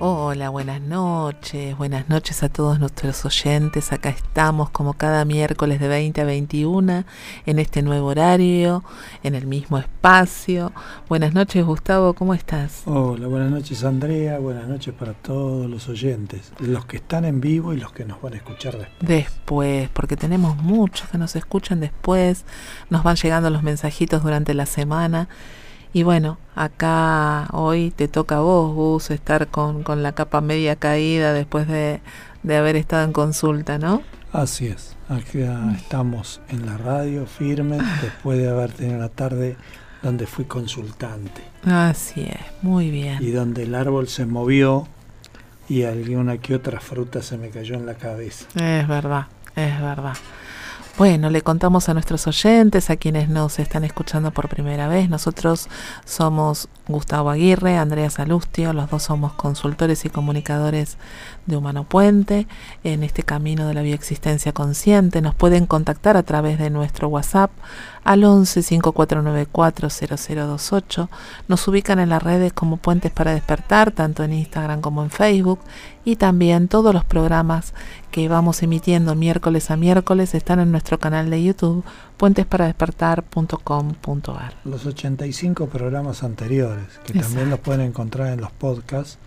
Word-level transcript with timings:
Hola, 0.00 0.48
buenas 0.50 0.80
noches, 0.80 1.76
buenas 1.76 2.08
noches 2.08 2.44
a 2.44 2.48
todos 2.48 2.78
nuestros 2.78 3.24
oyentes. 3.24 3.92
Acá 3.92 4.10
estamos 4.10 4.70
como 4.70 4.92
cada 4.92 5.24
miércoles 5.24 5.80
de 5.80 5.88
20 5.88 6.20
a 6.20 6.24
21 6.24 7.04
en 7.46 7.58
este 7.58 7.82
nuevo 7.82 8.06
horario, 8.06 8.84
en 9.24 9.34
el 9.34 9.48
mismo 9.48 9.76
espacio. 9.76 10.72
Buenas 11.08 11.34
noches, 11.34 11.66
Gustavo, 11.66 12.14
¿cómo 12.14 12.32
estás? 12.32 12.82
Hola, 12.84 13.26
buenas 13.26 13.50
noches, 13.50 13.82
Andrea. 13.82 14.38
Buenas 14.38 14.68
noches 14.68 14.94
para 14.94 15.14
todos 15.14 15.68
los 15.68 15.88
oyentes, 15.88 16.52
los 16.60 16.86
que 16.86 16.98
están 16.98 17.24
en 17.24 17.40
vivo 17.40 17.74
y 17.74 17.78
los 17.78 17.90
que 17.90 18.04
nos 18.04 18.22
van 18.22 18.34
a 18.34 18.36
escuchar 18.36 18.78
después. 18.78 19.08
Después, 19.08 19.88
porque 19.88 20.16
tenemos 20.16 20.56
muchos 20.58 21.08
que 21.08 21.18
nos 21.18 21.34
escuchan 21.34 21.80
después, 21.80 22.44
nos 22.88 23.02
van 23.02 23.16
llegando 23.16 23.50
los 23.50 23.64
mensajitos 23.64 24.22
durante 24.22 24.54
la 24.54 24.66
semana. 24.66 25.28
Y 25.98 26.04
bueno, 26.04 26.38
acá 26.54 27.48
hoy 27.50 27.90
te 27.90 28.06
toca 28.06 28.36
a 28.36 28.40
vos, 28.40 28.72
Gus, 28.72 29.10
estar 29.10 29.48
con, 29.48 29.82
con 29.82 30.04
la 30.04 30.12
capa 30.12 30.40
media 30.40 30.76
caída 30.76 31.32
después 31.32 31.66
de, 31.66 32.00
de, 32.44 32.56
haber 32.56 32.76
estado 32.76 33.02
en 33.02 33.12
consulta, 33.12 33.78
¿no? 33.78 34.02
Así 34.32 34.68
es, 34.68 34.94
aquí 35.08 35.40
estamos 35.74 36.40
en 36.50 36.66
la 36.66 36.76
radio 36.76 37.26
firmes 37.26 37.82
después 38.00 38.38
de 38.38 38.48
haber 38.48 38.70
tenido 38.70 39.00
la 39.00 39.08
tarde 39.08 39.56
donde 40.00 40.28
fui 40.28 40.44
consultante. 40.44 41.42
Así 41.64 42.20
es, 42.20 42.62
muy 42.62 42.92
bien. 42.92 43.20
Y 43.20 43.32
donde 43.32 43.64
el 43.64 43.74
árbol 43.74 44.06
se 44.06 44.24
movió 44.24 44.86
y 45.68 45.82
alguna 45.82 46.38
que 46.38 46.54
otra 46.54 46.78
fruta 46.78 47.22
se 47.22 47.38
me 47.38 47.50
cayó 47.50 47.74
en 47.74 47.86
la 47.86 47.94
cabeza. 47.94 48.46
Es 48.54 48.86
verdad, 48.86 49.26
es 49.56 49.80
verdad. 49.80 50.14
Bueno, 50.98 51.30
le 51.30 51.42
contamos 51.42 51.88
a 51.88 51.94
nuestros 51.94 52.26
oyentes, 52.26 52.90
a 52.90 52.96
quienes 52.96 53.28
nos 53.28 53.60
están 53.60 53.84
escuchando 53.84 54.32
por 54.32 54.48
primera 54.48 54.88
vez. 54.88 55.08
Nosotros 55.08 55.68
somos 56.04 56.68
Gustavo 56.88 57.30
Aguirre, 57.30 57.76
Andrea 57.76 58.08
Salustio, 58.08 58.72
los 58.72 58.88
dos 58.88 59.02
somos 59.02 59.34
consultores 59.34 60.04
y 60.06 60.08
comunicadores 60.08 60.96
de 61.46 61.56
Humano 61.56 61.84
Puente 61.84 62.46
en 62.82 63.02
este 63.02 63.22
camino 63.22 63.68
de 63.68 63.74
la 63.74 63.82
bioexistencia 63.82 64.52
consciente. 64.52 65.20
Nos 65.20 65.34
pueden 65.34 65.66
contactar 65.66 66.16
a 66.16 66.22
través 66.22 66.58
de 66.58 66.70
nuestro 66.70 67.08
WhatsApp 67.08 67.50
al 68.04 68.24
11 68.24 68.62
5494 68.62 69.88
0028. 69.90 71.10
Nos 71.46 71.68
ubican 71.68 71.98
en 71.98 72.08
las 72.08 72.22
redes 72.22 72.54
como 72.54 72.78
Puentes 72.78 73.12
para 73.12 73.34
Despertar, 73.34 73.92
tanto 73.92 74.24
en 74.24 74.32
Instagram 74.32 74.80
como 74.80 75.02
en 75.02 75.10
Facebook. 75.10 75.60
Y 76.04 76.16
también 76.16 76.68
todos 76.68 76.94
los 76.94 77.04
programas 77.04 77.74
que 78.10 78.28
vamos 78.28 78.62
emitiendo 78.62 79.14
miércoles 79.14 79.70
a 79.70 79.76
miércoles 79.76 80.34
están 80.34 80.58
en 80.58 80.70
nuestro 80.70 80.98
canal 80.98 81.28
de 81.28 81.42
YouTube 81.42 81.84
puentesparadespertar.com.ar. 82.18 84.54
Los 84.64 84.84
85 84.84 85.68
programas 85.68 86.22
anteriores, 86.22 86.84
que 87.04 87.12
Exacto. 87.12 87.28
también 87.28 87.50
los 87.50 87.60
pueden 87.60 87.80
encontrar 87.82 88.32
en 88.32 88.40
los 88.40 88.50
podcasts 88.52 89.18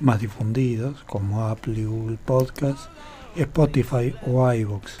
más 0.00 0.20
difundidos, 0.20 1.02
como 1.04 1.46
Apple, 1.46 1.84
Google 1.84 2.18
Podcasts, 2.24 2.88
Spotify 3.36 4.14
o 4.26 4.52
iVoox. 4.52 4.92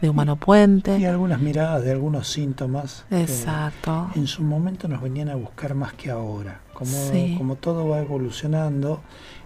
de 0.01 0.09
Humano 0.09 0.37
Puente. 0.37 0.97
Y 0.97 1.05
algunas 1.05 1.39
miradas 1.39 1.83
de 1.83 1.91
algunos 1.91 2.27
síntomas. 2.27 3.05
Exacto. 3.11 4.09
en 4.15 4.25
su 4.25 4.41
momento 4.41 4.87
nos 4.87 5.01
venían 5.01 5.29
a 5.29 5.35
buscar 5.35 5.75
más 5.75 5.93
que 5.93 6.09
ahora. 6.09 6.61
Como, 6.73 6.97
sí. 7.11 7.35
como 7.37 7.57
todo 7.57 7.87
va 7.87 7.99
evolucionando, 7.99 9.01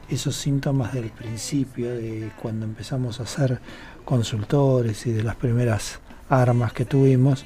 esos 0.08 0.36
síntomas 0.36 0.94
del 0.94 1.10
principio, 1.10 1.90
de 1.90 2.32
cuando 2.42 2.66
empezamos 2.66 3.20
a 3.20 3.26
ser 3.26 3.60
consultores 4.06 5.06
y 5.08 5.12
de 5.12 5.24
las 5.24 5.36
primeras 5.36 6.00
armas 6.30 6.72
que 6.72 6.86
tuvimos, 6.86 7.44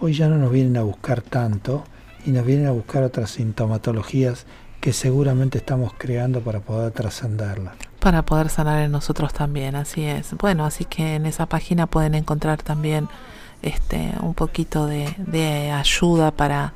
hoy 0.00 0.14
ya 0.14 0.26
no 0.26 0.38
nos 0.38 0.50
vienen 0.50 0.78
a 0.78 0.82
buscar 0.82 1.20
tanto 1.20 1.84
y 2.24 2.30
nos 2.30 2.44
vienen 2.44 2.66
a 2.66 2.72
buscar 2.72 3.02
otras 3.02 3.30
sintomatologías 3.30 4.46
que 4.80 4.92
seguramente 4.92 5.58
estamos 5.58 5.92
creando 5.96 6.40
para 6.40 6.60
poder 6.60 6.92
trascenderla. 6.92 7.74
Para 7.98 8.22
poder 8.22 8.48
sanar 8.48 8.82
en 8.82 8.90
nosotros 8.90 9.32
también, 9.34 9.76
así 9.76 10.04
es. 10.04 10.34
Bueno, 10.34 10.64
así 10.64 10.84
que 10.84 11.16
en 11.16 11.26
esa 11.26 11.46
página 11.46 11.86
pueden 11.86 12.14
encontrar 12.14 12.62
también 12.62 13.08
este 13.62 14.14
un 14.22 14.32
poquito 14.32 14.86
de, 14.86 15.14
de 15.18 15.70
ayuda 15.70 16.30
para, 16.30 16.72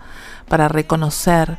para 0.49 0.69
reconocer 0.69 1.57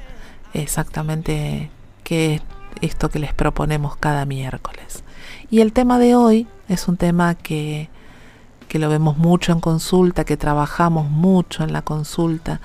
exactamente 0.53 1.72
qué 2.03 2.35
es 2.35 2.41
esto 2.81 3.09
que 3.09 3.19
les 3.19 3.34
proponemos 3.34 3.95
cada 3.97 4.25
miércoles. 4.25 5.03
Y 5.50 5.62
el 5.62 5.74
tema 5.74 6.00
de 6.00 6.16
hoy 6.16 6.47
es 6.68 6.88
un 6.88 6.97
tema 6.97 7.35
que, 7.35 7.90
que 8.68 8.79
lo 8.79 8.90
vemos 8.90 9.18
mucho 9.18 9.51
en 9.51 9.59
consulta, 9.59 10.25
que 10.25 10.38
trabajamos 10.38 11.09
mucho 11.09 11.63
en 11.63 11.74
la 11.74 11.81
consulta 11.81 12.62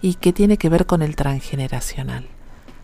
y 0.00 0.14
que 0.14 0.32
tiene 0.32 0.56
que 0.56 0.68
ver 0.68 0.86
con 0.86 1.02
el 1.02 1.16
transgeneracional. 1.16 2.28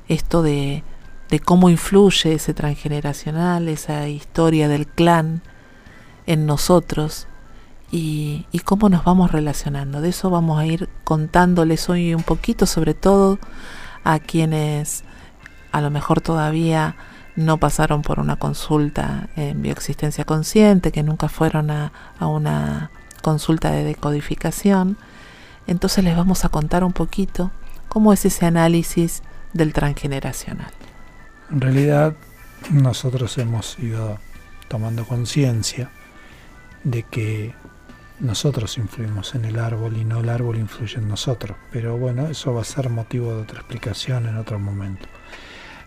Esto 0.09 0.43
de, 0.43 0.83
de 1.31 1.41
cómo 1.41 1.71
influye 1.71 2.35
ese 2.35 2.55
transgeneracional, 2.55 3.69
esa 3.69 4.09
historia 4.09 4.69
del 4.69 4.87
clan 4.87 5.43
en 6.27 6.47
nosotros 6.47 7.27
y, 7.91 8.47
cómo 8.65 8.89
nos 8.89 9.05
vamos 9.05 9.31
relacionando. 9.31 10.01
De 10.01 10.09
eso 10.09 10.31
vamos 10.31 10.59
a 10.59 10.67
ir 10.67 10.89
contándoles 11.05 11.89
hoy 11.89 12.15
un 12.15 12.23
poquito, 12.23 12.67
sobre 12.67 12.95
todo 12.95 13.39
a 14.03 14.19
quienes 14.19 15.05
a 15.71 15.81
lo 15.81 15.91
mejor 15.91 16.21
todavía 16.21 16.97
no 17.37 17.59
pasaron 17.59 18.03
por 18.03 18.21
una 18.21 18.37
consulta 18.37 19.29
en 19.37 19.63
bioexistencia 19.63 20.25
consciente, 20.25 20.93
que 20.93 21.03
nunca 21.03 21.29
fueron 21.29 21.71
a, 21.71 21.93
a 22.19 22.27
una 22.27 22.91
consulta 23.23 23.71
de 23.71 23.85
decodificación 23.85 24.97
entonces 25.67 26.05
les 26.05 26.17
vamos 26.17 26.45
a 26.45 26.49
contar 26.49 26.85
un 26.85 26.93
poquito 26.93 27.51
cómo 27.89 28.13
es 28.13 28.25
ese 28.25 28.47
análisis 28.47 29.23
del 29.53 29.73
transgeneracional. 29.73 30.73
En 31.51 31.61
realidad 31.61 32.15
nosotros 32.71 33.37
hemos 33.39 33.79
ido 33.79 34.19
tomando 34.69 35.05
conciencia 35.07 35.91
de 36.83 37.03
que 37.03 37.55
nosotros 38.21 38.79
influimos 38.79 39.35
en 39.35 39.45
el 39.45 39.59
árbol 39.59 39.97
y 39.97 40.05
no 40.05 40.21
el 40.21 40.29
árbol 40.29 40.59
influye 40.59 40.99
en 40.99 41.09
nosotros. 41.09 41.57
Pero 41.71 41.97
bueno, 41.97 42.29
eso 42.29 42.55
va 42.55 42.63
a 42.63 42.65
ser 42.65 42.89
motivo 42.91 43.35
de 43.35 43.43
otra 43.43 43.61
explicación 43.61 44.27
en 44.27 44.37
otro 44.37 44.59
momento. 44.59 45.07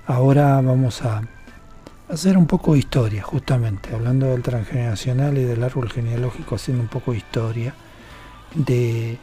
Ahora 0.05 0.61
vamos 0.61 1.01
a 1.03 1.21
hacer 2.09 2.37
un 2.37 2.47
poco 2.47 2.73
de 2.73 2.79
historia, 2.79 3.23
justamente, 3.23 3.93
hablando 3.93 4.27
del 4.27 4.41
transgeneracional 4.41 5.37
y 5.37 5.43
del 5.43 5.63
árbol 5.63 5.89
genealógico, 5.89 6.55
haciendo 6.55 6.83
un 6.83 6.89
poco 6.89 7.11
de 7.11 7.17
historia 7.17 7.73
de 8.55 9.17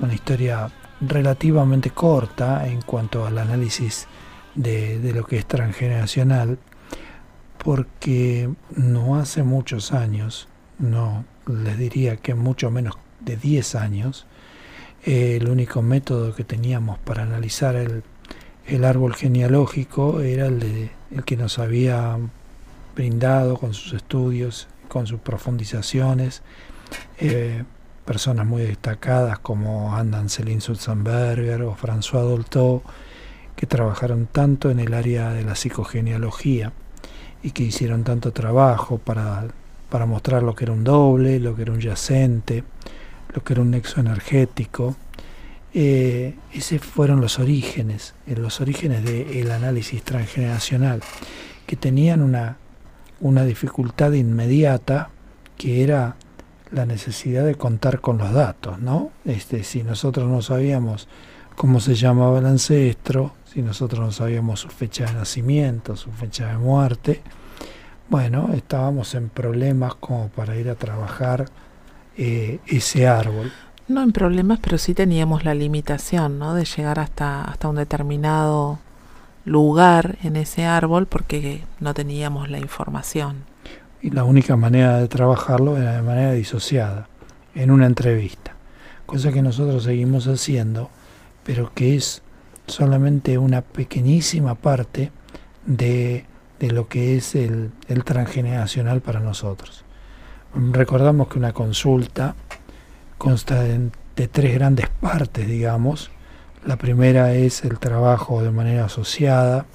una 0.00 0.14
historia 0.14 0.70
relativamente 1.00 1.90
corta 1.90 2.66
en 2.66 2.82
cuanto 2.82 3.26
al 3.26 3.38
análisis 3.38 4.06
de, 4.54 5.12
lo 5.14 5.24
que 5.24 5.38
es 5.38 5.46
transgeneracional, 5.46 6.58
porque 7.62 8.50
no 8.74 9.16
hace 9.16 9.42
muchos 9.42 9.92
años, 9.92 10.48
no 10.78 11.24
les 11.46 11.78
diría 11.78 12.16
que 12.16 12.34
mucho 12.34 12.70
menos 12.70 12.96
de 13.20 13.36
10 13.36 13.74
años, 13.74 14.26
eh, 15.04 15.38
el 15.40 15.48
único 15.48 15.82
método 15.82 16.34
que 16.34 16.44
teníamos 16.44 16.98
para 16.98 17.22
analizar 17.22 17.76
el, 17.76 18.02
el 18.66 18.84
árbol 18.84 19.14
genealógico 19.14 20.20
era 20.20 20.46
el, 20.46 20.60
de, 20.60 20.90
el 21.10 21.24
que 21.24 21.36
nos 21.36 21.58
había 21.58 22.18
brindado 22.94 23.56
con 23.56 23.74
sus 23.74 23.94
estudios, 23.94 24.68
con 24.88 25.06
sus 25.06 25.20
profundizaciones. 25.20 26.42
Eh, 27.18 27.64
personas 28.10 28.44
muy 28.44 28.62
destacadas 28.62 29.38
como 29.38 29.94
Andan 29.94 30.28
Celine 30.28 30.60
Sutzenberger 30.60 31.62
o 31.62 31.76
François 31.76 32.24
Dolto, 32.24 32.82
que 33.54 33.68
trabajaron 33.68 34.26
tanto 34.26 34.68
en 34.68 34.80
el 34.80 34.94
área 34.94 35.30
de 35.30 35.44
la 35.44 35.54
psicogenealogía 35.54 36.72
y 37.40 37.52
que 37.52 37.62
hicieron 37.62 38.02
tanto 38.02 38.32
trabajo 38.32 38.98
para, 38.98 39.44
para 39.88 40.06
mostrar 40.06 40.42
lo 40.42 40.56
que 40.56 40.64
era 40.64 40.72
un 40.72 40.82
doble, 40.82 41.38
lo 41.38 41.54
que 41.54 41.62
era 41.62 41.70
un 41.70 41.78
yacente, 41.78 42.64
lo 43.32 43.44
que 43.44 43.52
era 43.52 43.62
un 43.62 43.70
nexo 43.70 44.00
energético. 44.00 44.96
Eh, 45.72 46.34
esos 46.52 46.80
fueron 46.80 47.20
los 47.20 47.38
orígenes, 47.38 48.14
eh, 48.26 48.34
los 48.34 48.60
orígenes 48.60 49.04
del 49.04 49.52
análisis 49.52 50.02
transgeneracional, 50.02 51.00
que 51.64 51.76
tenían 51.76 52.22
una, 52.22 52.56
una 53.20 53.44
dificultad 53.44 54.14
inmediata 54.14 55.10
que 55.56 55.84
era 55.84 56.16
la 56.72 56.86
necesidad 56.86 57.44
de 57.44 57.54
contar 57.54 58.00
con 58.00 58.18
los 58.18 58.32
datos, 58.32 58.78
¿no? 58.78 59.10
Este, 59.24 59.64
si 59.64 59.82
nosotros 59.82 60.28
no 60.28 60.42
sabíamos 60.42 61.08
cómo 61.56 61.80
se 61.80 61.94
llamaba 61.94 62.38
el 62.38 62.46
ancestro, 62.46 63.32
si 63.44 63.62
nosotros 63.62 64.00
no 64.00 64.12
sabíamos 64.12 64.60
su 64.60 64.68
fecha 64.68 65.06
de 65.06 65.14
nacimiento, 65.14 65.96
su 65.96 66.10
fecha 66.12 66.48
de 66.48 66.58
muerte, 66.58 67.22
bueno, 68.08 68.50
estábamos 68.54 69.14
en 69.14 69.28
problemas 69.28 69.94
como 69.94 70.28
para 70.28 70.56
ir 70.56 70.68
a 70.68 70.74
trabajar 70.74 71.46
eh, 72.16 72.58
ese 72.66 73.06
árbol. 73.06 73.52
No 73.88 74.02
en 74.02 74.12
problemas, 74.12 74.60
pero 74.60 74.78
sí 74.78 74.94
teníamos 74.94 75.44
la 75.44 75.54
limitación, 75.54 76.38
¿no? 76.38 76.54
De 76.54 76.64
llegar 76.64 77.00
hasta, 77.00 77.42
hasta 77.42 77.68
un 77.68 77.76
determinado 77.76 78.78
lugar 79.44 80.18
en 80.22 80.36
ese 80.36 80.64
árbol 80.64 81.06
porque 81.06 81.64
no 81.80 81.94
teníamos 81.94 82.50
la 82.50 82.58
información. 82.58 83.44
Y 84.02 84.10
la 84.10 84.24
única 84.24 84.56
manera 84.56 84.98
de 84.98 85.08
trabajarlo 85.08 85.76
era 85.76 85.96
de 85.96 86.02
manera 86.02 86.32
disociada, 86.32 87.08
en 87.54 87.70
una 87.70 87.86
entrevista. 87.86 88.54
Cosa 89.06 89.32
que 89.32 89.42
nosotros 89.42 89.84
seguimos 89.84 90.26
haciendo, 90.26 90.90
pero 91.44 91.72
que 91.74 91.96
es 91.96 92.22
solamente 92.66 93.36
una 93.38 93.62
pequeñísima 93.62 94.54
parte 94.54 95.10
de, 95.66 96.24
de 96.58 96.70
lo 96.70 96.88
que 96.88 97.16
es 97.16 97.34
el, 97.34 97.72
el 97.88 98.04
transgeneracional 98.04 99.00
para 99.00 99.20
nosotros. 99.20 99.84
Recordamos 100.54 101.28
que 101.28 101.38
una 101.38 101.52
consulta 101.52 102.34
consta 103.18 103.62
de, 103.62 103.90
de 104.16 104.28
tres 104.28 104.54
grandes 104.54 104.88
partes, 104.88 105.46
digamos. 105.46 106.10
La 106.64 106.76
primera 106.76 107.34
es 107.34 107.64
el 107.64 107.78
trabajo 107.78 108.42
de 108.42 108.50
manera 108.50 108.86
asociada 108.86 109.66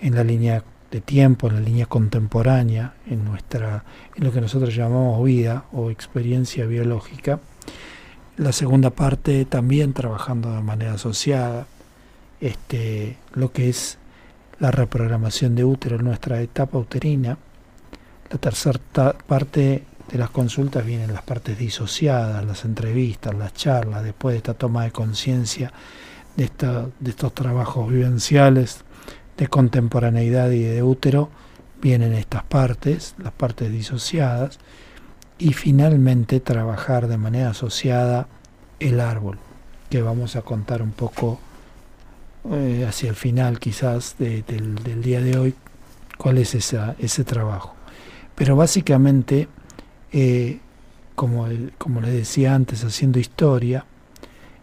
en 0.00 0.14
la 0.14 0.24
línea 0.24 0.62
de 0.90 1.00
tiempo, 1.00 1.48
en 1.48 1.54
la 1.54 1.60
línea 1.60 1.86
contemporánea, 1.86 2.94
en 3.06 3.24
nuestra, 3.24 3.84
en 4.14 4.24
lo 4.24 4.32
que 4.32 4.40
nosotros 4.40 4.74
llamamos 4.74 5.24
vida 5.24 5.64
o 5.72 5.90
experiencia 5.90 6.66
biológica. 6.66 7.40
La 8.36 8.52
segunda 8.52 8.90
parte 8.90 9.44
también 9.46 9.92
trabajando 9.92 10.54
de 10.54 10.62
manera 10.62 10.94
asociada, 10.94 11.66
este, 12.40 13.16
lo 13.32 13.52
que 13.52 13.68
es 13.68 13.98
la 14.58 14.70
reprogramación 14.70 15.54
de 15.54 15.64
útero 15.64 15.96
en 15.96 16.04
nuestra 16.04 16.40
etapa 16.40 16.78
uterina. 16.78 17.38
La 18.30 18.38
tercera 18.38 18.78
parte 19.26 19.84
de 20.10 20.18
las 20.18 20.30
consultas 20.30 20.84
vienen 20.84 21.12
las 21.12 21.22
partes 21.22 21.58
disociadas, 21.58 22.44
las 22.44 22.64
entrevistas, 22.64 23.34
las 23.34 23.54
charlas, 23.54 24.04
después 24.04 24.34
de 24.34 24.38
esta 24.38 24.54
toma 24.54 24.84
de 24.84 24.92
conciencia 24.92 25.72
de, 26.36 26.50
de 27.00 27.10
estos 27.10 27.34
trabajos 27.34 27.90
vivenciales 27.90 28.85
de 29.36 29.48
contemporaneidad 29.48 30.50
y 30.50 30.62
de 30.62 30.82
útero, 30.82 31.30
vienen 31.80 32.14
estas 32.14 32.44
partes, 32.44 33.14
las 33.18 33.32
partes 33.32 33.70
disociadas, 33.70 34.58
y 35.38 35.52
finalmente 35.52 36.40
trabajar 36.40 37.08
de 37.08 37.18
manera 37.18 37.50
asociada 37.50 38.28
el 38.80 39.00
árbol, 39.00 39.38
que 39.90 40.00
vamos 40.00 40.36
a 40.36 40.42
contar 40.42 40.82
un 40.82 40.92
poco 40.92 41.38
eh, 42.50 42.86
hacia 42.88 43.10
el 43.10 43.16
final 43.16 43.58
quizás 43.58 44.16
del, 44.18 44.44
del, 44.44 45.02
día 45.02 45.20
de 45.20 45.36
hoy, 45.36 45.54
cuál 46.16 46.38
es 46.38 46.54
ese 46.54 47.24
trabajo. 47.24 47.74
Pero 48.34 48.56
básicamente, 48.56 49.48
eh, 50.12 50.60
como, 51.14 51.46
como 51.76 52.00
les 52.00 52.12
decía 52.12 52.54
antes, 52.54 52.84
haciendo 52.84 53.18
historia, 53.18 53.84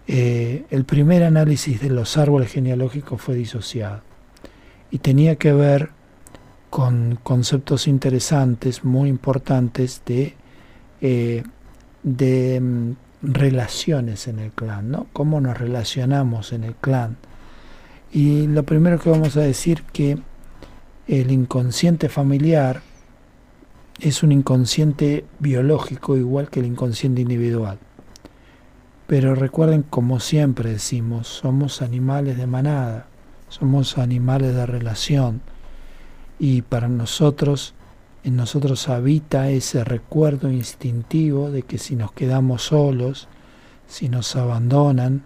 eh, 0.08 0.66
el 0.72 0.84
primer 0.86 1.24
análisis 1.24 1.80
de 1.80 1.90
los 1.90 2.18
árboles 2.18 2.52
genealógicos 2.52 3.22
fue 3.22 3.36
disociado 3.36 4.02
y 4.94 5.00
tenía 5.00 5.38
que 5.38 5.52
ver 5.52 5.90
con 6.70 7.18
conceptos 7.24 7.88
interesantes, 7.88 8.84
muy 8.84 9.10
importantes 9.10 10.04
de, 10.06 10.36
eh, 11.02 11.42
de 12.04 12.62
mm, 12.62 12.92
relaciones 13.24 14.28
en 14.28 14.38
el 14.38 14.52
clan, 14.52 14.92
¿no? 14.92 15.08
Cómo 15.12 15.42
nos 15.42 15.58
relacionamos 15.58 16.54
en 16.54 16.64
el 16.64 16.76
clan 16.76 17.18
y 18.12 18.46
lo 18.46 18.62
primero 18.62 19.00
que 19.00 19.10
vamos 19.10 19.36
a 19.36 19.42
decir 19.42 19.82
que 19.92 20.20
el 21.08 21.32
inconsciente 21.32 22.08
familiar 22.08 22.82
es 24.00 24.22
un 24.22 24.32
inconsciente 24.32 25.26
biológico 25.40 26.18
igual 26.18 26.52
que 26.52 26.60
el 26.60 26.68
inconsciente 26.68 27.22
individual. 27.22 27.80
Pero 29.08 29.34
recuerden, 29.34 29.82
como 29.82 30.20
siempre 30.20 30.70
decimos, 30.70 31.28
somos 31.28 31.82
animales 31.82 32.38
de 32.38 32.46
manada, 32.46 33.08
somos 33.54 34.00
animales 34.00 34.56
de 34.56 34.66
relación 34.66 35.42
y 36.40 36.64
para 36.64 36.88
nosotros, 36.88 37.76
en 38.24 38.36
nosotros 38.36 38.90
habita 38.90 39.50
ese 39.52 39.84
recuerdo 39.84 40.52
instintivo 40.52 41.52
de 41.52 41.62
que 41.62 41.78
si 41.78 41.96
nos 41.96 42.12
quedamos 42.14 42.64
solos, 42.64 43.28
si 43.86 44.10
nos 44.10 44.36
abandonan, 44.36 45.22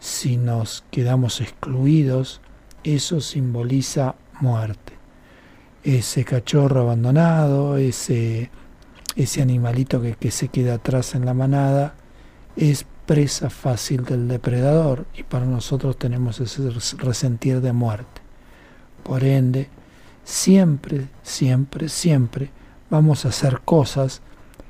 si 0.00 0.38
nos 0.38 0.82
quedamos 0.90 1.42
excluidos, 1.42 2.40
eso 2.84 3.20
simboliza 3.20 4.14
muerte. 4.40 4.94
Ese 5.84 6.24
cachorro 6.24 6.80
abandonado, 6.80 7.76
ese, 7.76 8.50
ese 9.14 9.42
animalito 9.42 10.00
que, 10.00 10.14
que 10.14 10.30
se 10.30 10.48
queda 10.48 10.74
atrás 10.74 11.14
en 11.14 11.26
la 11.26 11.34
manada, 11.34 11.96
es 12.56 12.86
presa 13.08 13.48
fácil 13.48 14.04
del 14.04 14.28
depredador 14.28 15.06
y 15.16 15.22
para 15.22 15.46
nosotros 15.46 15.98
tenemos 15.98 16.40
ese 16.40 16.70
resentir 16.98 17.62
de 17.62 17.72
muerte. 17.72 18.20
Por 19.02 19.24
ende, 19.24 19.70
siempre, 20.24 21.06
siempre, 21.22 21.88
siempre 21.88 22.50
vamos 22.90 23.24
a 23.24 23.30
hacer 23.30 23.60
cosas 23.64 24.20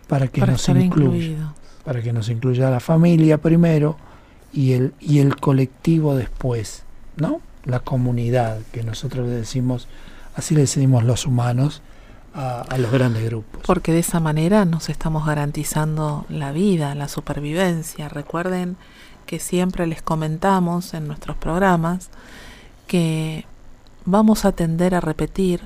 para 0.06 0.28
que 0.28 0.40
nos 0.40 0.68
incluya, 0.68 1.52
para 1.84 2.00
que 2.00 2.12
nos 2.12 2.28
incluya 2.28 2.70
la 2.70 2.78
familia 2.78 3.38
primero, 3.38 3.96
y 4.52 4.72
el, 4.72 4.94
y 5.00 5.18
el 5.18 5.34
colectivo 5.34 6.14
después, 6.14 6.84
¿no? 7.16 7.40
La 7.64 7.80
comunidad, 7.80 8.60
que 8.72 8.84
nosotros 8.84 9.26
le 9.26 9.34
decimos, 9.34 9.88
así 10.36 10.54
le 10.54 10.60
decimos 10.60 11.02
los 11.02 11.26
humanos 11.26 11.82
a, 12.34 12.76
los 12.78 12.90
grandes 12.90 13.24
grupos. 13.24 13.62
Porque 13.66 13.92
de 13.92 14.00
esa 14.00 14.20
manera 14.20 14.64
nos 14.64 14.88
estamos 14.88 15.26
garantizando 15.26 16.24
la 16.28 16.52
vida, 16.52 16.94
la 16.94 17.08
supervivencia. 17.08 18.08
Recuerden 18.08 18.76
que 19.26 19.40
siempre 19.40 19.86
les 19.86 20.02
comentamos 20.02 20.94
en 20.94 21.06
nuestros 21.06 21.36
programas 21.36 22.10
que 22.86 23.44
vamos 24.04 24.44
a 24.44 24.52
tender 24.52 24.94
a 24.94 25.00
repetir 25.00 25.62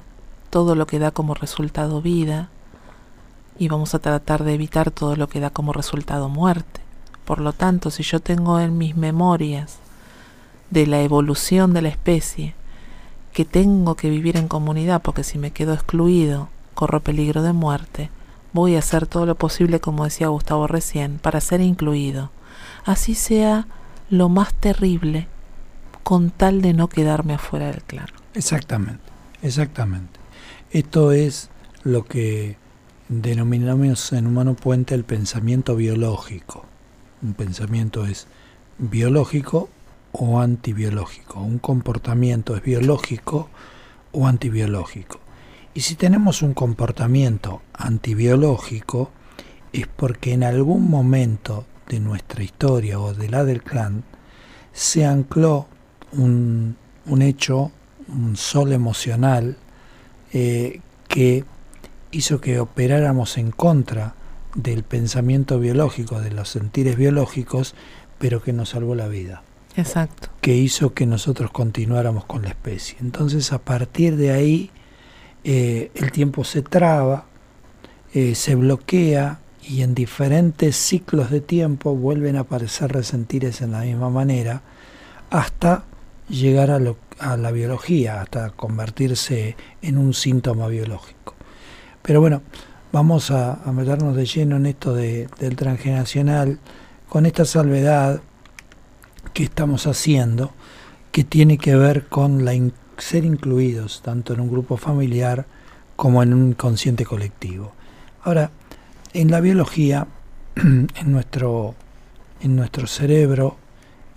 todo 0.51 0.75
lo 0.75 0.87
que 0.87 0.99
da 0.99 1.11
como 1.11 1.35
resultado 1.35 2.03
vida 2.03 2.49
y 3.59 3.69
vamos 3.69 3.95
a 3.95 4.01
tratar 4.01 4.45
de 4.45 4.55
evitar 4.55 4.91
todo 4.91 5.17
lo 5.17 5.29
que 5.29 5.41
da 5.41 5.51
como 5.51 5.73
resultado 5.73 6.29
muerte. 6.29 6.81
Por 7.25 7.39
lo 7.39 7.53
tanto, 7.53 7.91
si 7.91 8.03
yo 8.03 8.21
tengo 8.21 8.59
en 8.59 8.79
mis 8.79 8.97
memorias 8.97 9.79
de 10.71 10.87
la 10.87 11.01
evolución 11.03 11.73
de 11.73 11.83
la 11.83 11.89
especie 11.89 12.55
que 13.33 13.45
tengo 13.45 13.95
que 13.95 14.11
vivir 14.11 14.37
en 14.37 14.49
comunidad 14.49 15.03
porque 15.03 15.25
si 15.25 15.39
me 15.39 15.51
quedo 15.51 15.75
excluido 15.75 16.49
corro 16.75 17.01
peligro 17.01 17.43
de 17.43 17.53
muerte, 17.53 18.11
voy 18.53 18.77
a 18.77 18.81
hacer 18.81 19.07
todo 19.07 19.27
lo 19.27 19.35
posible, 19.35 19.81
como 19.81 20.05
decía 20.05 20.29
Gustavo 20.29 20.67
recién, 20.67 21.19
para 21.19 21.41
ser 21.41 21.61
incluido. 21.61 22.31
Así 22.85 23.15
sea 23.15 23.67
lo 24.09 24.29
más 24.29 24.55
terrible, 24.55 25.29
con 26.03 26.31
tal 26.31 26.63
de 26.63 26.73
no 26.73 26.89
quedarme 26.89 27.35
afuera 27.35 27.67
del 27.67 27.83
clan. 27.83 28.07
Exactamente, 28.35 29.05
exactamente. 29.43 30.19
Esto 30.71 31.13
es 31.13 31.51
lo 31.85 32.05
que 32.05 32.57
denominamos 33.09 34.13
en 34.13 34.27
Humano 34.27 34.55
Puente 34.55 34.95
el 34.95 35.05
pensamiento 35.05 35.77
biológico 35.77 36.65
un 37.23 37.35
pensamiento 37.35 38.07
es 38.07 38.27
biológico 38.79 39.69
o 40.13 40.41
antibiológico, 40.41 41.41
un 41.41 41.59
comportamiento 41.59 42.57
es 42.57 42.63
biológico 42.63 43.49
o 44.13 44.27
antibiológico. 44.27 45.21
Y 45.75 45.81
si 45.81 45.95
tenemos 45.95 46.43
un 46.43 46.53
comportamiento 46.53 47.63
antibiológico 47.73 49.11
es 49.73 49.87
porque 49.87 50.35
en 50.35 50.45
algún 50.45 50.91
momento 50.91 51.65
de 51.89 51.99
nuestra 52.01 52.43
historia 52.43 53.01
o 53.01 53.15
de 53.15 53.29
la 53.29 53.45
del 53.45 53.63
clan 53.63 54.05
se 54.73 55.07
ancló 55.07 55.67
un, 56.13 56.77
un 57.07 57.23
hecho, 57.23 57.73
un 58.09 58.37
sol 58.37 58.73
emocional 58.73 59.57
eh, 60.33 60.81
que 61.09 61.45
hizo 62.11 62.41
que 62.41 62.61
operáramos 62.61 63.39
en 63.39 63.51
contra 63.51 64.15
del 64.55 64.83
pensamiento 64.83 65.59
biológico, 65.59 66.21
de 66.21 66.31
los 66.31 66.51
sentires 66.51 66.97
biológicos, 66.97 67.75
pero 68.19 68.43
que 68.43 68.53
nos 68.53 68.71
salvó 68.71 68.95
la 68.95 69.09
vida. 69.09 69.43
Exacto. 69.77 70.29
Que 70.41 70.55
hizo 70.55 70.93
que 70.93 71.07
nosotros 71.07 71.51
continuáramos 71.51 72.25
con 72.25 72.43
la 72.43 72.49
especie. 72.49 72.99
Entonces, 73.01 73.53
a 73.53 73.59
partir 73.59 74.17
de 74.17 74.33
ahí, 74.33 74.71
eh, 75.45 75.91
el 75.95 76.13
tiempo 76.13 76.45
se 76.45 76.63
traba, 76.63 77.27
eh, 78.15 78.35
se 78.35 78.55
bloquea 78.55 79.41
y 79.63 79.83
en 79.83 79.95
diferentes 79.95 80.77
ciclos 80.77 81.31
de 81.31 81.41
tiempo 81.41 81.95
vuelven 81.95 82.37
a 82.37 82.41
aparecer 82.41 82.93
resentires 82.93 83.61
en 83.63 83.73
la 83.73 83.81
misma 83.81 84.11
manera 84.11 84.63
hasta 85.31 85.85
llegar 86.29 86.71
a, 86.71 87.37
la 87.37 87.51
biología, 87.51 88.21
hasta 88.21 88.51
convertirse 88.51 89.57
en 89.81 89.99
un 89.99 90.15
síntoma 90.15 90.67
biológico. 90.69 91.35
Pero 92.03 92.21
bueno, 92.21 92.43
vamos 92.91 93.31
a, 93.31 93.61
meternos 93.73 94.17
de 94.17 94.27
lleno 94.27 94.57
en 94.57 94.67
esto 94.67 94.95
de, 94.95 95.29
del 95.39 95.57
transgeneracional 95.57 96.59
con 97.09 97.27
esta 97.27 97.45
salvedad 97.45 98.21
que 99.33 99.45
estamos 99.45 99.87
haciendo 99.87 100.53
que 101.11 101.25
tiene 101.25 101.59
que 101.59 101.77
ver 101.77 102.07
con 102.09 102.45
la 102.45 102.55
ser 102.99 103.25
incluidos 103.25 104.03
tanto 104.03 104.33
en 104.33 104.41
un 104.41 104.51
grupo 104.51 104.77
familiar 104.77 105.47
como 105.97 106.23
en 106.23 106.33
un 106.33 106.53
consciente 106.55 107.05
colectivo. 107.05 107.73
Ahora, 108.23 108.51
en 109.13 109.31
la 109.31 109.41
biología 109.41 110.07
en 110.57 111.13
nuestro, 111.13 111.75
en 112.41 112.57
nuestro 112.57 112.87
cerebro, 112.87 113.57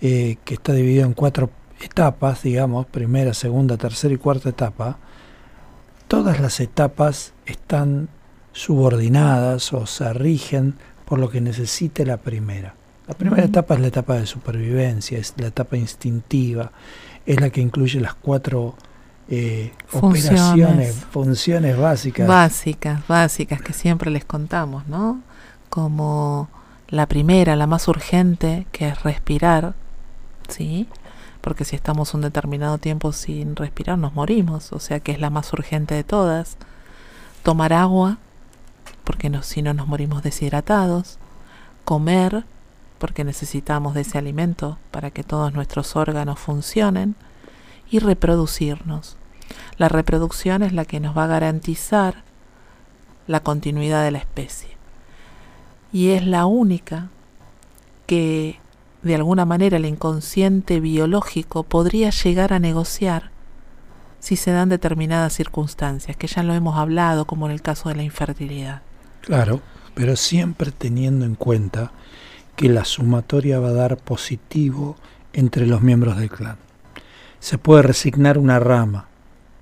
eh, 0.00 0.36
que 0.44 0.54
está 0.54 0.72
dividido 0.72 1.06
en 1.06 1.14
cuatro 1.14 1.50
etapas, 1.80 2.42
digamos, 2.42 2.86
primera, 2.86 3.34
segunda, 3.34 3.76
tercera 3.76 4.14
y 4.14 4.18
cuarta 4.18 4.50
etapa, 4.50 4.98
todas 6.08 6.40
las 6.40 6.60
etapas 6.60 7.32
están 7.44 8.08
subordinadas 8.52 9.72
o 9.72 9.86
se 9.86 10.12
rigen 10.12 10.74
por 11.04 11.18
lo 11.18 11.28
que 11.30 11.40
necesite 11.40 12.06
la 12.06 12.18
primera. 12.18 12.74
La 13.08 13.14
primera 13.14 13.44
etapa 13.44 13.74
es 13.74 13.80
la 13.80 13.86
etapa 13.86 14.14
de 14.14 14.26
supervivencia, 14.26 15.18
es 15.18 15.34
la 15.36 15.48
etapa 15.48 15.76
instintiva, 15.76 16.72
es 17.24 17.40
la 17.40 17.50
que 17.50 17.60
incluye 17.60 18.00
las 18.00 18.14
cuatro 18.14 18.74
eh, 19.28 19.72
operaciones, 19.92 20.94
funciones 21.10 21.76
básicas. 21.78 22.26
Básicas, 22.26 23.06
básicas 23.06 23.62
que 23.62 23.72
siempre 23.72 24.10
les 24.10 24.24
contamos, 24.24 24.86
¿no? 24.88 25.20
Como 25.68 26.48
la 26.88 27.06
primera, 27.06 27.56
la 27.56 27.66
más 27.66 27.88
urgente, 27.88 28.66
que 28.72 28.88
es 28.88 29.02
respirar, 29.02 29.74
¿sí? 30.48 30.88
Porque 31.40 31.64
si 31.64 31.76
estamos 31.76 32.12
un 32.14 32.22
determinado 32.22 32.78
tiempo 32.78 33.12
sin 33.12 33.54
respirar 33.54 33.98
nos 33.98 34.14
morimos, 34.14 34.72
o 34.72 34.80
sea 34.80 34.98
que 34.98 35.12
es 35.12 35.20
la 35.20 35.30
más 35.30 35.52
urgente 35.52 35.94
de 35.94 36.02
todas. 36.02 36.56
Tomar 37.44 37.72
agua, 37.72 38.18
porque 39.04 39.30
no, 39.30 39.44
si 39.44 39.62
no 39.62 39.72
nos 39.74 39.86
morimos 39.86 40.24
deshidratados. 40.24 41.18
Comer, 41.84 42.44
porque 42.98 43.24
necesitamos 43.24 43.94
de 43.94 44.02
ese 44.02 44.18
alimento 44.18 44.78
para 44.90 45.10
que 45.10 45.22
todos 45.22 45.52
nuestros 45.52 45.96
órganos 45.96 46.38
funcionen 46.38 47.16
y 47.90 47.98
reproducirnos. 47.98 49.16
La 49.76 49.88
reproducción 49.88 50.62
es 50.62 50.72
la 50.72 50.84
que 50.84 51.00
nos 51.00 51.16
va 51.16 51.24
a 51.24 51.28
garantizar 51.28 52.24
la 53.26 53.40
continuidad 53.40 54.04
de 54.04 54.10
la 54.10 54.18
especie. 54.18 54.76
Y 55.92 56.10
es 56.10 56.26
la 56.26 56.46
única 56.46 57.08
que 58.06 58.58
de 59.02 59.14
alguna 59.14 59.44
manera 59.44 59.76
el 59.76 59.86
inconsciente 59.86 60.80
biológico 60.80 61.62
podría 61.62 62.10
llegar 62.10 62.52
a 62.52 62.58
negociar 62.58 63.30
si 64.18 64.36
se 64.36 64.50
dan 64.50 64.68
determinadas 64.68 65.34
circunstancias, 65.34 66.16
que 66.16 66.26
ya 66.26 66.42
lo 66.42 66.54
hemos 66.54 66.76
hablado, 66.76 67.26
como 67.26 67.46
en 67.46 67.52
el 67.52 67.62
caso 67.62 67.88
de 67.88 67.94
la 67.94 68.02
infertilidad. 68.02 68.82
Claro, 69.20 69.60
pero 69.94 70.16
siempre 70.16 70.72
teniendo 70.72 71.24
en 71.24 71.36
cuenta 71.36 71.92
que 72.56 72.68
la 72.68 72.84
sumatoria 72.84 73.60
va 73.60 73.68
a 73.68 73.72
dar 73.72 73.96
positivo 73.98 74.96
entre 75.32 75.66
los 75.66 75.82
miembros 75.82 76.16
del 76.16 76.30
clan 76.30 76.56
se 77.46 77.58
puede 77.58 77.82
resignar 77.82 78.38
una 78.38 78.58
rama, 78.58 79.06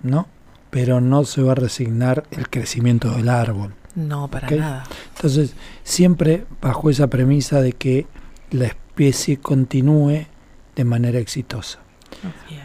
¿no? 0.02 0.26
Pero 0.70 1.02
no 1.02 1.24
se 1.24 1.42
va 1.42 1.52
a 1.52 1.56
resignar 1.56 2.24
el 2.30 2.48
crecimiento 2.48 3.10
del 3.10 3.28
árbol. 3.28 3.74
No, 3.94 4.28
para 4.28 4.50
nada. 4.50 4.84
Entonces, 5.14 5.54
siempre 5.82 6.46
bajo 6.62 6.88
esa 6.88 7.08
premisa 7.08 7.60
de 7.60 7.74
que 7.74 8.06
la 8.50 8.66
especie 8.66 9.36
continúe 9.36 10.26
de 10.74 10.84
manera 10.84 11.18
exitosa. 11.18 11.80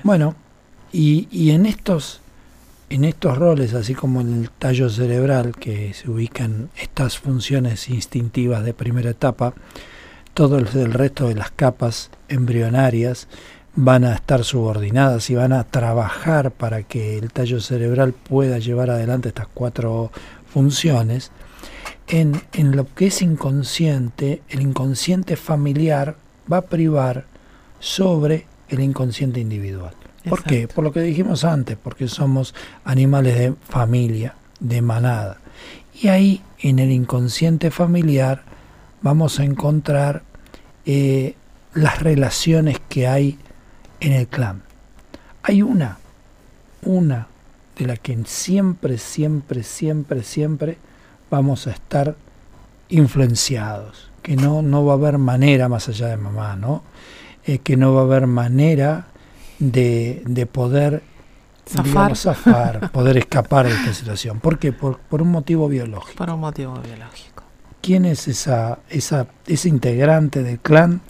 Bueno, 0.04 0.36
y, 0.94 1.28
y, 1.32 1.52
en 1.52 1.66
estos 1.66 2.22
en 2.90 3.04
estos 3.04 3.38
roles, 3.38 3.74
así 3.74 3.94
como 3.94 4.22
en 4.22 4.44
el 4.44 4.50
tallo 4.50 4.90
cerebral, 4.90 5.56
que 5.56 5.94
se 5.94 6.10
ubican 6.10 6.70
estas 6.78 7.20
funciones 7.20 7.90
instintivas 7.90 8.64
de 8.64 8.74
primera 8.74 9.10
etapa, 9.10 9.54
todo 10.40 10.58
el 10.58 10.94
resto 10.94 11.28
de 11.28 11.36
las 11.36 11.52
capas 11.52 12.12
embrionarias 12.30 13.28
van 13.76 14.06
a 14.06 14.16
estar 14.16 14.46
subordinadas 14.46 15.30
y 15.30 15.36
van 15.36 15.52
a 15.52 15.66
trabajar 15.66 16.52
para 16.52 16.84
que 16.84 17.18
el 17.18 17.34
tallo 17.34 17.60
cerebral 17.60 18.14
pueda 18.14 18.58
llevar 18.58 18.90
adelante 18.90 19.28
estas 19.28 19.50
cuatro 19.54 20.14
funciones, 20.48 21.34
en, 22.08 22.42
en 22.54 22.78
lo 22.78 22.86
que 22.96 23.08
es 23.08 23.22
inconsciente, 23.22 24.42
el 24.48 24.62
inconsciente 24.62 25.36
familiar 25.36 26.16
va 26.50 26.60
a 26.60 26.68
privar 26.68 27.26
sobre 27.82 28.46
el 28.70 28.80
inconsciente 28.80 29.42
individual. 29.42 29.94
¿Por 30.30 30.44
qué? 30.44 30.70
Por 30.70 30.86
lo 30.86 30.94
que 30.94 31.02
dijimos 31.02 31.44
antes, 31.44 31.78
porque 31.78 32.08
somos 32.08 32.56
animales 32.86 33.38
de 33.38 33.56
familia, 33.68 34.36
de 34.62 34.82
manada. 34.82 35.36
Y 36.02 36.08
ahí, 36.08 36.42
en 36.60 36.80
el 36.80 36.92
inconsciente 36.92 37.72
familiar, 37.72 38.44
vamos 39.02 39.42
a 39.42 39.44
encontrar 39.44 40.29
eh, 40.92 41.36
las 41.76 42.02
relaciones 42.02 42.82
que 42.90 43.08
hay 43.08 43.38
en 44.00 44.12
el 44.12 44.28
clan. 44.28 44.64
Hay 45.44 45.62
una, 45.62 46.00
una 46.82 47.28
de 47.78 47.86
la 47.86 47.96
que 47.96 48.18
siempre, 48.26 48.98
siempre, 48.98 49.62
siempre, 49.62 50.24
siempre 50.24 50.80
vamos 51.30 51.68
a 51.68 51.72
estar 51.74 52.16
influenciados, 52.90 54.10
que 54.24 54.36
no, 54.36 54.64
no 54.64 54.84
va 54.84 54.94
a 54.94 54.96
haber 54.96 55.20
manera 55.20 55.70
más 55.70 55.88
allá 55.90 56.08
de 56.08 56.18
mamá, 56.18 56.56
¿no? 56.56 56.82
Eh, 57.46 57.60
que 57.60 57.78
no 57.78 57.94
va 57.94 58.02
a 58.02 58.06
haber 58.06 58.26
manera 58.26 59.10
de, 59.60 60.24
de 60.26 60.48
poder 60.48 61.04
zafar. 61.68 62.90
poder 62.90 63.18
escapar 63.18 63.68
de 63.68 63.74
esta 63.74 63.94
situación. 63.94 64.40
¿Por 64.40 64.58
qué? 64.58 64.74
Por, 64.74 64.98
por 64.98 65.22
un 65.22 65.30
motivo 65.30 65.68
biológico. 65.70 66.18
Por 66.18 66.32
un 66.32 66.40
motivo 66.40 66.80
biológico. 66.80 67.29
¿Quién 67.82 68.06
es 68.06 68.28
esa, 68.28 68.80
esa, 68.90 69.28
ese 69.48 69.70
integrante 69.70 70.44
del 70.44 70.60
clan 70.60 71.02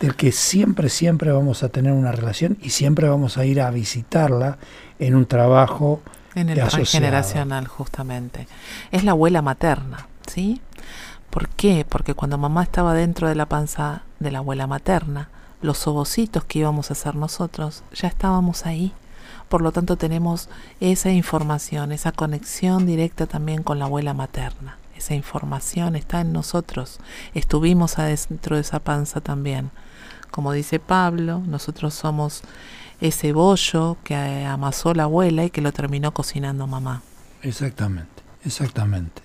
del 0.00 0.14
que 0.14 0.32
siempre, 0.32 0.88
siempre 0.88 1.32
vamos 1.32 1.62
a 1.62 1.70
tener 1.70 1.92
una 1.92 2.12
relación 2.12 2.56
y 2.62 2.70
siempre 2.70 3.08
vamos 3.08 3.36
a 3.38 3.44
ir 3.44 3.60
a 3.60 3.70
visitarla 3.70 4.58
en 4.98 5.14
un 5.14 5.26
trabajo 5.26 6.00
en 6.34 6.50
el 6.50 6.58
transgeneracional 6.58 7.66
justamente. 7.66 8.46
Es 8.92 9.04
la 9.04 9.12
abuela 9.12 9.42
materna, 9.42 10.06
¿sí? 10.26 10.60
¿Por 11.30 11.48
qué? 11.48 11.84
Porque 11.88 12.14
cuando 12.14 12.38
mamá 12.38 12.62
estaba 12.62 12.94
dentro 12.94 13.28
de 13.28 13.34
la 13.34 13.46
panza 13.46 14.02
de 14.20 14.30
la 14.30 14.38
abuela 14.38 14.66
materna, 14.66 15.28
los 15.60 15.86
ovocitos 15.86 16.44
que 16.44 16.60
íbamos 16.60 16.90
a 16.90 16.94
hacer 16.94 17.16
nosotros 17.16 17.82
ya 17.92 18.08
estábamos 18.08 18.66
ahí. 18.66 18.92
Por 19.48 19.62
lo 19.62 19.72
tanto 19.72 19.96
tenemos 19.96 20.48
esa 20.80 21.10
información, 21.10 21.90
esa 21.90 22.12
conexión 22.12 22.86
directa 22.86 23.26
también 23.26 23.62
con 23.62 23.78
la 23.78 23.86
abuela 23.86 24.14
materna. 24.14 24.76
Esa 24.98 25.14
información 25.14 25.94
está 25.94 26.20
en 26.20 26.32
nosotros. 26.32 26.98
Estuvimos 27.32 28.00
adentro 28.00 28.56
de 28.56 28.62
esa 28.62 28.80
panza 28.80 29.20
también. 29.20 29.70
Como 30.32 30.50
dice 30.52 30.80
Pablo, 30.80 31.40
nosotros 31.46 31.94
somos 31.94 32.42
ese 33.00 33.32
bollo 33.32 33.96
que 34.02 34.16
amasó 34.44 34.94
la 34.94 35.04
abuela 35.04 35.44
y 35.44 35.50
que 35.50 35.60
lo 35.60 35.70
terminó 35.72 36.12
cocinando 36.12 36.66
mamá. 36.66 37.02
Exactamente, 37.42 38.22
exactamente. 38.44 39.22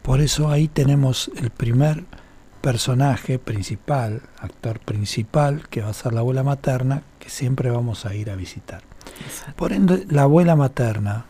Por 0.00 0.22
eso 0.22 0.48
ahí 0.48 0.66
tenemos 0.66 1.30
el 1.36 1.50
primer 1.50 2.04
personaje 2.62 3.38
principal, 3.38 4.22
actor 4.40 4.80
principal, 4.80 5.68
que 5.68 5.82
va 5.82 5.90
a 5.90 5.92
ser 5.92 6.14
la 6.14 6.20
abuela 6.20 6.42
materna, 6.42 7.02
que 7.18 7.28
siempre 7.28 7.70
vamos 7.70 8.06
a 8.06 8.14
ir 8.14 8.30
a 8.30 8.34
visitar. 8.34 8.80
Por 9.56 9.74
ende, 9.74 10.06
la 10.08 10.22
abuela 10.22 10.56
materna 10.56 11.26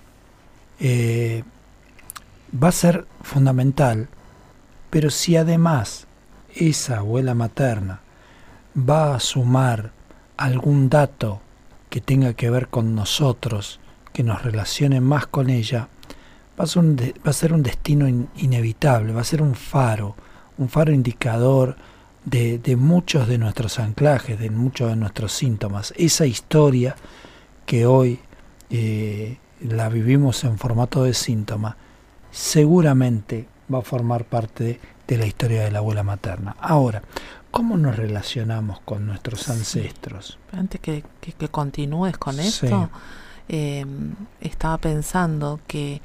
eh, 0.78 1.42
va 2.52 2.68
a 2.68 2.72
ser 2.72 3.06
fundamental, 3.22 4.08
pero 4.90 5.10
si 5.10 5.36
además 5.36 6.06
esa 6.54 6.98
abuela 6.98 7.34
materna 7.34 8.00
va 8.76 9.14
a 9.14 9.20
sumar 9.20 9.92
algún 10.36 10.88
dato 10.88 11.40
que 11.90 12.00
tenga 12.00 12.34
que 12.34 12.50
ver 12.50 12.68
con 12.68 12.94
nosotros, 12.94 13.80
que 14.12 14.22
nos 14.22 14.42
relacione 14.42 15.00
más 15.00 15.26
con 15.26 15.50
ella, 15.50 15.88
va 16.58 16.64
a 16.64 17.32
ser 17.32 17.52
un, 17.52 17.62
destino 17.62 18.08
inevitable, 18.36 19.12
va 19.12 19.20
a 19.20 19.24
ser 19.24 19.42
un 19.42 19.54
faro, 19.54 20.16
un 20.58 20.68
faro 20.68 20.92
indicador 20.92 21.76
de, 22.24 22.58
de, 22.58 22.76
muchos 22.76 23.28
de 23.28 23.38
nuestros 23.38 23.78
anclajes, 23.78 24.38
de 24.38 24.50
muchos 24.50 24.88
de 24.88 24.96
nuestros 24.96 25.32
síntomas. 25.32 25.92
Esa 25.96 26.26
historia 26.26 26.96
que 27.66 27.86
hoy 27.86 28.20
eh, 28.70 29.38
la 29.60 29.88
vivimos 29.88 30.44
en 30.44 30.58
formato 30.58 31.04
de 31.04 31.14
síntoma, 31.14 31.76
seguramente 32.36 33.48
va 33.72 33.78
a 33.78 33.82
formar 33.82 34.24
parte 34.24 34.78
de 35.08 35.18
la 35.18 35.26
historia 35.26 35.62
de 35.62 35.70
la 35.70 35.78
abuela 35.78 36.02
materna. 36.02 36.56
Ahora, 36.60 37.02
¿Cómo 37.56 37.78
nos 37.78 37.96
relacionamos 37.96 38.80
con 38.80 39.06
nuestros 39.06 39.48
ancestros? 39.48 40.38
Antes 40.52 40.78
que, 40.78 41.02
continúes 41.50 42.18
con 42.18 42.38
esto, 42.38 42.90
em, 43.48 44.14
estaba 44.42 44.76
pensando 44.76 45.58
que 45.66 46.02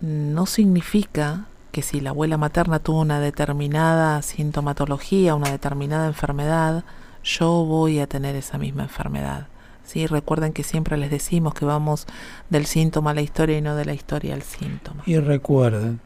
no 0.00 0.46
significa 0.46 1.46
que 1.72 1.82
si 1.82 2.00
la 2.00 2.10
abuela 2.10 2.36
materna 2.36 2.78
tuvo 2.78 3.00
una 3.00 3.18
determinada 3.18 4.22
sintomatología, 4.22 5.34
una 5.34 5.50
determinada 5.50 6.06
enfermedad, 6.06 6.84
yo 7.24 7.64
voy 7.64 7.98
a 7.98 8.06
tener 8.06 8.36
esa 8.36 8.56
misma 8.56 8.84
enfermedad. 8.84 9.48
¿Sí? 9.84 10.06
Recuerden 10.06 10.52
que 10.52 10.62
siempre 10.62 10.96
les 10.96 11.10
decimos 11.10 11.54
que 11.54 11.64
vamos 11.64 12.06
del 12.50 12.66
síntoma 12.66 13.12
a 13.12 13.14
la 13.14 13.22
historia 13.22 13.58
y 13.58 13.62
no 13.62 13.76
de 13.76 13.84
la 13.84 13.94
historia 13.94 14.34
al 14.34 14.42
síntoma. 14.42 15.02
Y 15.06 15.18
recuerden 15.18 16.00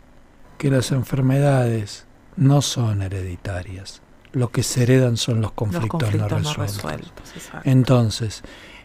que 0.58 0.70
las 0.70 0.92
enfermedades 0.92 2.04
no 2.36 2.62
son 2.62 3.02
hereditarias 3.02 4.02
lo 4.32 4.50
que 4.50 4.62
se 4.62 4.82
heredan 4.82 5.16
son 5.16 5.40
los 5.40 5.52
conflictos, 5.52 6.14
no 6.14 6.28
resueltos. 6.28 7.34
Entonces, 7.64 8.42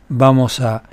vamos 0.09 0.59
a 0.59 0.83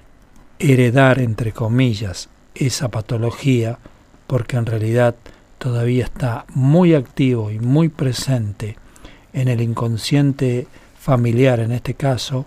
heredar, 0.58 1.20
entre 1.20 1.52
comillas, 1.52 2.28
esa 2.54 2.88
patología 2.88 3.78
porque 4.26 4.56
en 4.56 4.66
realidad 4.66 5.14
todavía 5.58 6.04
está 6.04 6.44
muy 6.54 6.94
activo 6.94 7.50
y 7.50 7.58
muy 7.58 7.88
presente 7.88 8.76
en 9.32 9.48
el 9.48 9.60
inconsciente 9.60 10.66
familiar 10.98 11.60
en 11.60 11.72
este 11.72 11.94
caso, 11.94 12.46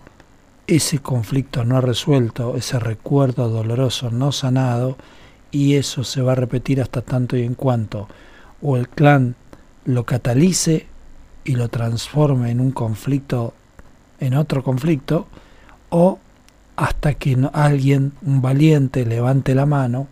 ese 0.66 0.98
conflicto 0.98 1.64
no 1.64 1.80
resuelto, 1.80 2.56
ese 2.56 2.78
recuerdo 2.78 3.48
doloroso 3.48 4.10
no 4.10 4.32
sanado, 4.32 4.96
y 5.50 5.74
eso 5.74 6.04
se 6.04 6.20
va 6.20 6.32
a 6.32 6.36
repetir 6.36 6.80
hasta 6.80 7.00
tanto 7.02 7.36
y 7.36 7.44
en 7.44 7.54
cuanto 7.54 8.08
o 8.60 8.76
el 8.76 8.88
clan 8.88 9.36
lo 9.84 10.04
catalice 10.04 10.86
y 11.44 11.54
lo 11.54 11.68
transforme 11.68 12.50
en 12.50 12.60
un 12.60 12.72
conflicto, 12.72 13.52
en 14.18 14.34
otro 14.34 14.64
conflicto, 14.64 15.28
o 15.90 16.18
hasta 16.76 17.14
que 17.14 17.36
alguien, 17.52 18.12
un 18.22 18.40
valiente, 18.40 19.04
levante 19.04 19.54
la 19.54 19.66
mano 19.66 20.08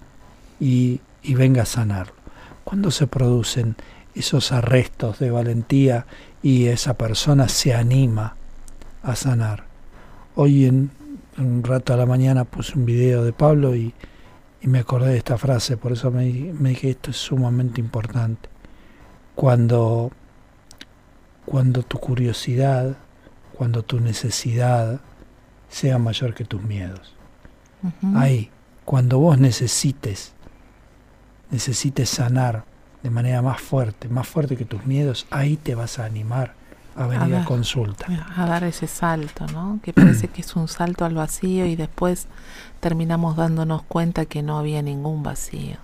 y, 0.60 1.00
y 1.22 1.34
venga 1.34 1.62
a 1.62 1.66
sanarlo. 1.66 2.14
Cuando 2.62 2.90
se 2.90 3.06
producen 3.06 3.74
esos 4.14 4.52
arrestos 4.52 5.18
de 5.18 5.30
valentía 5.30 6.06
y 6.42 6.66
esa 6.66 6.94
persona 6.94 7.48
se 7.48 7.74
anima 7.74 8.36
a 9.02 9.16
sanar? 9.16 9.71
Hoy 10.34 10.64
en 10.64 10.90
un 11.36 11.62
rato 11.62 11.92
a 11.92 11.96
la 11.96 12.06
mañana 12.06 12.44
puse 12.44 12.78
un 12.78 12.86
video 12.86 13.22
de 13.24 13.32
Pablo 13.32 13.76
y, 13.76 13.92
y 14.60 14.66
me 14.66 14.78
acordé 14.78 15.10
de 15.10 15.18
esta 15.18 15.36
frase, 15.36 15.76
por 15.76 15.92
eso 15.92 16.10
me, 16.10 16.24
me 16.24 16.70
dije 16.70 16.90
esto 16.90 17.10
es 17.10 17.18
sumamente 17.18 17.80
importante. 17.80 18.48
Cuando, 19.34 20.10
cuando 21.44 21.82
tu 21.82 21.98
curiosidad, 21.98 22.96
cuando 23.52 23.82
tu 23.82 24.00
necesidad 24.00 25.00
sea 25.68 25.98
mayor 25.98 26.34
que 26.34 26.44
tus 26.44 26.62
miedos. 26.62 27.14
Ahí, 28.14 28.50
cuando 28.84 29.18
vos 29.18 29.38
necesites, 29.38 30.32
necesites 31.50 32.08
sanar 32.08 32.64
de 33.02 33.10
manera 33.10 33.42
más 33.42 33.60
fuerte, 33.60 34.08
más 34.08 34.28
fuerte 34.28 34.56
que 34.56 34.64
tus 34.64 34.86
miedos, 34.86 35.26
ahí 35.30 35.56
te 35.56 35.74
vas 35.74 35.98
a 35.98 36.04
animar 36.04 36.54
a 36.96 37.06
venir 37.06 37.36
a, 37.36 37.44
consulta. 37.44 38.06
A 38.36 38.46
dar 38.46 38.64
ese 38.64 38.86
salto, 38.86 39.46
¿no? 39.46 39.80
Que 39.82 39.92
parece 39.92 40.28
que 40.28 40.42
es 40.42 40.56
un 40.56 40.68
salto 40.68 41.04
al 41.04 41.14
vacío 41.14 41.66
y 41.66 41.76
después 41.76 42.26
terminamos 42.80 43.36
dándonos 43.36 43.82
cuenta 43.82 44.26
que 44.26 44.42
no 44.42 44.58
había 44.58 44.82
ningún 44.82 45.22
vacío. 45.22 45.76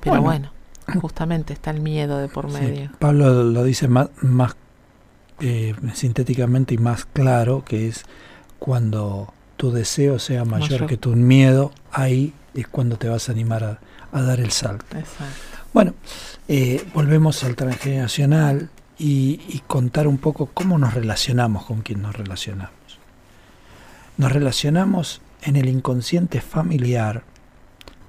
Pero 0.00 0.22
bueno, 0.22 0.50
justamente 1.00 1.52
está 1.52 1.70
el 1.70 1.80
miedo 1.80 2.18
de 2.18 2.28
por 2.28 2.50
medio. 2.50 2.90
Pablo 2.98 3.44
lo 3.44 3.64
dice 3.64 3.88
más, 3.88 4.08
más 4.20 4.56
eh, 5.40 5.74
sintéticamente 5.94 6.74
y 6.74 6.78
más 6.78 7.04
claro, 7.04 7.64
que 7.64 7.88
es 7.88 8.04
cuando 8.58 9.32
tu 9.56 9.70
deseo 9.70 10.18
sea 10.18 10.44
mayor, 10.44 10.86
que 10.86 10.96
tu 10.96 11.14
miedo, 11.16 11.72
ahí 11.90 12.32
es 12.54 12.68
cuando 12.68 12.96
te 12.96 13.08
vas 13.08 13.28
a 13.28 13.32
animar 13.32 13.64
a, 13.64 13.78
a 14.12 14.22
dar 14.22 14.40
el 14.40 14.50
salto. 14.50 14.96
Exacto. 14.96 15.58
Bueno, 15.72 15.94
eh, 16.48 16.84
volvemos 16.94 17.44
al 17.44 17.54
transgeneracional 17.54 18.70
y, 18.98 19.40
y 19.48 19.62
contar 19.66 20.06
un 20.08 20.18
poco 20.18 20.46
cómo 20.46 20.78
nos 20.78 20.94
relacionamos 20.94 21.64
con 21.64 21.82
quien 21.82 22.02
nos 22.02 22.16
relacionamos. 22.16 22.72
Nos 24.16 24.32
relacionamos 24.32 25.20
en 25.42 25.56
el 25.56 25.68
inconsciente 25.68 26.40
familiar 26.40 27.22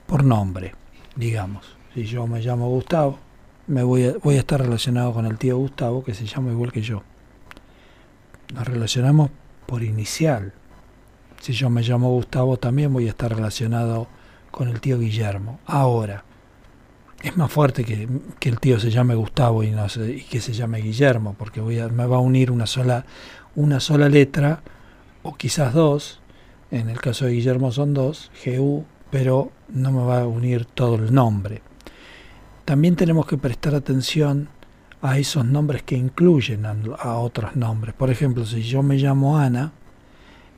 por 0.07 0.23
nombre, 0.23 0.73
digamos. 1.15 1.77
Si 1.93 2.05
yo 2.05 2.25
me 2.27 2.39
llamo 2.39 2.69
Gustavo, 2.69 3.19
me 3.67 3.83
voy 3.83 4.05
a, 4.05 4.13
voy 4.23 4.35
a 4.35 4.39
estar 4.39 4.59
relacionado 4.59 5.13
con 5.13 5.25
el 5.27 5.37
tío 5.37 5.57
Gustavo, 5.57 6.03
que 6.03 6.15
se 6.15 6.25
llama 6.25 6.51
igual 6.51 6.71
que 6.71 6.81
yo. 6.81 7.03
Nos 8.53 8.67
relacionamos 8.67 9.29
por 9.67 9.83
inicial. 9.83 10.53
Si 11.39 11.53
yo 11.53 11.69
me 11.69 11.83
llamo 11.83 12.09
Gustavo, 12.09 12.57
también 12.57 12.91
voy 12.91 13.05
a 13.05 13.11
estar 13.11 13.33
relacionado 13.33 14.07
con 14.49 14.67
el 14.67 14.81
tío 14.81 14.97
Guillermo. 14.97 15.59
Ahora, 15.67 16.23
es 17.23 17.35
más 17.37 17.51
fuerte 17.51 17.83
que, 17.83 18.07
el 18.49 18.59
tío 18.59 18.79
se 18.79 18.91
llame 18.91 19.15
Gustavo 19.15 19.63
y, 19.63 19.71
no 19.71 19.85
y 19.85 20.23
que 20.23 20.39
se 20.39 20.53
llame 20.53 20.79
Guillermo, 20.79 21.35
porque 21.37 21.61
voy 21.61 21.79
a, 21.79 21.87
me 21.89 22.05
va 22.05 22.17
a 22.17 22.21
unir 22.21 22.51
una 22.51 22.65
sola, 22.65 23.05
una 23.55 23.79
sola 23.79 24.09
letra, 24.09 24.61
o 25.23 25.35
quizás 25.35 25.73
dos, 25.73 26.21
en 26.71 26.89
el 26.89 27.01
caso 27.01 27.25
de 27.25 27.33
Guillermo 27.33 27.71
son 27.71 27.93
dos, 27.93 28.31
GU, 28.45 28.85
pero 29.09 29.51
no 29.69 29.91
me 29.91 30.03
va 30.03 30.21
a 30.21 30.27
unir 30.27 30.65
todo 30.65 30.95
el 30.95 31.13
nombre. 31.13 31.61
También 32.65 32.95
tenemos 32.95 33.25
que 33.25 33.37
prestar 33.37 33.75
atención 33.75 34.49
a 35.01 35.17
esos 35.17 35.45
nombres 35.45 35.83
que 35.83 35.95
incluyen 35.95 36.65
a, 36.65 37.17
otros 37.17 37.55
nombres. 37.55 37.95
Por 37.95 38.09
ejemplo, 38.09 38.45
si 38.45 38.61
yo 38.61 38.83
me 38.83 38.97
llamo 38.97 39.39
Ana, 39.39 39.71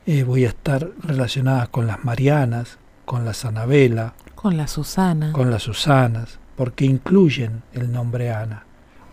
eh, 0.04 0.24
voy 0.24 0.44
a 0.44 0.48
estar 0.48 0.90
relacionada 1.02 1.68
con 1.68 1.86
las 1.86 2.04
Marianas, 2.04 2.78
con 3.04 3.24
las 3.24 3.44
Anabela, 3.44 4.14
con 4.34 4.56
las 4.56 4.72
Susana, 4.72 5.32
con 5.32 5.50
las 5.50 5.62
Susanas, 5.62 6.38
porque 6.56 6.84
incluyen 6.84 7.62
el 7.72 7.92
nombre 7.92 8.32
Ana. 8.32 8.64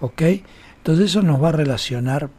¿Ok? 0.02 0.22
Entonces 0.78 1.06
eso 1.06 1.22
nos 1.22 1.42
va 1.42 1.50
a 1.50 1.54
relacionar 1.54 2.30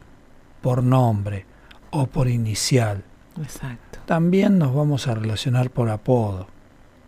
por 0.61 0.83
nombre 0.83 1.45
o 1.91 2.07
por 2.07 2.27
inicial. 2.27 3.03
Exacto. 3.41 3.99
También 4.05 4.57
nos 4.57 4.73
vamos 4.73 5.07
a 5.07 5.15
relacionar 5.15 5.69
por 5.69 5.89
apodo. 5.89 6.47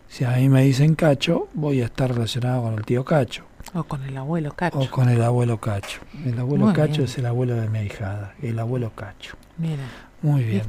Si 0.08 0.24
a 0.24 0.30
mí 0.30 0.48
me 0.48 0.62
dicen 0.62 0.94
Cacho, 0.94 1.48
voy 1.54 1.82
a 1.82 1.86
estar 1.86 2.12
relacionado 2.12 2.62
con 2.62 2.74
el 2.74 2.84
tío 2.84 3.04
Cacho. 3.04 3.44
O 3.72 3.84
con 3.84 4.02
el 4.04 4.16
abuelo 4.16 4.52
Cacho. 4.52 4.78
O 4.78 4.90
con 4.90 5.08
el 5.08 5.22
abuelo 5.22 5.58
Cacho. 5.58 6.00
El 6.24 6.38
abuelo 6.38 6.72
Cacho 6.72 7.02
es 7.02 7.18
el 7.18 7.26
abuelo 7.26 7.56
de 7.56 7.68
mi 7.68 7.80
hijada, 7.80 8.34
el 8.42 8.58
abuelo 8.58 8.92
Cacho. 8.94 9.36
Mira. 9.58 9.82
Muy 10.22 10.44
bien. 10.44 10.62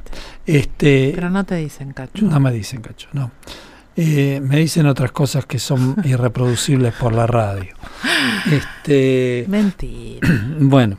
Este, 0.46 1.12
Pero 1.14 1.30
no 1.30 1.44
te 1.44 1.56
dicen 1.56 1.94
Cacho. 1.94 2.26
No 2.26 2.40
me 2.40 2.52
dicen 2.52 2.82
Cacho, 2.82 3.08
no. 3.14 3.32
Eh, 3.98 4.42
me 4.44 4.58
dicen 4.58 4.88
otras 4.88 5.12
cosas 5.12 5.46
que 5.46 5.60
son 5.60 5.96
irreproducibles 6.04 6.94
por 6.96 7.14
la 7.14 7.28
radio. 7.28 7.74
Este, 8.52 9.46
Mentira. 9.50 10.28
bueno. 10.60 10.98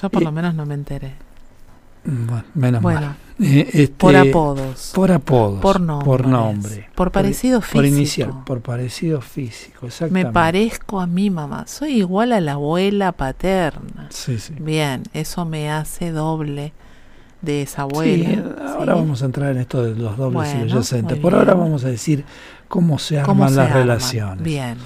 Yo 0.00 0.10
por 0.10 0.22
lo 0.22 0.32
menos 0.32 0.54
no 0.54 0.66
me 0.66 0.74
enteré. 0.74 1.14
Bueno, 2.04 2.44
menos 2.54 2.82
mal. 2.82 3.16
Eh, 3.40 3.68
este, 3.72 3.88
por 3.88 4.14
apodos. 4.14 4.92
Por 4.94 5.10
apodos. 5.10 5.60
Por 5.60 5.80
nombre. 5.80 6.06
Por 6.06 6.26
nombre. 6.26 6.88
Por 6.94 7.10
parecido 7.10 7.60
físico. 7.60 7.78
Por 7.78 7.84
inicial, 7.84 8.44
por 8.44 8.60
parecido 8.60 9.20
físico, 9.20 9.86
exactamente. 9.86 10.28
Me 10.28 10.32
parezco 10.32 11.00
a 11.00 11.06
mi 11.06 11.30
mamá. 11.30 11.66
Soy 11.66 11.98
igual 11.98 12.32
a 12.32 12.40
la 12.40 12.52
abuela 12.52 13.12
paterna. 13.12 14.06
Sí, 14.10 14.38
sí. 14.38 14.54
Bien, 14.58 15.02
eso 15.12 15.44
me 15.44 15.70
hace 15.70 16.12
doble 16.12 16.72
de 17.42 17.62
esa 17.62 17.82
abuela. 17.82 18.28
Sí, 18.28 18.42
ahora 18.66 18.94
vamos 18.94 19.22
a 19.22 19.26
entrar 19.26 19.50
en 19.52 19.58
esto 19.58 19.82
de 19.82 19.94
los 19.94 20.16
dobles 20.16 20.54
y 20.54 20.68
los 20.68 20.94
Por 21.20 21.34
ahora 21.34 21.54
vamos 21.54 21.84
a 21.84 21.88
decir 21.88 22.24
cómo 22.68 22.98
se 22.98 23.18
arman 23.18 23.54
las 23.54 23.72
relaciones. 23.72 24.42
Bien. 24.42 24.76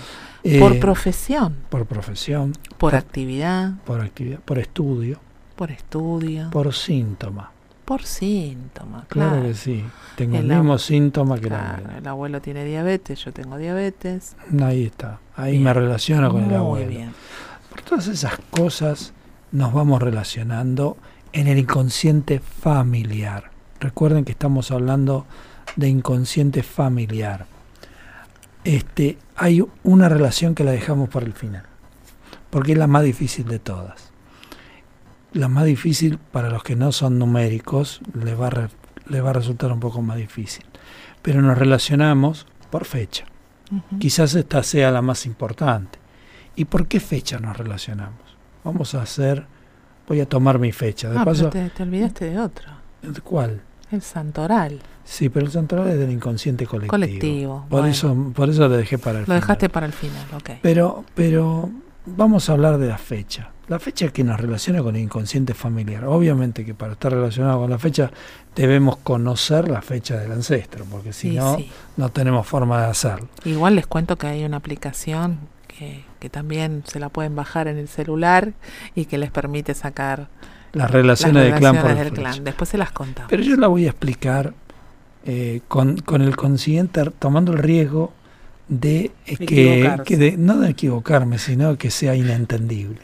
por 0.59 0.73
eh, 0.73 0.81
profesión. 0.81 1.57
Por 1.69 1.87
profesión. 1.87 2.53
Por, 2.79 2.95
actividad. 2.95 3.75
Por 3.85 4.01
actividad. 4.01 4.41
Por 4.41 4.59
estudio. 4.59 5.21
Por 5.57 5.71
estudio. 5.71 6.51
Por 6.51 6.73
síntoma. 6.75 7.53
Por 7.85 8.05
síntoma, 8.05 9.05
claro. 9.09 9.31
Claro 9.33 9.49
que 9.49 9.55
sí. 9.55 9.85
Tengo 10.15 10.37
el, 10.37 10.45
mismo 10.45 10.79
síntoma 10.79 11.41
que 11.41 11.49
claro, 11.49 11.83
El 11.99 12.07
abuelo 12.07 12.41
tiene 12.41 12.65
diabetes, 12.65 13.25
yo 13.25 13.33
tengo 13.33 13.57
diabetes. 13.57 14.37
Ahí 14.63 14.85
está. 14.85 15.19
Ahí 15.35 15.59
me 15.59 15.75
relaciono 15.75 16.31
con 16.31 16.45
el 16.45 16.55
abuelo. 16.55 16.87
Muy 16.87 16.95
bien. 16.95 17.13
Por 17.69 17.83
todas 17.83 18.07
esas 18.07 18.39
cosas 18.51 19.13
nos 19.51 19.73
vamos 19.73 20.01
relacionando 20.01 20.97
en 21.33 21.47
el 21.47 21.59
inconsciente 21.59 22.41
familiar. 22.41 23.51
Recuerden 23.79 24.25
que 24.25 24.33
estamos 24.33 24.71
hablando 24.71 25.27
de 25.77 25.89
inconsciente 25.89 26.63
familiar. 26.63 27.47
Este, 28.65 29.19
hay 29.37 29.65
una 29.83 30.09
relación 30.09 30.55
que 30.55 30.65
la 30.65 30.73
dejamos 30.73 31.09
para 31.09 31.27
el 31.27 31.33
final, 31.33 31.65
porque 32.51 32.73
es 32.73 32.79
la 32.79 32.87
más 32.87 33.05
difícil 33.05 33.47
de 33.47 33.59
todas. 33.59 34.11
La 35.33 35.49
más 35.49 35.65
difícil 35.65 36.19
para 36.19 36.51
los 36.51 36.63
que 36.63 36.77
no 36.77 36.93
son 36.93 37.19
numéricos, 37.19 38.01
les 38.15 38.39
va 38.39 38.49
a, 38.49 39.21
va 39.21 39.31
a 39.31 39.33
resultar 39.33 39.73
un 39.73 39.81
poco 39.81 40.03
más 40.03 40.17
difícil. 40.17 40.65
Pero 41.23 41.41
nos 41.41 41.57
relacionamos 41.57 42.47
por 42.71 42.85
fecha. 42.85 43.25
Quizás 44.01 44.35
esta 44.35 44.65
sea 44.65 44.91
la 44.91 45.01
más 45.01 45.27
importante. 45.27 46.01
¿Y 46.57 46.65
por 46.65 46.89
qué 46.89 46.99
fecha 46.99 47.39
nos 47.39 47.57
relacionamos? 47.57 48.19
Vamos 48.65 48.95
a 48.95 49.03
hacer 49.03 49.47
voy 50.11 50.21
a 50.21 50.29
tomar 50.29 50.59
mi 50.59 50.73
fecha. 50.73 51.09
De 51.09 51.19
ah, 51.19 51.25
paso, 51.25 51.51
pero 51.51 51.71
te, 51.71 51.85
olvidaste 51.85 52.25
de 52.31 52.39
otro. 52.41 52.69
¿Cuál? 53.23 53.61
El 53.93 54.03
santoral. 54.03 54.81
Sí, 55.05 55.29
pero 55.29 55.47
el 55.47 55.53
santoral 55.53 55.89
es 55.89 55.99
del 56.01 56.11
inconsciente 56.11 56.67
colectivo. 56.67 56.91
Colectivo. 56.91 57.67
Por 57.69 57.87
eso, 57.87 58.33
por 58.35 58.51
eso 58.51 58.69
lo 58.69 58.77
dejé 58.77 58.99
para 58.99 59.21
el 59.21 59.25
final. 59.25 59.39
Lo 59.39 59.41
dejaste 59.41 59.69
para 59.69 59.87
el 59.87 59.93
final, 59.93 60.27
ok. 60.35 60.51
Pero, 60.63 61.05
pero 61.15 61.71
vamos 62.07 62.49
a 62.51 62.53
hablar 62.55 62.79
de 62.79 62.89
la 62.89 62.99
fecha. 62.99 63.51
La 63.69 63.79
fecha 63.79 64.09
que 64.09 64.25
nos 64.25 64.41
relaciona 64.41 64.83
con 64.83 64.97
el 64.97 65.03
inconsciente 65.03 65.55
familiar. 65.55 66.05
Obviamente 66.05 66.65
que 66.65 66.75
para 66.75 66.95
estar 66.95 67.13
relacionado 67.13 67.61
con 67.61 67.71
la 67.71 67.79
fecha 67.79 68.11
debemos 68.57 68.97
conocer 68.97 69.69
la 69.69 69.81
fecha 69.81 70.17
del 70.17 70.33
ancestro, 70.33 70.85
porque 70.91 71.13
si 71.13 71.31
no, 71.31 71.57
no 71.97 72.09
tenemos 72.09 72.49
forma 72.49 72.81
de 72.83 72.91
hacerlo. 72.91 73.29
Igual 73.45 73.77
les 73.77 73.87
cuento 73.87 74.17
que 74.17 74.27
hay 74.27 74.45
una 74.45 74.57
aplicación 74.57 75.39
que, 76.19 76.31
también 76.31 76.83
se 76.87 77.01
la 77.01 77.09
pueden 77.09 77.35
bajar 77.35 77.69
en 77.69 77.79
el 77.79 77.89
celular 77.89 78.53
y 78.95 79.07
que 79.07 79.19
les 79.19 79.31
permite 79.31 79.75
sacar 79.75 80.29
las 80.73 80.91
relaciones, 80.91 81.45
del 81.45 81.55
clan, 81.55 81.77
por 81.81 81.95
del 81.95 82.13
clan. 82.13 82.45
Después 82.45 82.71
se 82.71 82.79
las 82.79 82.93
contamos. 82.93 83.31
Pero 83.31 83.43
yo 83.43 83.57
la 83.57 83.67
voy 83.67 83.87
a 83.87 83.91
explicar 83.91 84.53
eh, 85.25 85.63
con, 85.69 85.97
con 85.99 86.23
el 86.23 86.37
consciente, 86.37 87.03
tomando 87.19 87.53
el 87.53 87.59
riesgo 87.59 88.13
de 88.69 89.11
que, 89.25 89.91
que 90.05 90.17
de, 90.17 90.37
no 90.37 90.59
de 90.59 90.71
equivocarme, 90.71 91.39
sino 91.39 91.77
que 91.77 91.91
sea 91.91 92.15
inentendible. 92.15 93.01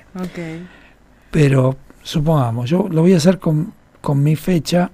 Pero 1.31 1.77
supongamos, 2.03 2.71
yo 2.71 2.87
lo 2.91 3.01
voy 3.03 3.15
a 3.15 3.17
hacer 3.17 3.39
con, 3.39 3.73
con 4.01 4.23
mi 4.23 4.37
fecha, 4.37 4.91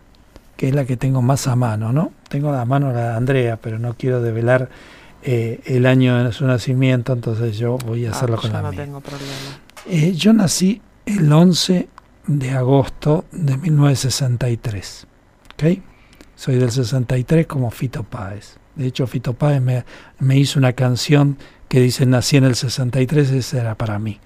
que 0.56 0.68
es 0.68 0.74
la 0.74 0.84
que 0.84 0.96
tengo 0.96 1.20
más 1.20 1.46
a 1.48 1.56
mano, 1.56 1.92
¿no? 1.92 2.12
Tengo 2.28 2.50
a 2.50 2.56
la 2.56 2.64
mano 2.64 2.92
la 2.92 3.10
de 3.10 3.16
Andrea, 3.16 3.58
pero 3.60 3.78
no 3.78 3.94
quiero 3.94 4.22
develar 4.22 4.70
eh, 5.22 5.60
el 5.64 5.86
año 5.86 6.22
de 6.24 6.32
su 6.32 6.44
nacimiento, 6.46 7.12
entonces 7.12 7.56
yo 7.56 7.78
voy 7.78 8.06
a 8.06 8.10
ah, 8.10 8.12
hacerlo 8.12 8.36
con 8.38 8.52
la 8.52 8.62
no 8.62 8.70
Tengo 8.72 9.00
problema. 9.00 9.30
Eh, 9.88 10.12
yo 10.14 10.32
nací 10.32 10.82
el 11.06 11.32
11 11.32 11.88
de 12.26 12.50
agosto 12.50 13.24
de 13.32 13.56
1963, 13.56 15.06
¿ok? 15.54 15.78
Soy 16.34 16.56
del 16.56 16.70
63 16.70 17.46
como 17.46 17.70
Fito 17.70 18.02
Páez. 18.02 18.56
De 18.74 18.86
hecho, 18.86 19.06
Fito 19.06 19.34
Páez 19.34 19.60
me, 19.60 19.84
me 20.18 20.38
hizo 20.38 20.58
una 20.58 20.72
canción 20.72 21.38
que 21.68 21.80
dice 21.80 22.04
nací 22.04 22.36
en 22.36 22.44
el 22.44 22.54
63, 22.54 23.30
esa 23.30 23.60
era 23.60 23.74
para 23.76 23.98
mí. 23.98 24.20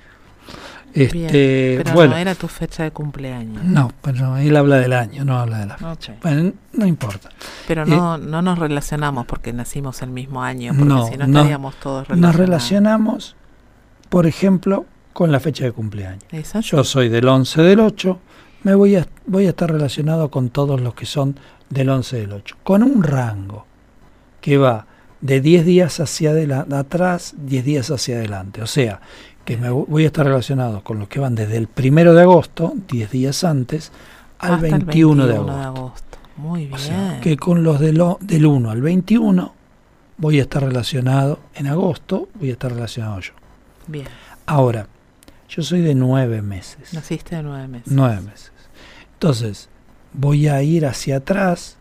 Este, 0.97 1.83
pero 1.85 2.07
no 2.09 2.17
era 2.17 2.35
tu 2.35 2.49
fecha 2.49 2.83
de 2.85 2.91
cumpleaños. 2.91 3.63
No, 3.65 3.93
pero 4.01 4.37
él 4.39 4.57
habla 4.57 4.79
del 4.79 4.95
año, 4.95 5.25
no 5.25 5.39
habla 5.39 5.59
de 5.59 5.67
la 5.67 5.77
fecha. 5.77 6.15
Bueno, 6.23 6.53
no 6.73 6.87
importa. 6.87 7.29
Pero 7.69 7.85
no, 7.85 8.17
eh, 8.17 8.19
no 8.19 8.41
nos 8.41 8.59
relacionamos 8.59 9.27
porque 9.27 9.53
nacimos 9.53 10.01
el 10.01 10.11
mismo 10.11 10.43
año, 10.43 10.73
porque 10.73 10.89
no, 10.89 11.07
si 11.07 11.17
no 11.19 11.27
estaríamos 11.27 11.75
todos 11.77 12.09
relacionados. 12.09 12.35
Nos 12.35 12.47
relacionamos, 12.47 13.37
por 14.09 14.27
ejemplo, 14.27 14.87
con 15.13 15.31
la 15.31 15.41
fecha 15.41 15.65
de 15.65 15.73
cumpleaños. 15.73 16.25
Yo 16.63 16.83
soy 16.83 17.09
del 17.11 17.29
11 17.29 17.63
del 17.63 17.81
8, 17.81 18.21
me 18.63 18.75
voy 18.75 18.97
a, 18.97 19.07
voy 19.27 19.47
a 19.47 19.51
estar 19.51 19.71
relacionado 19.71 20.31
con 20.31 20.49
todos 20.51 20.81
los 20.81 20.95
que 20.95 21.07
son 21.07 21.39
del 21.69 21.91
11 21.91 22.17
del 22.21 22.33
8, 22.33 22.57
con 22.63 22.83
un 22.83 23.03
rango 23.03 23.67
que 24.41 24.59
va 24.59 24.87
de 25.21 25.41
10 25.41 25.65
días 25.65 26.01
hacia 26.01 26.33
atrás, 26.73 27.35
10 27.39 27.65
días 27.65 27.91
hacia 27.91 28.17
adelante. 28.17 28.63
O 28.63 28.67
sea, 28.67 29.01
que 29.47 29.57
me 29.57 29.71
voy 29.71 30.03
a 30.03 30.07
estar 30.09 30.27
relacionado 30.27 30.83
con 30.83 30.99
los 30.99 31.09
que 31.09 31.21
van 31.21 31.37
desde 31.37 31.57
el 31.57 31.69
primero 31.69 32.13
de 32.15 32.23
agosto, 32.23 32.75
10 32.89 33.11
días 33.13 33.45
antes, 33.45 33.93
al 34.41 34.59
21, 34.61 35.27
de 35.27 35.37
agosto. 35.37 36.19
Muy 36.37 36.67
bien. 36.67 37.21
que 37.23 37.37
con 37.39 37.63
los 37.63 37.81
de 37.81 37.95
lo, 37.95 38.19
del 38.21 38.45
1 38.45 38.71
al 38.71 38.83
21 38.83 39.55
voy 40.19 40.41
a 40.41 40.43
estar 40.43 40.63
relacionado, 40.63 41.39
en 41.55 41.69
agosto 41.69 42.29
voy 42.35 42.51
a 42.51 42.53
estar 42.53 42.73
relacionado 42.73 43.21
yo. 43.21 43.33
Bien. 43.87 44.09
Ahora, 44.47 44.89
yo 45.49 45.63
soy 45.63 45.81
de 45.81 45.95
nueve 45.95 46.43
meses. 46.43 46.93
Naciste 46.93 47.37
de 47.37 47.45
nueve 47.45 47.69
meses. 47.69 47.93
Nueve 47.93 48.21
meses. 48.21 48.53
Entonces, 49.15 49.69
voy 50.13 50.49
a 50.49 50.61
ir 50.63 50.87
hacia 50.87 51.19
atrás 51.19 51.77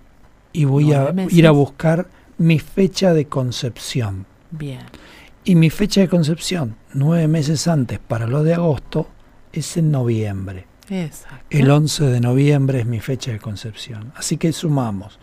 y 0.53 0.65
voy 0.65 0.93
a 0.93 1.13
ir 1.29 1.47
a 1.47 1.51
buscar 1.51 2.07
mi 2.37 2.59
fecha 2.59 3.13
de 3.13 3.25
concepción. 3.25 4.27
Bien. 4.51 4.85
Y 5.47 5.53
mi 5.53 5.69
fecha 5.69 6.01
de 6.01 6.07
concepción, 6.07 6.75
nueve 6.93 7.27
meses 7.27 7.67
antes 7.67 7.99
para 7.99 8.25
lo 8.25 8.43
de 8.43 8.55
agosto, 8.55 9.07
es 9.53 9.77
en 9.77 9.91
noviembre. 9.91 10.65
Exacto. 10.89 11.45
El 11.51 11.69
11 11.69 12.05
de 12.05 12.19
noviembre 12.19 12.79
es 12.79 12.87
mi 12.87 12.99
fecha 12.99 13.31
de 13.31 13.39
concepción. 13.39 14.11
Así 14.15 14.37
que 14.37 14.51
sumamos 14.51 15.19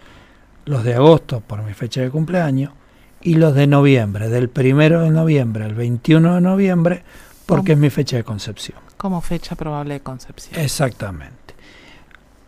los 0.64 0.84
de 0.84 0.94
agosto 0.94 1.40
por 1.40 1.64
mi 1.64 1.74
fecha 1.74 2.02
de 2.02 2.10
cumpleaños 2.10 2.72
y 3.20 3.34
los 3.34 3.54
de 3.56 3.66
noviembre, 3.66 4.28
del 4.28 4.48
primero 4.48 5.02
de 5.02 5.10
noviembre 5.10 5.64
al 5.64 5.74
21 5.74 6.36
de 6.36 6.40
noviembre, 6.40 7.02
porque 7.44 7.72
es 7.72 7.78
mi 7.78 7.90
fecha 7.90 8.16
de 8.16 8.22
concepción. 8.22 8.78
Como 8.96 9.20
fecha 9.22 9.56
probable 9.56 9.94
de 9.94 10.00
concepción. 10.00 10.60
Exactamente. 10.60 11.54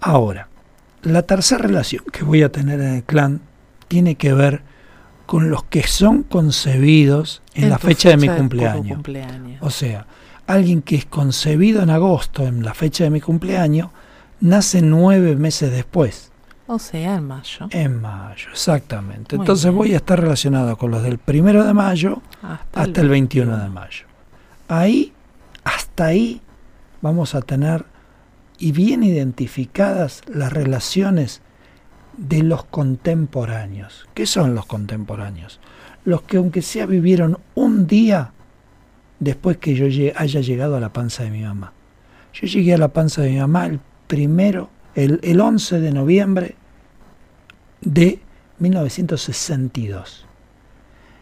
Ahora, 0.00 0.48
la 1.02 1.22
tercera 1.22 1.64
relación 1.64 2.04
que 2.12 2.22
voy 2.22 2.44
a 2.44 2.52
tener 2.52 2.80
en 2.80 2.94
el 2.94 3.02
clan 3.02 3.40
tiene 3.88 4.14
que 4.14 4.32
ver 4.32 4.62
con 5.26 5.50
los 5.50 5.64
que 5.64 5.82
son 5.84 6.22
concebidos 6.22 7.42
en, 7.54 7.70
la 7.70 7.78
fecha, 7.78 8.10
de 8.10 8.16
mi 8.16 8.28
cumpleaños. 8.28 8.98
O 9.60 9.70
sea, 9.70 10.06
alguien 10.46 10.82
que 10.82 10.96
es 10.96 11.06
concebido 11.06 11.82
en 11.82 11.90
agosto, 11.90 12.46
en 12.46 12.64
la 12.64 12.74
fecha 12.74 13.04
de 13.04 13.10
mi 13.10 13.20
cumpleaños, 13.20 13.90
nace 14.40 14.82
nueve 14.82 15.36
meses 15.36 15.70
después. 15.70 16.30
O 16.66 16.78
sea, 16.78 17.16
en 17.16 17.26
mayo. 17.26 17.66
En 17.70 18.00
mayo, 18.00 18.48
exactamente. 18.50 19.36
Entonces 19.36 19.70
voy 19.70 19.92
a 19.92 19.96
estar 19.96 20.20
relacionado 20.20 20.76
con 20.78 20.90
los 20.90 21.02
del 21.02 21.18
primero 21.18 21.64
de 21.64 21.74
mayo 21.74 22.22
hasta, 22.42 23.00
el 23.00 23.08
21 23.08 23.58
de 23.58 23.68
mayo. 23.68 24.06
Ahí, 24.68 25.12
hasta 25.62 26.06
ahí, 26.06 26.40
vamos 27.02 27.34
a 27.34 27.42
tener 27.42 27.84
y 28.58 28.72
bien 28.72 29.02
identificadas 29.02 30.22
las 30.26 30.52
relaciones 30.52 31.42
de 32.16 32.42
los 32.42 32.64
contemporáneos. 32.64 34.06
¿Qué 34.14 34.26
son 34.26 34.54
los 34.54 34.66
contemporáneos? 34.66 35.60
Los 36.04 36.22
que 36.22 36.36
aunque 36.36 36.62
sea 36.62 36.86
vivieron 36.86 37.38
un 37.54 37.86
día 37.86 38.32
después 39.18 39.56
que 39.56 39.74
yo 39.74 39.86
haya 40.16 40.40
llegado 40.40 40.76
a 40.76 40.80
la 40.80 40.92
panza 40.92 41.24
de 41.24 41.30
mi 41.30 41.42
mamá. 41.42 41.72
Yo 42.32 42.46
llegué 42.46 42.74
a 42.74 42.78
la 42.78 42.88
panza 42.88 43.22
de 43.22 43.30
mi 43.30 43.38
mamá 43.38 43.66
el 43.66 43.80
primero, 44.06 44.70
el, 44.94 45.20
el 45.22 45.40
11 45.40 45.80
de 45.80 45.92
noviembre 45.92 46.56
de 47.80 48.20
1962. 48.58 50.26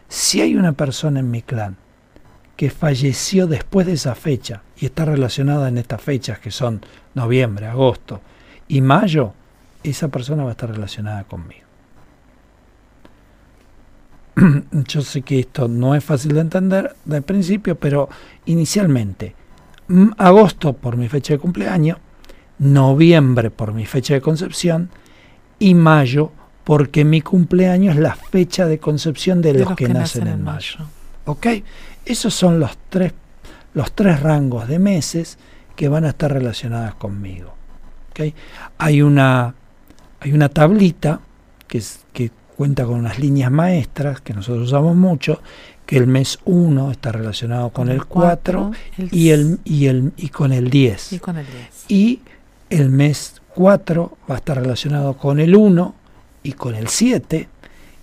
Si 0.07 0.41
hay 0.41 0.55
una 0.55 0.73
persona 0.73 1.19
en 1.19 1.31
mi 1.31 1.41
clan 1.41 1.77
que 2.55 2.69
falleció 2.69 3.47
después 3.47 3.87
de 3.87 3.93
esa 3.93 4.15
fecha 4.15 4.61
y 4.77 4.85
está 4.85 5.05
relacionada 5.05 5.69
en 5.69 5.77
estas 5.77 6.01
fechas 6.01 6.39
que 6.39 6.51
son 6.51 6.81
noviembre, 7.15 7.65
agosto 7.65 8.21
y 8.67 8.81
mayo, 8.81 9.33
esa 9.83 10.07
persona 10.07 10.43
va 10.43 10.49
a 10.49 10.53
estar 10.53 10.69
relacionada 10.69 11.23
conmigo. 11.25 11.67
Yo 14.87 15.01
sé 15.01 15.21
que 15.21 15.39
esto 15.39 15.67
no 15.67 15.95
es 15.95 16.03
fácil 16.03 16.33
de 16.33 16.41
entender 16.41 16.95
de 17.05 17.21
principio, 17.21 17.75
pero 17.75 18.09
inicialmente, 18.45 19.35
agosto 20.17 20.73
por 20.73 20.97
mi 20.97 21.07
fecha 21.09 21.33
de 21.33 21.39
cumpleaños, 21.39 21.97
noviembre 22.59 23.51
por 23.51 23.73
mi 23.73 23.85
fecha 23.85 24.13
de 24.13 24.21
concepción 24.21 24.89
y 25.59 25.75
mayo 25.75 26.31
porque 26.63 27.03
mi 27.03 27.21
cumpleaños 27.21 27.95
es 27.95 28.01
la 28.01 28.15
fecha 28.15 28.65
de 28.65 28.79
concepción 28.79 29.41
de, 29.41 29.53
los, 29.53 29.75
que, 29.75 29.89
nacen, 29.89 30.27
en 30.27 30.43
mayo. 30.43 30.79
¿Ok? 31.25 31.47
Esos 32.05 32.33
son 32.33 32.59
los 32.59 32.77
tres, 32.89 33.13
los 33.73 33.91
tres 33.93 34.21
rangos 34.21 34.67
de 34.67 34.79
meses 34.79 35.37
que 35.75 35.89
van 35.89 36.05
a 36.05 36.09
estar 36.09 36.31
relacionadas 36.31 36.95
conmigo. 36.95 37.53
¿Okay? 38.11 38.33
Hay 38.77 39.01
una 39.01 39.55
hay 40.23 40.31
una 40.31 40.47
tablita 40.47 41.19
que, 41.67 41.83
que 42.13 42.31
cuenta 42.55 42.85
con 42.85 42.95
unas 42.95 43.19
líneas 43.19 43.51
maestras 43.51 44.21
que 44.21 44.33
nosotros 44.33 44.67
usamos 44.67 44.95
mucho, 44.95 45.41
que 45.85 45.97
el 45.97 46.07
mes 46.07 46.39
1 46.45 46.91
está 46.91 47.11
relacionado 47.11 47.71
con, 47.71 47.89
el 47.89 48.05
4 48.05 48.71
y, 49.11 49.29
el, 49.31 49.59
y, 49.65 49.87
el, 49.87 50.13
y 50.15 50.29
con 50.29 50.53
el 50.53 50.69
10. 50.69 51.13
Y 51.13 51.19
con 51.19 51.37
el 51.37 51.45
Y 51.89 52.21
el 52.69 52.89
mes 52.89 53.41
4 53.53 54.17
va 54.29 54.35
a 54.35 54.37
estar 54.37 54.57
relacionado 54.57 55.17
con 55.17 55.41
el 55.41 55.55
1 55.55 55.93
y 56.43 56.53
con 56.53 56.75
el 56.75 56.87
7. 56.87 57.49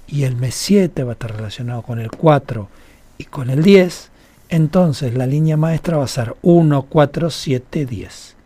Y 0.09 0.25
el 0.25 0.37
mes 0.37 0.55
7 0.57 1.05
va 1.05 1.13
a 1.13 1.15
estar 1.15 1.35
relacionado 1.35 1.81
con 1.81 2.01
el 2.01 2.11
4 2.11 2.69
y 3.17 3.25
con 3.25 3.49
el 3.49 3.63
10. 3.63 4.11
Entonces 4.51 5.15
la 5.15 5.27
línea 5.27 5.57
maestra 5.57 5.97
va 5.97 6.05
a 6.05 6.09
ser 6.09 6.35
1, 6.43 6.83
4, 6.83 7.31
7, 7.31 7.87
10. 7.87 8.37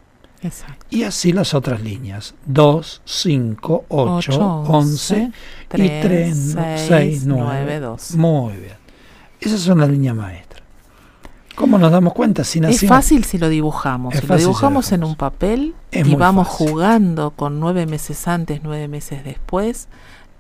Y 0.91 1.05
así 1.05 1.33
las 1.33 1.55
otras 1.55 1.81
líneas. 1.81 2.35
2, 2.47 3.03
5, 3.05 3.85
8, 3.89 4.65
11, 4.69 5.33
3, 5.69 5.85
y 5.85 6.03
3, 6.03 6.57
6, 6.89 7.27
9, 7.27 7.81
2. 7.81 8.17
Muy 8.17 8.55
bien. 8.55 8.77
Esas 9.41 9.61
son 9.61 9.81
las 9.81 9.89
líneas 9.89 10.15
maestras. 10.15 10.63
¿Cómo 11.55 11.79
nos 11.79 11.93
damos 11.93 12.15
cuenta? 12.15 12.43
Si 12.43 12.59
es 12.59 12.87
fácil 12.87 13.25
si 13.25 13.39
lo 13.39 13.49
dibujamos. 13.49 14.15
si 14.15 14.27
lo 14.27 14.37
dibujamos 14.37 14.91
en 14.93 15.05
un 15.05 15.15
papel 15.15 15.75
y 15.93 16.15
vamos 16.17 16.49
jugando 16.49 17.31
con 17.31 17.61
nueve 17.61 17.87
meses 17.87 18.27
antes, 18.27 18.61
nueve 18.63 18.89
meses 18.89 19.25
después, 19.25 19.89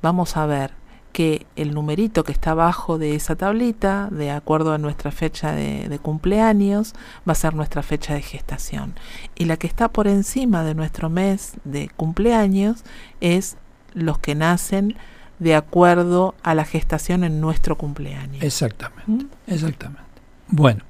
vamos 0.02 0.36
a 0.36 0.46
ver 0.46 0.72
que 1.14 1.46
el 1.54 1.74
numerito 1.74 2.24
que 2.24 2.32
está 2.32 2.50
abajo 2.50 2.98
de 2.98 3.14
esa 3.14 3.36
tablita, 3.36 4.08
de 4.10 4.32
acuerdo 4.32 4.72
a 4.72 4.78
nuestra 4.78 5.12
fecha 5.12 5.52
de, 5.52 6.00
cumpleaños, 6.02 6.92
va 7.26 7.32
a 7.32 7.36
ser 7.36 7.54
nuestra 7.54 7.84
fecha 7.84 8.14
de 8.14 8.20
gestación. 8.20 8.94
Y 9.36 9.44
la 9.44 9.56
que 9.56 9.68
está 9.68 9.88
por 9.88 10.08
encima 10.08 10.64
de 10.64 10.74
nuestro 10.74 11.08
mes 11.10 11.52
de 11.62 11.88
cumpleaños 11.96 12.82
es 13.20 13.56
los 13.92 14.18
que 14.18 14.34
nacen 14.34 14.96
de 15.38 15.54
acuerdo 15.54 16.34
a 16.42 16.52
la 16.56 16.64
gestación 16.64 17.22
en 17.22 17.40
nuestro 17.40 17.78
cumpleaños. 17.78 18.42
Exactamente, 18.42 19.06
¿Mm? 19.06 19.28
exactamente. 19.46 20.02
Bueno, 20.48 20.82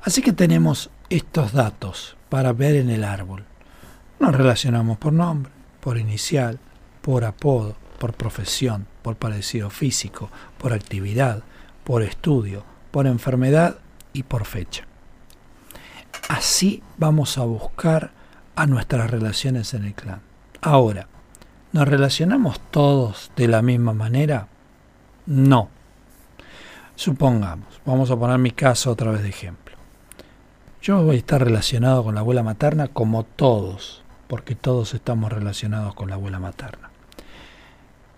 así 0.00 0.22
que 0.22 0.32
tenemos 0.32 0.88
estos 1.10 1.52
datos 1.52 2.16
para 2.30 2.54
ver 2.54 2.76
en 2.76 2.88
el 2.88 3.04
árbol. 3.04 3.44
Nos 4.20 4.34
relacionamos 4.34 4.96
por 4.96 5.12
nombre, 5.12 5.52
por 5.80 5.98
inicial, 5.98 6.58
por 7.02 7.26
apodo, 7.26 7.76
por 7.98 8.14
profesión, 8.14 8.86
por 9.02 9.16
parecido 9.16 9.70
físico, 9.70 10.30
por 10.58 10.72
actividad, 10.72 11.42
por 11.84 12.02
estudio, 12.02 12.64
por 12.90 13.06
enfermedad 13.06 13.78
y 14.12 14.22
por 14.24 14.44
fecha. 14.44 14.84
Así 16.28 16.82
vamos 16.98 17.38
a 17.38 17.44
buscar 17.44 18.12
a 18.56 18.66
nuestras 18.66 19.10
relaciones 19.10 19.74
en 19.74 19.84
el 19.84 19.94
clan. 19.94 20.20
Ahora, 20.60 21.08
¿nos 21.72 21.88
relacionamos 21.88 22.60
todos 22.70 23.30
de 23.36 23.48
la 23.48 23.62
misma 23.62 23.94
manera? 23.94 24.48
No. 25.26 25.68
supongamos, 26.96 27.80
vamos 27.86 28.10
a 28.10 28.16
poner 28.16 28.38
mi 28.38 28.50
caso 28.50 28.90
otra 28.90 29.10
vez 29.10 29.22
de 29.22 29.30
ejemplo. 29.30 29.76
Yo 30.82 31.02
voy 31.02 31.16
a 31.16 31.18
estar 31.18 31.42
relacionado 31.42 32.04
con 32.04 32.14
la 32.14 32.20
abuela 32.20 32.42
materna 32.42 32.88
como 32.88 33.24
todos, 33.24 34.02
porque 34.28 34.54
todos 34.54 34.94
estamos 34.94 35.32
relacionados 35.32 35.94
con 35.94 36.08
la 36.10 36.16
abuela 36.16 36.38
materna. 36.38 36.89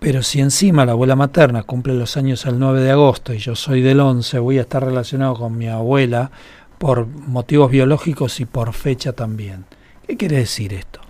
Pero 0.03 0.25
si 0.25 0.41
encima 0.41 0.85
la 0.85 0.93
abuela 0.93 1.15
materna 1.15 1.63
cumple 1.63 1.95
los 1.95 2.17
años 2.17 2.45
el 2.47 2.59
9 2.59 2.81
de 2.81 2.91
agosto 2.91 3.33
y 3.35 3.39
yo 3.39 3.55
soy 3.55 3.83
del 3.83 4.01
11, 4.01 4.41
voy 4.41 4.59
a 4.59 4.63
estar 4.63 4.85
relacionado 4.85 5.35
con 5.35 5.57
mi 5.57 5.69
abuela 5.69 6.33
por 6.79 7.07
motivos 7.07 7.71
biológicos 7.71 8.41
y 8.41 8.45
por 8.45 8.73
fecha 8.73 9.13
también. 9.13 9.65
¿Qué 10.05 10.17
quiere 10.17 10.39
decir 10.39 10.75
esto? 10.75 11.01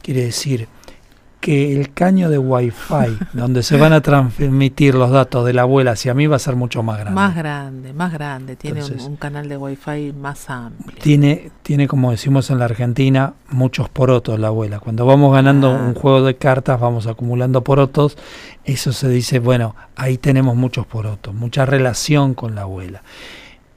Quiere 0.00 0.26
decir 0.26 0.68
que 1.40 1.78
el 1.78 1.92
caño 1.92 2.30
de 2.30 2.38
Wi-Fi, 2.38 3.18
donde 3.32 3.62
se 3.62 3.76
van 3.76 3.92
a 3.92 4.00
transmitir 4.00 4.94
los 4.94 5.10
datos 5.10 5.44
de 5.46 5.52
la 5.52 5.62
abuela 5.62 5.92
hacia 5.92 6.14
mí, 6.14 6.26
va 6.26 6.36
a 6.36 6.40
ser 6.40 6.56
mucho 6.56 6.82
más 6.82 6.98
grande. 6.98 7.14
Más 7.14 7.36
grande, 7.36 7.92
más 7.92 8.12
grande. 8.12 8.56
Tiene 8.56 8.82
un, 8.84 9.16
canal 9.16 9.48
de 9.48 9.56
Wi-Fi 9.56 10.12
más 10.12 10.50
amplio. 10.50 10.98
Tiene, 11.00 11.50
tiene, 11.62 11.88
como 11.88 12.10
decimos 12.10 12.50
en 12.50 12.58
la 12.58 12.64
Argentina, 12.64 13.34
muchos 13.50 13.88
porotos 13.88 14.38
la 14.40 14.48
abuela. 14.48 14.80
Cuando 14.80 15.06
vamos 15.06 15.32
ganando 15.32 15.70
un 15.70 15.94
juego 15.94 16.22
de 16.24 16.36
cartas, 16.36 16.80
vamos 16.80 17.06
acumulando 17.06 17.62
porotos. 17.62 18.16
Eso 18.64 18.92
se 18.92 19.08
dice, 19.08 19.38
bueno, 19.38 19.76
ahí 19.94 20.18
tenemos 20.18 20.56
muchos 20.56 20.86
porotos, 20.86 21.34
mucha 21.34 21.66
relación 21.66 22.34
con 22.34 22.54
la 22.54 22.62
abuela. 22.62 23.02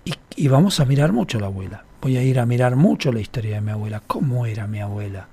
Y, 0.06 0.13
y 0.36 0.48
vamos 0.48 0.80
a 0.80 0.86
mirar 0.86 1.12
mucho 1.12 1.39
la 1.39 1.48
abuela. 1.48 1.84
Voy 2.02 2.17
a 2.17 2.24
ir 2.24 2.39
a 2.39 2.45
mirar 2.45 2.76
mucho 2.76 3.12
la 3.12 3.19
historia 3.19 3.56
de 3.56 3.62
mi 3.62 3.72
abuela. 3.72 4.02
¿Cómo 4.08 4.45
era 4.45 4.65
mi 4.67 4.80
abuela? 4.80 5.28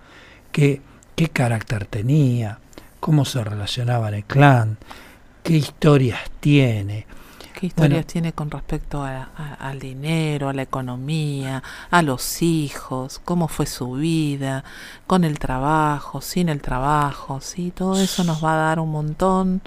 Que 0.50 0.80
qué 1.16 1.28
carácter 1.28 1.86
tenía, 1.86 2.58
cómo 3.00 3.24
se 3.24 3.42
relacionaba 3.42 4.08
en 4.08 4.14
el 4.14 4.24
clan, 4.24 4.76
qué 5.42 5.56
historias 5.56 6.20
tiene. 6.38 7.06
¿Qué 7.58 7.68
historias 7.68 8.04
tiene 8.04 8.34
con 8.34 8.50
respecto 8.50 9.02
al 9.02 9.78
dinero, 9.78 10.50
a 10.50 10.52
la 10.52 10.60
economía, 10.60 11.62
a 11.90 12.02
los 12.02 12.42
hijos, 12.42 13.18
cómo 13.24 13.48
fue 13.48 13.64
su 13.64 13.92
vida, 13.92 14.62
con 15.06 15.24
el 15.24 15.38
trabajo, 15.38 16.20
sin 16.20 16.50
el 16.50 16.60
trabajo? 16.60 17.40
¿sí? 17.40 17.72
Todo 17.74 17.98
eso 17.98 18.24
nos 18.24 18.44
va 18.44 18.52
a 18.52 18.56
dar 18.56 18.78
un 18.78 18.90
montón 18.90 19.62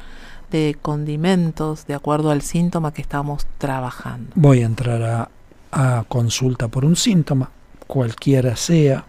de 0.51 0.77
condimentos 0.79 1.87
de 1.87 1.95
acuerdo 1.95 2.29
al 2.29 2.43
síntoma 2.43 2.93
que 2.93 3.01
estamos 3.01 3.47
trabajando. 3.57 4.33
Voy 4.35 4.61
a 4.61 4.67
entrar 4.67 5.29
a 5.71 6.03
consulta 6.07 6.67
por 6.67 6.85
un 6.85 6.95
síntoma, 6.95 7.49
cualquiera 7.87 8.55
sea, 8.55 9.03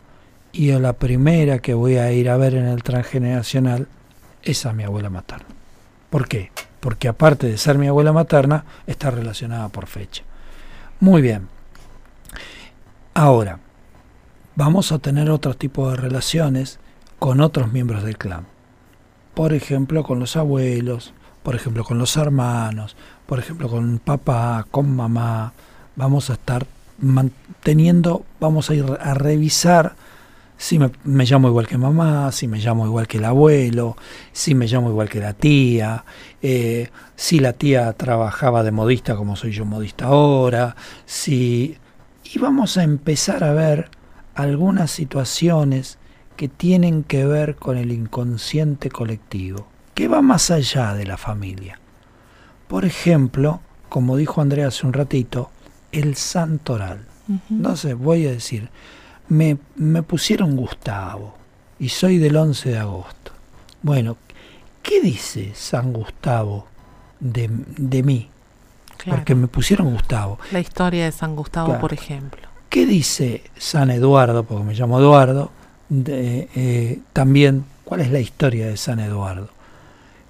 y 0.52 0.72
a 0.72 0.78
la 0.78 0.94
primera 0.94 1.58
que 1.58 1.74
voy 1.74 1.96
a 1.96 2.12
ir 2.12 2.28
a 2.28 2.36
ver 2.36 2.54
en 2.54 2.66
el 2.66 2.82
transgeneracional 2.82 3.88
es 4.42 4.66
a 4.66 4.72
mi 4.72 4.84
abuela 4.84 5.10
materna. 5.10 5.46
¿Por 6.10 6.26
qué? 6.26 6.50
Porque 6.80 7.08
aparte 7.08 7.46
de 7.46 7.58
ser 7.58 7.78
mi 7.78 7.86
abuela 7.86 8.12
materna, 8.12 8.64
está 8.86 9.10
relacionada 9.10 9.68
por 9.68 9.86
fecha. 9.86 10.22
Muy 10.98 11.22
bien. 11.22 11.48
Ahora, 13.14 13.58
vamos 14.56 14.92
a 14.92 14.98
tener 14.98 15.30
otro 15.30 15.54
tipo 15.54 15.90
de 15.90 15.96
relaciones 15.96 16.78
con 17.18 17.40
otros 17.40 17.72
miembros 17.72 18.02
del 18.02 18.18
clan. 18.18 18.46
Por 19.34 19.52
ejemplo, 19.52 20.02
con 20.02 20.18
los 20.18 20.36
abuelos, 20.36 21.12
por 21.42 21.54
ejemplo, 21.54 21.84
con 21.84 21.98
los 21.98 22.16
hermanos, 22.16 22.96
por 23.26 23.38
ejemplo, 23.38 23.68
con 23.68 23.98
papá, 23.98 24.66
con 24.70 24.94
mamá. 24.94 25.52
Vamos 25.96 26.30
a 26.30 26.34
estar 26.34 26.66
manteniendo, 26.98 28.24
vamos 28.40 28.70
a 28.70 28.74
ir 28.74 28.84
a 29.00 29.14
revisar 29.14 29.94
si 30.60 30.78
me, 30.78 30.90
llamo 31.24 31.48
igual 31.48 31.66
que 31.66 31.78
mamá, 31.78 32.30
si 32.32 32.46
me 32.46 32.58
llamo 32.58 32.84
igual 32.84 33.08
que 33.08 33.16
el 33.16 33.24
abuelo, 33.24 33.96
si 34.30 34.54
me 34.54 34.66
llamo 34.66 34.90
igual 34.90 35.08
que 35.08 35.18
la 35.18 35.32
tía, 35.32 36.04
eh, 36.42 36.90
si 37.16 37.38
la 37.38 37.54
tía 37.54 37.90
trabajaba 37.94 38.62
de 38.62 38.70
modista 38.70 39.16
como 39.16 39.36
soy 39.36 39.52
yo 39.52 39.64
modista 39.64 40.04
ahora, 40.04 40.76
si... 41.06 41.78
Y 42.24 42.38
vamos 42.38 42.76
a 42.76 42.82
empezar 42.82 43.42
a 43.42 43.54
ver 43.54 43.88
algunas 44.34 44.90
situaciones 44.90 45.96
que 46.36 46.48
tienen 46.48 47.04
que 47.04 47.24
ver 47.24 47.56
con 47.56 47.78
el 47.78 47.90
inconsciente 47.90 48.90
colectivo, 48.90 49.66
que 49.94 50.08
va 50.08 50.20
más 50.20 50.50
allá 50.50 50.92
de 50.92 51.06
la 51.06 51.16
familia. 51.16 51.80
Por 52.68 52.84
ejemplo, 52.84 53.62
como 53.88 54.14
dijo 54.18 54.42
Andrea 54.42 54.68
hace 54.68 54.86
un 54.86 54.92
ratito, 54.92 55.50
el 55.90 56.16
santoral. 56.16 57.06
No 57.48 57.76
sé, 57.76 57.94
voy 57.94 58.26
a 58.26 58.30
decir, 58.30 58.68
me, 59.30 59.56
me 59.76 60.02
pusieron 60.02 60.56
Gustavo 60.56 61.34
y 61.78 61.88
soy 61.88 62.18
del 62.18 62.36
11 62.36 62.70
de 62.70 62.78
agosto. 62.78 63.32
Bueno, 63.80 64.18
¿qué 64.82 65.00
dice 65.00 65.52
San 65.54 65.92
Gustavo 65.92 66.66
de, 67.18 67.48
de 67.48 68.02
mí? 68.02 68.28
Porque 69.08 69.34
me 69.34 69.46
pusieron 69.46 69.92
Gustavo. 69.92 70.38
La 70.52 70.60
historia 70.60 71.06
de 71.06 71.12
San 71.12 71.34
Gustavo, 71.34 71.78
por 71.78 71.94
ejemplo. 71.94 72.42
¿Qué 72.68 72.84
dice 72.84 73.42
San 73.56 73.90
Eduardo? 73.90 74.44
Porque 74.44 74.64
me 74.64 74.74
llamo 74.74 74.98
Eduardo. 74.98 75.50
De, 75.88 76.48
eh, 76.54 77.00
también, 77.12 77.64
¿cuál 77.84 78.00
es 78.00 78.10
la 78.10 78.20
historia 78.20 78.66
de 78.66 78.76
San 78.76 79.00
Eduardo? 79.00 79.48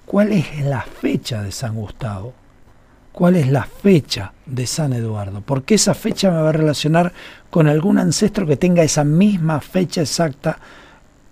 ¿Cuál 0.06 0.32
es 0.32 0.60
la 0.60 0.82
fecha 0.82 1.42
de 1.42 1.50
San 1.50 1.74
Gustavo? 1.74 2.32
¿Cuál 3.12 3.36
es 3.36 3.48
la 3.48 3.64
fecha 3.64 4.32
de 4.46 4.66
San 4.66 4.92
Eduardo? 4.92 5.40
Porque 5.40 5.74
esa 5.74 5.94
fecha 5.94 6.30
me 6.30 6.40
va 6.40 6.50
a 6.50 6.52
relacionar 6.52 7.12
con 7.50 7.66
algún 7.66 7.98
ancestro 7.98 8.46
que 8.46 8.56
tenga 8.56 8.82
esa 8.82 9.04
misma 9.04 9.60
fecha 9.60 10.00
exacta 10.00 10.58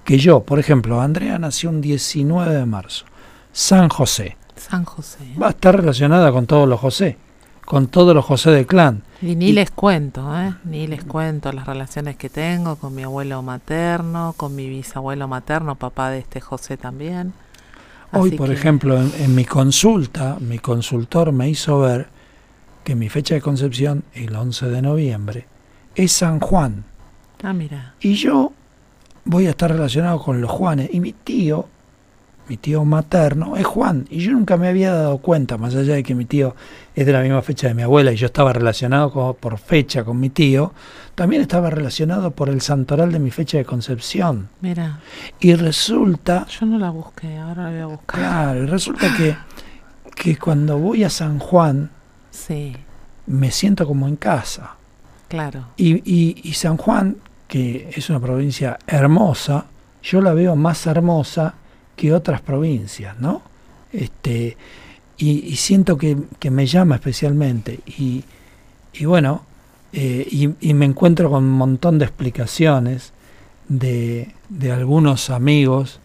que 0.05 0.19
yo. 0.19 0.41
Por 0.41 0.59
ejemplo, 0.59 1.01
Andrea 1.01 1.39
nació 1.39 1.71
un 1.71 1.81
19 1.81 2.55
de 2.55 2.67
marzo. 2.67 3.05
San 3.53 3.89
José. 3.89 4.37
San 4.57 4.85
José. 4.85 5.19
Va 5.41 5.49
a 5.49 5.51
estar 5.51 5.77
relacionada 5.77 6.33
con 6.33 6.47
todos 6.47 6.69
los 6.69 6.81
José, 6.81 7.17
con 7.65 7.87
todos 7.87 8.15
los 8.15 8.25
José 8.25 8.51
del 8.51 8.67
clan. 8.67 9.03
Y 9.23 9.37
ni 9.37 9.53
les 9.53 9.71
cuento, 9.71 10.37
¿eh? 10.37 10.55
Ni 10.65 10.87
les 10.87 11.05
cuento 11.05 11.53
las 11.53 11.67
relaciones 11.67 12.17
que 12.17 12.29
tengo 12.29 12.77
con 12.77 12.95
mi 12.95 13.05
abuelo 13.05 13.43
materno, 13.43 14.35
con 14.37 14.55
mi 14.55 14.69
bisabuelo 14.69 15.29
materno, 15.29 15.77
papá 15.77 16.11
de 16.11 16.19
este 16.19 16.41
José 16.41 16.77
también. 16.77 17.33
Hoy, 18.13 18.33
por 18.33 18.51
ejemplo, 18.51 18.99
en 19.01 19.35
mi 19.35 19.45
consulta, 19.45 20.39
mi 20.41 20.59
consultor 20.59 21.31
me 21.31 21.49
hizo 21.49 21.81
ver 21.81 22.09
que 22.83 22.95
mi 22.95 23.11
fecha 23.11 23.35
de 23.35 23.43
concepción, 23.43 24.05
el 24.15 24.35
11 24.35 24.69
de 24.69 24.83
noviembre, 24.83 25.47
es 25.99 26.13
San 26.13 26.39
Juan. 26.39 26.85
Ah, 27.43 27.53
mira. 27.53 27.95
Y 28.01 28.15
yo 28.15 28.53
voy 29.25 29.47
a 29.47 29.51
estar 29.51 29.71
relacionado 29.71 30.21
con 30.21 30.41
los 30.41 30.51
Juanes. 30.51 30.91
Y 30.93 31.01
mi 31.01 31.13
tío, 31.13 31.69
mi 32.49 32.57
tío 32.57 32.85
materno, 32.85 33.57
es 33.57 33.67
Juan. 33.67 34.07
Y 34.09 34.21
yo 34.21 34.31
nunca 34.31 34.57
me 34.57 34.69
había 34.69 34.93
dado 34.93 35.19
cuenta, 35.19 35.59
más 35.59 35.75
allá 35.75 35.95
de 35.95 36.05
que 36.05 36.15
mi 36.15 36.25
tío 36.25 36.55
es 36.95 37.05
de 37.05 37.13
la 37.13 37.21
misma 37.21 37.43
fecha 37.43 37.67
de 37.67 37.75
mi 37.75 37.83
abuela 37.83 38.13
y 38.13 38.17
yo 38.17 38.27
estaba 38.27 38.53
relacionado 38.53 39.35
por 39.35 39.59
fecha 39.59 40.05
con 40.05 40.21
mi 40.21 40.31
tío, 40.31 40.73
también 41.17 41.43
estaba 41.43 41.69
relacionado 41.69 42.31
por 42.31 42.49
el 42.49 42.61
santoral 42.61 43.11
de 43.11 43.19
mi 43.19 43.33
fecha 43.33 43.59
de 43.59 43.65
concepción. 43.65 44.49
Mira. 44.61 45.01
Y 45.41 45.55
resulta... 45.57 46.47
Yo 46.47 46.65
no 46.65 46.79
la 46.79 46.91
busqué, 46.91 47.39
ahora 47.39 47.65
la 47.65 47.71
voy 47.71 47.81
a 47.81 47.87
buscar. 47.87 48.21
Claro, 48.21 48.63
y 48.63 48.67
resulta 48.67 49.17
que, 49.17 49.37
que 50.15 50.37
cuando 50.39 50.79
voy 50.79 51.03
a 51.03 51.11
San 51.11 51.41
Juan, 51.41 51.91
sí. 52.31 52.77
me 53.27 53.51
siento 53.51 53.85
como 53.85 54.07
en 54.07 54.15
casa. 54.15 54.78
Claro. 55.29 55.67
Y, 55.77 56.53
San 56.55 56.77
Juan, 56.77 57.17
que 57.47 57.91
es 57.95 58.11
una 58.11 58.21
provincia 58.21 58.79
hermosa, 58.87 59.67
yo 60.03 60.21
la 60.21 60.33
veo 60.33 60.57
más 60.57 60.87
hermosa 60.87 61.55
que 61.97 62.13
otras 62.13 62.41
provincias, 62.41 63.19
¿no? 63.21 63.43
Este, 63.93 64.57
y, 65.19 65.57
siento 65.57 65.99
que, 65.99 66.17
me 66.51 66.67
llama 66.67 66.97
especialmente. 66.97 67.81
Y, 67.87 68.25
y 68.95 69.05
bueno, 69.05 69.43
eh, 69.93 70.27
y, 70.61 70.75
me 70.75 70.87
encuentro 70.87 71.31
con 71.31 71.45
un 71.45 71.53
montón 71.53 71.99
de 71.99 72.07
explicaciones 72.07 73.13
de, 73.69 74.35
de 74.49 74.73
algunos 74.73 75.31
amigos 75.31 76.01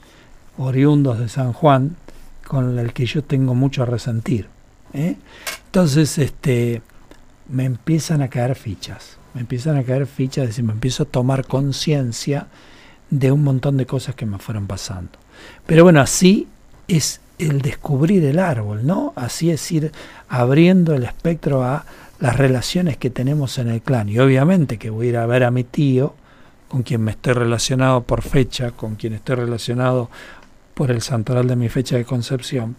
oriundos 0.58 1.20
de 1.20 1.30
San 1.30 1.54
Juan 1.54 1.96
con 2.48 2.78
el 2.78 2.94
que 2.94 3.06
yo 3.06 3.24
tengo 3.24 3.56
mucho 3.56 3.84
a 3.84 3.86
resentir. 3.86 4.48
¿eh? 4.94 5.16
Entonces, 5.66 6.18
este, 6.18 6.82
me 7.50 7.66
empiezan 7.66 8.22
a 8.22 8.30
caer 8.30 8.56
fichas, 8.56 9.18
me 9.34 9.42
empiezan 9.42 9.78
a 9.78 9.84
caer 9.84 10.08
fichas, 10.08 10.44
es 10.44 10.50
decir, 10.50 10.64
me 10.64 10.74
empiezo 10.74 11.04
a 11.04 11.06
tomar 11.06 11.46
conciencia 11.46 12.48
de 13.10 13.32
un 13.32 13.44
montón 13.44 13.78
de 13.78 13.86
cosas 13.86 14.16
que 14.16 14.26
me 14.26 14.40
fueron 14.40 14.68
pasando. 14.68 15.12
Pero 15.66 15.84
bueno, 15.84 16.02
así 16.02 16.48
es 16.88 17.22
el 17.38 17.62
descubrir 17.62 18.24
el 18.26 18.40
árbol, 18.40 18.86
¿no? 18.86 19.14
Así 19.16 19.52
es 19.52 19.72
ir 19.72 19.92
abriendo 20.30 20.94
el 20.94 21.04
espectro 21.04 21.64
a 21.64 21.86
las 22.20 22.38
relaciones 22.38 22.98
que 22.98 23.10
tenemos 23.10 23.58
en 23.58 23.70
el 23.70 23.82
clan. 23.82 24.10
Y 24.10 24.20
obviamente 24.20 24.78
que 24.78 24.90
voy 24.90 25.08
a 25.08 25.10
ir 25.10 25.18
a 25.18 25.26
ver 25.26 25.44
a 25.44 25.52
mi 25.52 25.64
tío, 25.64 26.16
con 26.68 26.84
quien 26.84 27.02
me 27.02 27.12
estoy 27.12 27.34
relacionado 27.34 28.02
por 28.04 28.22
fecha, 28.22 28.72
con 28.72 28.96
quien 28.96 29.14
estoy 29.14 29.36
relacionado 29.36 30.10
por 30.74 30.90
el 30.90 31.02
santoral 31.02 31.48
de 31.48 31.56
mi 31.56 31.70
fecha 31.70 31.98
de 31.98 32.06
concepción. 32.06 32.76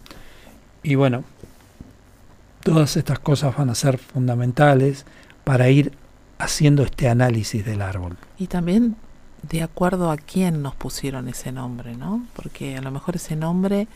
Y 0.83 0.95
bueno, 0.95 1.23
Todas 2.65 2.97
estas 2.97 3.19
cosas 3.19 3.55
van 3.55 3.69
a 3.69 3.75
ser 3.75 3.99
fundamentales 3.99 5.05
para 5.43 5.69
ir 5.69 5.91
haciendo 6.39 6.81
este 6.81 7.07
análisis 7.07 7.63
del 7.63 7.83
árbol. 7.83 8.17
Y 8.39 8.47
también 8.47 8.95
de 9.43 9.61
acuerdo 9.61 10.09
a 10.09 10.17
quién 10.17 10.63
nos 10.63 10.73
pusieron 10.73 11.27
ese 11.27 11.51
nombre, 11.51 11.95
¿no? 11.95 12.25
Porque 12.35 12.75
a 12.75 12.81
lo 12.81 12.89
mejor 12.89 13.17
ese 13.17 13.35
nombre 13.35 13.87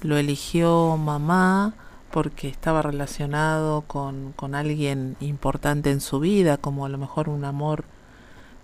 lo 0.00 0.16
eligió 0.16 0.96
mamá 0.96 1.74
porque 2.10 2.48
estaba 2.48 2.80
relacionado 2.80 3.82
con, 3.82 4.32
con 4.32 4.54
alguien 4.54 5.16
importante 5.20 5.90
en 5.90 6.00
su 6.00 6.18
vida, 6.18 6.56
como 6.56 6.86
a 6.86 6.88
lo 6.88 6.96
mejor 6.96 7.28
un 7.28 7.44
amor 7.44 7.84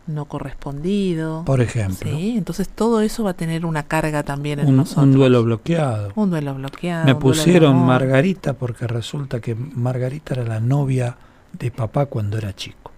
no 0.07 0.25
correspondido. 0.25 1.45
Por 1.45 1.61
ejemplo. 1.61 2.11
Sí, 2.11 2.35
entonces 2.37 2.69
todo 2.69 3.01
eso 3.01 3.25
va 3.25 3.31
a 3.31 3.35
tener 3.35 3.65
una 3.65 3.85
carga 3.85 4.23
también 4.23 4.61
en 4.61 4.69
un, 4.69 4.77
nosotros. 4.79 5.05
un 5.05 5.13
duelo 5.13 5.43
bloqueado. 5.45 6.13
Un 6.15 6.31
duelo 6.31 6.55
bloqueado. 6.55 7.05
Me 7.05 7.15
pusieron. 7.15 7.87
Margarita 7.87 8.55
porque 8.55 8.87
resulta 8.87 9.41
que 9.41 9.55
Margarita 9.55 10.35
era 10.35 10.45
la 10.45 10.61
novia 10.61 11.17
de 11.53 11.71
papá 11.71 12.07
cuando 12.07 12.39
era 12.39 12.55
chico. 12.55 12.93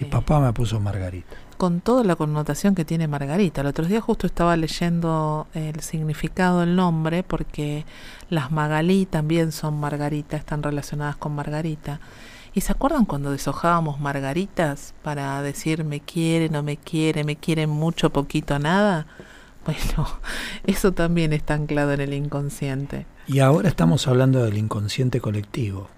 Y 0.00 0.04
papá 0.06 0.40
me 0.40 0.52
puso 0.52 0.80
Margarita. 0.80 1.36
Con 1.56 1.80
toda 1.80 2.04
la 2.04 2.16
connotación 2.16 2.74
que 2.74 2.84
tiene 2.84 3.06
Margarita. 3.06 3.60
El 3.60 3.68
otro 3.68 3.84
día 3.84 4.00
justo 4.00 4.26
estaba 4.26 4.56
leyendo 4.56 5.46
el 5.54 5.80
significado 5.80 6.60
del 6.60 6.74
nombre 6.74 7.22
porque 7.22 7.84
las 8.30 8.50
Magalí 8.50 9.06
también 9.06 9.52
son 9.52 9.78
Margarita, 9.78 10.36
están 10.36 10.62
relacionadas 10.62 11.16
con 11.16 11.34
Margarita. 11.34 12.00
¿Y 12.54 12.60
se 12.60 12.70
acuerdan 12.70 13.04
cuando 13.04 13.32
deshojábamos 13.32 13.98
margaritas 13.98 14.94
para 15.02 15.42
decir 15.42 15.82
me 15.82 15.98
quiere, 16.00 16.48
no 16.48 16.62
me 16.62 16.76
quiere, 16.76 17.24
me 17.24 17.34
quiere 17.34 17.66
mucho, 17.66 18.10
poquito, 18.10 18.58
nada? 18.58 19.06
Bueno, 19.64 20.06
eso 20.64 20.92
también 20.92 21.32
está 21.32 21.54
anclado 21.54 21.94
en 21.94 22.02
el 22.02 22.12
inconsciente. 22.12 23.06
Y 23.26 23.38
ahora 23.38 23.70
estamos 23.70 24.06
hablando 24.06 24.44
del 24.44 24.58
inconsciente 24.58 25.22
colectivo. 25.22 25.88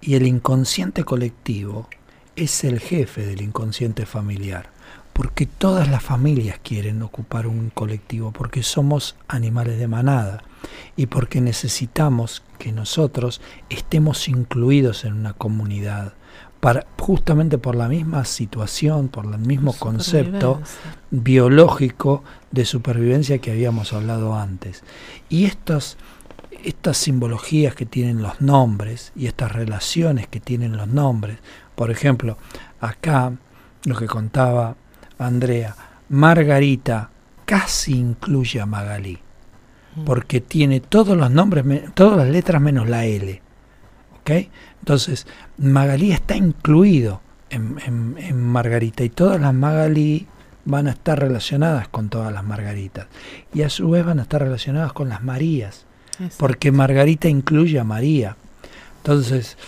Y 0.00 0.14
el 0.14 0.26
inconsciente 0.26 1.04
colectivo 1.04 1.88
es 2.36 2.64
el 2.64 2.80
jefe 2.80 3.26
del 3.26 3.42
inconsciente 3.42 4.06
familiar. 4.06 4.70
Porque 5.12 5.46
todas 5.46 5.88
las 5.88 6.02
familias 6.02 6.58
quieren 6.62 7.02
ocupar 7.02 7.46
un 7.46 7.70
colectivo, 7.70 8.32
porque 8.32 8.62
somos 8.62 9.16
animales 9.28 9.78
de 9.78 9.88
manada 9.88 10.42
y 10.96 11.06
porque 11.06 11.40
necesitamos 11.40 12.42
que 12.58 12.72
nosotros 12.72 13.40
estemos 13.68 14.28
incluidos 14.28 15.04
en 15.04 15.14
una 15.14 15.32
comunidad, 15.34 16.14
para, 16.60 16.86
justamente 16.96 17.58
por 17.58 17.74
la 17.74 17.88
misma 17.88 18.24
situación, 18.24 19.08
por 19.08 19.24
el 19.24 19.38
mismo 19.38 19.72
concepto 19.72 20.62
biológico 21.10 22.22
de 22.52 22.64
supervivencia 22.64 23.38
que 23.38 23.50
habíamos 23.50 23.92
hablado 23.92 24.36
antes. 24.36 24.84
Y 25.28 25.44
estos, 25.44 25.96
estas 26.62 26.98
simbologías 26.98 27.74
que 27.74 27.84
tienen 27.84 28.22
los 28.22 28.40
nombres 28.40 29.10
y 29.16 29.26
estas 29.26 29.50
relaciones 29.50 30.28
que 30.28 30.38
tienen 30.38 30.76
los 30.76 30.86
nombres, 30.86 31.38
por 31.74 31.90
ejemplo, 31.90 32.38
acá 32.80 33.32
lo 33.84 33.96
que 33.96 34.06
contaba 34.06 34.76
Andrea, 35.26 35.74
Margarita 36.08 37.10
casi 37.44 37.92
incluye 37.98 38.60
a 38.60 38.66
Magalí, 38.66 39.18
Mm. 39.96 40.04
porque 40.04 40.40
tiene 40.40 40.80
todos 40.80 41.16
los 41.16 41.30
nombres, 41.30 41.64
todas 41.94 42.16
las 42.16 42.28
letras 42.28 42.62
menos 42.62 42.88
la 42.88 43.04
L. 43.04 43.42
¿ok? 44.20 44.30
Entonces, 44.78 45.26
Magalí 45.58 46.12
está 46.12 46.36
incluido 46.36 47.20
en, 47.50 47.76
en- 47.84 48.16
en 48.18 48.40
Margarita 48.40 49.02
y 49.04 49.08
todas 49.10 49.40
las 49.40 49.52
Magalí 49.52 50.26
van 50.64 50.86
a 50.86 50.92
estar 50.92 51.18
relacionadas 51.18 51.88
con 51.88 52.08
todas 52.08 52.32
las 52.32 52.44
Margaritas 52.44 53.06
y 53.52 53.62
a 53.62 53.68
su 53.68 53.90
vez 53.90 54.04
van 54.06 54.20
a 54.20 54.22
estar 54.22 54.40
relacionadas 54.40 54.92
con 54.92 55.08
las 55.08 55.22
Marías, 55.24 55.84
Exacto. 56.12 56.36
porque 56.38 56.70
Margarita 56.72 57.28
incluye 57.28 57.78
a 57.80 57.84
María. 57.84 58.36
Entonces, 58.98 59.58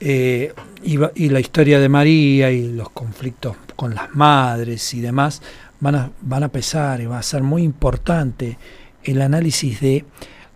eh, 0.00 0.52
y, 0.82 1.28
la 1.28 1.40
historia 1.40 1.80
de 1.80 1.88
María 1.88 2.50
y 2.50 2.72
los 2.72 2.90
conflictos 2.90 3.56
con 3.76 3.94
las 3.94 4.14
madres 4.14 4.92
y 4.94 5.00
demás 5.00 5.40
van 5.80 5.94
a, 5.94 6.10
van 6.20 6.42
a 6.42 6.48
pesar 6.48 7.00
y 7.00 7.06
va 7.06 7.18
a 7.18 7.22
ser 7.22 7.42
muy 7.42 7.62
importante 7.62 8.58
el 9.02 9.22
análisis 9.22 9.80
de 9.80 10.04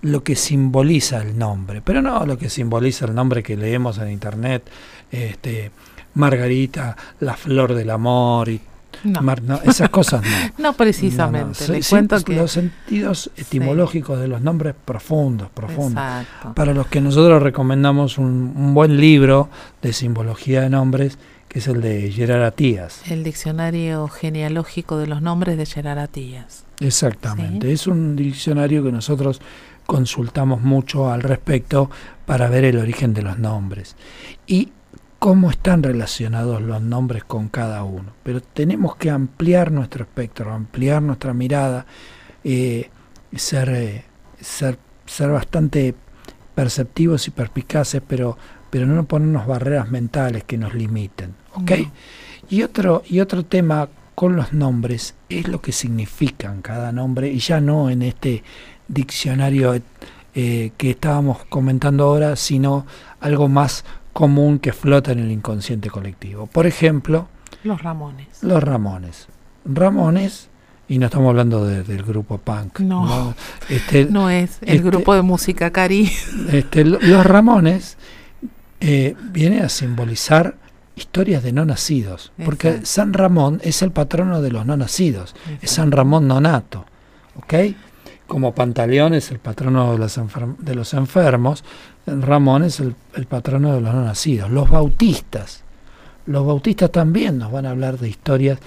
lo 0.02 0.22
que 0.22 0.36
simboliza 0.36 1.20
el 1.22 1.38
nombre, 1.38 1.82
pero 1.82 2.02
no 2.02 2.24
lo 2.24 2.38
que 2.38 2.48
simboliza 2.48 3.06
el 3.06 3.14
nombre 3.14 3.42
que 3.42 3.56
leemos 3.56 3.98
en 3.98 4.10
internet, 4.10 4.62
este, 5.10 5.70
Margarita, 6.14 6.96
la 7.20 7.34
flor 7.34 7.74
del 7.74 7.90
amor 7.90 8.48
y 8.48 8.60
No, 9.04 9.22
Mar- 9.22 9.42
no, 9.42 9.60
esas 9.62 9.88
cosas 9.90 10.22
no. 10.22 10.52
no 10.70 10.72
precisamente. 10.72 11.58
No, 11.62 11.66
no. 11.68 11.72
Le 11.74 11.82
Sí, 11.82 11.90
cuento 11.90 12.18
sí, 12.18 12.24
que... 12.24 12.36
los 12.36 12.52
sentidos 12.52 13.30
etimológicos 13.36 14.18
de 14.20 14.28
los 14.28 14.40
nombres 14.40 14.74
profundos, 14.84 15.48
profundos. 15.50 16.02
Exacto. 16.02 16.54
Para 16.54 16.74
los 16.74 16.86
que 16.88 17.00
nosotros 17.00 17.42
recomendamos 17.42 18.18
un, 18.18 18.52
un 18.56 18.74
buen 18.74 18.96
libro 18.98 19.48
de 19.82 19.92
simbología 19.92 20.62
de 20.62 20.70
nombres, 20.70 21.18
que 21.48 21.60
es 21.60 21.66
el 21.68 21.80
de 21.80 22.10
Gerard 22.12 22.42
Atías. 22.42 23.00
El 23.10 23.24
diccionario 23.24 24.08
genealógico 24.08 24.98
de 24.98 25.06
los 25.06 25.22
nombres 25.22 25.56
de 25.56 25.64
Gerard 25.66 25.98
Atías. 25.98 26.64
Exactamente. 26.80 27.72
Es 27.72 27.86
un 27.86 28.16
diccionario 28.16 28.84
que 28.84 28.92
nosotros 28.92 29.40
consultamos 29.86 30.60
mucho 30.60 31.10
al 31.10 31.22
respecto 31.22 31.90
para 32.26 32.48
ver 32.50 32.64
el 32.64 32.76
origen 32.78 33.14
de 33.14 33.22
los 33.22 33.38
nombres 33.38 33.96
y 34.46 34.68
cómo 35.18 35.50
están 35.50 35.82
relacionados 35.82 36.62
los 36.62 36.80
nombres 36.80 37.24
con 37.24 37.48
cada 37.48 37.82
uno. 37.84 38.12
Pero 38.22 38.40
tenemos 38.40 38.96
que 38.96 39.10
ampliar 39.10 39.72
nuestro 39.72 40.04
espectro, 40.04 40.52
ampliar 40.52 41.02
nuestra 41.02 41.34
mirada, 41.34 41.86
eh, 42.44 42.90
ser, 43.34 43.68
eh, 43.70 44.04
ser, 44.40 44.78
ser 45.06 45.30
bastante 45.30 45.94
perceptivos 46.54 47.26
y 47.26 47.30
perspicaces, 47.30 48.02
pero, 48.06 48.36
pero 48.70 48.86
no 48.86 49.04
ponernos 49.04 49.46
barreras 49.46 49.90
mentales 49.90 50.44
que 50.44 50.58
nos 50.58 50.74
limiten. 50.74 51.34
¿ok? 51.54 51.70
No. 51.70 51.92
Y 52.50 52.62
otro, 52.62 53.02
y 53.06 53.20
otro 53.20 53.44
tema 53.44 53.88
con 54.14 54.34
los 54.34 54.52
nombres 54.52 55.14
es 55.28 55.46
lo 55.48 55.60
que 55.60 55.72
significan 55.72 56.62
cada 56.62 56.90
nombre, 56.90 57.30
y 57.30 57.38
ya 57.38 57.60
no 57.60 57.90
en 57.90 58.02
este 58.02 58.42
diccionario 58.88 59.80
eh, 60.34 60.72
que 60.76 60.90
estábamos 60.90 61.44
comentando 61.48 62.04
ahora, 62.04 62.34
sino 62.36 62.86
algo 63.20 63.48
más 63.48 63.84
común 64.22 64.58
que 64.58 64.72
flota 64.72 65.12
en 65.12 65.20
el 65.20 65.30
inconsciente 65.30 65.90
colectivo. 65.90 66.48
Por 66.48 66.66
ejemplo, 66.66 67.28
Los 67.62 67.80
Ramones. 67.82 68.42
los 68.42 68.60
Ramones. 68.60 69.28
Ramones, 69.64 70.48
y 70.88 70.98
no 70.98 71.06
estamos 71.06 71.28
hablando 71.28 71.64
de- 71.64 71.84
del 71.84 72.02
grupo 72.02 72.38
punk. 72.38 72.80
No. 72.80 73.32
Este, 73.68 74.06
No 74.06 74.28
es 74.28 74.58
el 74.62 74.78
Este- 74.78 74.90
grupo 74.90 75.14
de 75.14 75.22
música 75.22 75.70
Cari. 75.70 76.10
este, 76.50 76.84
lo- 76.84 76.98
los 77.00 77.24
Ramones 77.24 77.96
eh, 78.80 79.14
viene 79.32 79.60
a 79.60 79.68
simbolizar 79.68 80.56
historias 80.96 81.44
de 81.44 81.52
no 81.52 81.64
nacidos, 81.64 82.32
porque. 82.44 82.80
San 82.84 83.12
Ramón 83.12 83.60
es 83.62 83.82
el 83.82 83.92
patrono 83.92 84.42
de 84.42 84.50
los 84.50 84.66
no 84.66 84.76
nacidos, 84.76 85.36
es 85.62 85.70
San 85.70 85.92
Ramón 85.92 86.26
nonato, 86.26 86.86
¿ok? 87.36 87.54
Como 88.26 88.52
Pantaleón 88.52 89.14
es 89.14 89.30
el 89.30 89.38
patrono 89.38 89.92
de 89.92 89.98
los, 89.98 90.18
enfer- 90.18 90.56
de 90.58 90.74
los 90.74 90.92
enfermos, 90.94 91.62
Ramón 92.20 92.64
es 92.64 92.80
el, 92.80 92.94
patrono 93.28 93.74
de 93.74 93.80
los 93.80 93.94
no 93.94 94.04
nacidos. 94.04 94.50
Los 94.50 94.70
bautistas, 94.70 95.64
los 96.26 96.46
bautistas 96.46 96.90
también 96.90 97.38
nos 97.38 97.52
van 97.52 97.66
a 97.66 97.70
hablar 97.70 97.98
de 97.98 98.08
historias 98.08 98.58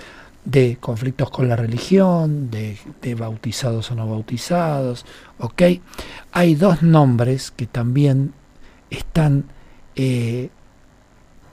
de 0.46 0.78
conflictos 0.80 1.30
con 1.30 1.48
la 1.48 1.56
religión, 1.56 2.50
de, 2.50 2.78
bautizados 3.16 3.92
o 3.92 3.96
no 3.96 4.08
bautizados, 4.08 5.06
¿ok? 5.40 5.62
Hay 6.32 6.56
dos 6.56 6.82
nombres 6.82 7.52
que 7.52 7.68
también 7.68 8.34
están 8.90 9.46
eh, 9.96 10.50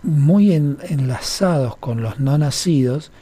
muy 0.02 0.52
en- 0.54 0.78
enlazados 0.88 1.76
con 1.76 2.02
los 2.02 2.18
no 2.18 2.38
nacidos, 2.38 3.12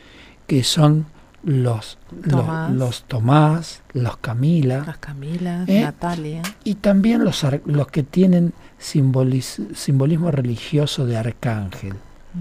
que 0.46 0.62
son 0.62 1.07
los 1.44 1.99
Tomás. 2.29 2.70
los, 2.70 2.79
los 2.79 3.03
Tomás, 3.05 3.83
los 3.92 4.16
Camila, 4.16 4.83
Las 4.87 4.99
Camilas, 4.99 5.68
¿Eh? 5.68 5.83
Natalia. 5.83 6.42
y 6.64 6.75
también 6.77 7.22
los, 7.25 7.44
los 7.66 7.87
que 7.88 8.03
tienen 8.03 8.53
simboliz- 8.81 9.75
simbolismo 9.75 10.31
religioso 10.31 11.07
de 11.07 11.16
arcángel. 11.16 11.94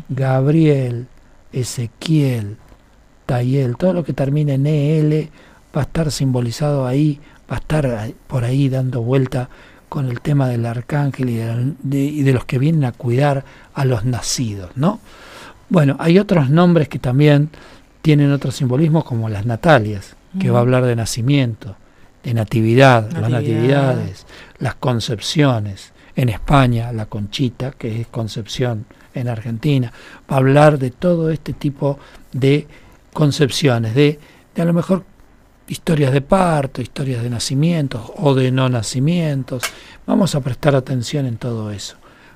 Gabriel, 0.10 1.08
Ezequiel, 1.53 2.58
Tayel, 3.25 3.77
todo 3.77 3.93
lo 3.93 4.03
que 4.03 4.13
termina 4.13 4.53
en 4.53 4.65
EL 4.67 5.29
va 5.75 5.81
a 5.81 5.84
estar 5.84 6.12
simbolizado 6.12 6.86
ahí, 6.86 7.19
va 7.51 7.55
a 7.58 7.60
estar 7.60 8.12
por 8.27 8.43
ahí 8.43 8.69
dando 8.69 9.01
vuelta 9.01 9.49
con 9.89 10.08
el 10.10 10.21
tema 10.21 10.47
del 10.47 10.65
arcángel 10.65 11.29
y 11.29 11.36
de, 11.36 11.73
de- 11.84 12.03
y 12.03 12.23
de 12.23 12.34
los 12.34 12.45
que 12.45 12.60
vienen 12.60 12.86
a 12.86 12.91
cuidar 12.91 13.45
a 13.73 13.86
los 13.86 14.05
nacidos, 14.05 14.72
¿no? 14.76 14.99
Bueno, 15.70 15.95
hay 15.99 16.20
otros 16.20 16.49
nombres 16.49 16.88
que 16.89 16.99
también 16.99 17.49
tienen 18.06 18.32
otro 18.32 18.51
simbolismo 18.51 19.03
como 19.03 19.30
las 19.30 19.47
Natalias, 19.47 20.16
que 20.39 20.51
va 20.51 20.60
a 20.60 20.62
hablar 20.62 20.86
de 20.86 20.95
nacimiento, 20.95 21.76
de 22.24 22.36
natividad, 22.36 23.10
las 23.12 23.32
Natividad. 23.32 23.41
natividades, 23.95 24.28
las 24.60 24.76
concepciones. 24.76 25.91
En 26.16 26.30
España, 26.30 26.91
la 26.91 27.08
conchita, 27.08 27.72
que 27.72 27.99
es 28.01 28.06
concepción 28.06 28.86
en 29.16 29.28
Argentina, 29.28 29.91
va 30.32 30.36
a 30.36 30.38
hablar 30.38 30.78
de 30.78 30.91
todo 30.91 31.32
este 31.32 31.53
tipo 31.53 31.97
de 32.32 32.68
concepciones, 33.12 33.95
de, 33.95 34.20
de 34.53 34.62
a 34.62 34.66
lo 34.66 34.74
mejor 34.74 35.03
historias 35.68 36.14
de 36.14 36.22
parto, 36.22 36.84
historias 36.84 37.24
de 37.24 37.32
nacimientos 37.32 38.12
o 38.18 38.36
de 38.36 38.51
no 38.51 38.70
nacimientos. 38.70 39.64
Vamos 40.06 40.36
a 40.36 40.41
prestar 40.41 40.76
atención 40.76 41.26
en 41.26 41.38
todo 41.38 41.72
eso. 41.72 41.95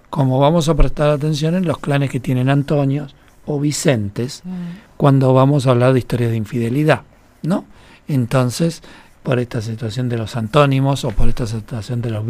Como 0.10 0.40
vamos 0.40 0.68
a 0.68 0.74
prestar 0.74 1.12
atención 1.12 1.54
en 1.54 1.66
los 1.68 1.78
clanes 1.78 2.10
que 2.10 2.20
tienen 2.20 2.50
Antonios 2.50 3.14
o 3.52 3.60
Vicentes, 3.60 4.42
Mm. 4.46 4.52
cuando 4.98 5.34
vamos 5.34 5.66
a 5.66 5.72
hablar 5.72 5.94
de 5.94 6.00
historias 6.00 6.32
de 6.32 6.38
infidelidad, 6.38 7.02
¿no? 7.42 7.66
Entonces, 8.08 8.82
por 9.24 9.40
esta 9.40 9.62
situación 9.62 10.08
de 10.10 10.18
los 10.18 10.36
antónimos 10.36 11.04
o 11.06 11.12
por 11.12 11.28
esta 11.30 11.46
situación 11.48 12.02
de 12.02 12.10
los 12.12 12.26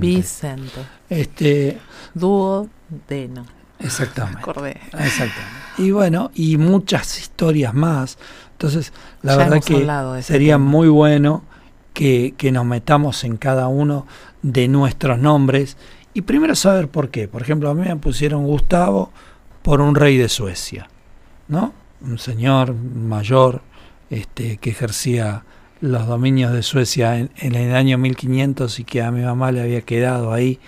Vicente. 0.00 0.80
Este, 1.08 1.78
Dúo 2.14 2.68
de 3.08 3.28
no. 3.28 3.44
Exactamente. 3.78 4.40
Acordé. 4.42 4.80
Exactamente. 4.92 5.60
Y 5.78 5.90
bueno, 5.90 6.30
y 6.34 6.56
muchas 6.58 7.18
historias 7.18 7.72
más. 7.74 8.18
Entonces, 8.52 8.92
la 9.22 9.32
Ya 9.32 9.38
verdad 9.38 9.62
que 9.62 10.22
sería 10.22 10.54
tema. 10.54 10.64
muy 10.64 10.88
bueno 10.88 11.42
que, 11.94 12.34
que 12.36 12.52
nos 12.52 12.64
metamos 12.66 13.24
en 13.24 13.36
cada 13.36 13.68
uno 13.68 14.06
de 14.42 14.68
nuestros 14.68 15.18
nombres 15.18 15.76
y 16.12 16.22
primero 16.22 16.54
saber 16.54 16.88
por 16.88 17.08
qué. 17.10 17.28
Por 17.28 17.40
ejemplo, 17.42 17.70
a 17.70 17.74
mí 17.74 17.82
me 17.86 17.96
pusieron 17.96 18.44
Gustavo 18.44 19.12
por 19.62 19.80
un 19.80 19.94
rey 19.94 20.16
de 20.16 20.28
Suecia, 20.28 20.88
¿no? 21.48 21.72
Un 22.00 22.18
señor 22.18 22.74
mayor 22.74 23.62
este, 24.08 24.56
que 24.56 24.70
ejercía 24.70 25.44
los 25.80 26.06
dominios 26.06 26.52
de 26.52 26.62
Suecia 26.62 27.18
en, 27.18 27.30
en 27.36 27.54
el 27.54 27.74
año 27.74 27.98
1500 27.98 28.80
y 28.80 28.84
que 28.84 29.02
a 29.02 29.10
mi 29.10 29.22
mamá 29.22 29.52
le 29.52 29.62
había 29.62 29.82
quedado 29.82 30.32
ahí 30.32 30.58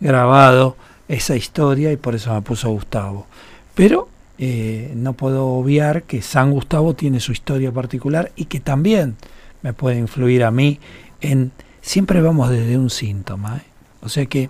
grabado 0.00 0.76
esa 1.08 1.36
historia 1.36 1.92
y 1.92 1.96
por 1.96 2.14
eso 2.14 2.32
me 2.32 2.42
puso 2.42 2.70
Gustavo. 2.70 3.26
Pero 3.74 4.08
eh, 4.38 4.92
no 4.96 5.12
puedo 5.12 5.46
obviar 5.48 6.04
que 6.04 6.22
San 6.22 6.50
Gustavo 6.50 6.94
tiene 6.94 7.20
su 7.20 7.32
historia 7.32 7.72
particular 7.72 8.32
y 8.36 8.46
que 8.46 8.58
también 8.58 9.16
me 9.62 9.74
puede 9.74 9.98
influir 9.98 10.44
a 10.44 10.50
mí 10.50 10.80
en... 11.20 11.52
Siempre 11.82 12.22
vamos 12.22 12.48
desde 12.48 12.78
un 12.78 12.90
síntoma. 12.90 13.58
¿eh? 13.58 13.62
O 14.02 14.08
sea 14.08 14.24
que, 14.26 14.48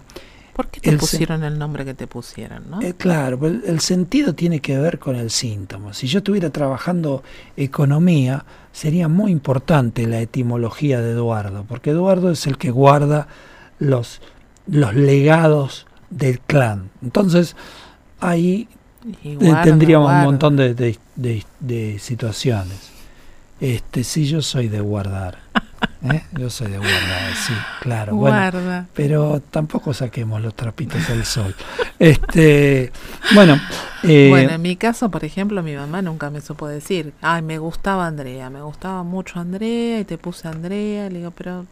¿Por 0.60 0.68
qué 0.68 0.80
te 0.80 0.90
el 0.90 0.98
pusieron 0.98 1.42
el 1.42 1.58
nombre 1.58 1.84
que 1.86 1.94
te 1.94 2.06
pusieron, 2.06 2.68
no? 2.70 2.82
eh, 2.82 2.92
claro, 2.94 3.46
el, 3.46 3.62
el 3.66 3.80
sentido 3.80 4.34
tiene 4.34 4.60
que 4.60 4.78
ver 4.78 4.98
con 4.98 5.16
el 5.16 5.30
síntoma. 5.30 5.94
Si 5.94 6.06
yo 6.06 6.18
estuviera 6.18 6.50
trabajando 6.50 7.22
economía, 7.56 8.44
sería 8.72 9.08
muy 9.08 9.32
importante 9.32 10.06
la 10.06 10.20
etimología 10.20 11.00
de 11.00 11.12
Eduardo, 11.12 11.64
porque 11.66 11.90
Eduardo 11.90 12.30
es 12.30 12.46
el 12.46 12.58
que 12.58 12.70
guarda 12.70 13.26
los, 13.78 14.20
los 14.66 14.94
legados 14.94 15.86
del 16.10 16.40
clan. 16.40 16.90
Entonces, 17.02 17.56
ahí 18.20 18.68
Eh, 19.24 19.36
guarda, 19.40 19.62
tendríamos 19.62 20.08
guarda. 20.08 20.20
un 20.20 20.26
montón 20.26 20.56
de, 20.56 20.74
de- 20.74 20.98
de- 21.16 21.46
de 21.60 21.98
situaciones. 21.98 22.90
Este, 23.60 24.04
sí, 24.04 24.26
yo 24.26 24.42
soy 24.42 24.68
de 24.68 24.80
guardar. 24.80 25.38
¿eh? 26.12 26.22
Yo 26.32 26.50
soy 26.50 26.70
de 26.70 26.78
guardar, 26.78 27.34
sí, 27.34 27.52
claro. 27.80 28.14
Bueno, 28.14 28.36
Guarda. 28.36 28.86
pero 28.94 29.42
tampoco 29.50 29.92
saquemos 29.94 30.40
los 30.40 30.54
trapitos 30.54 31.08
al 31.10 31.24
sol. 31.24 31.54
Este, 31.98 32.92
bueno, 33.34 33.60
eh, 34.02 34.28
bueno, 34.30 34.52
en 34.52 34.62
mi 34.62 34.76
caso, 34.76 35.10
por 35.10 35.24
ejemplo, 35.24 35.62
mi 35.62 35.74
mamá 35.74 36.00
nunca 36.02 36.30
me 36.30 36.40
supo 36.40 36.66
decir, 36.66 37.12
ay, 37.20 37.42
me 37.42 37.58
gustaba 37.58 38.06
Andrea, 38.06 38.48
me 38.50 38.62
gustaba 38.62 39.02
mucho 39.02 39.38
Andrea 39.40 40.00
y 40.00 40.04
te 40.04 40.16
puse 40.18 40.48
Andrea. 40.48 41.08
Le 41.10 41.18
digo, 41.18 41.30
pero 41.32 41.66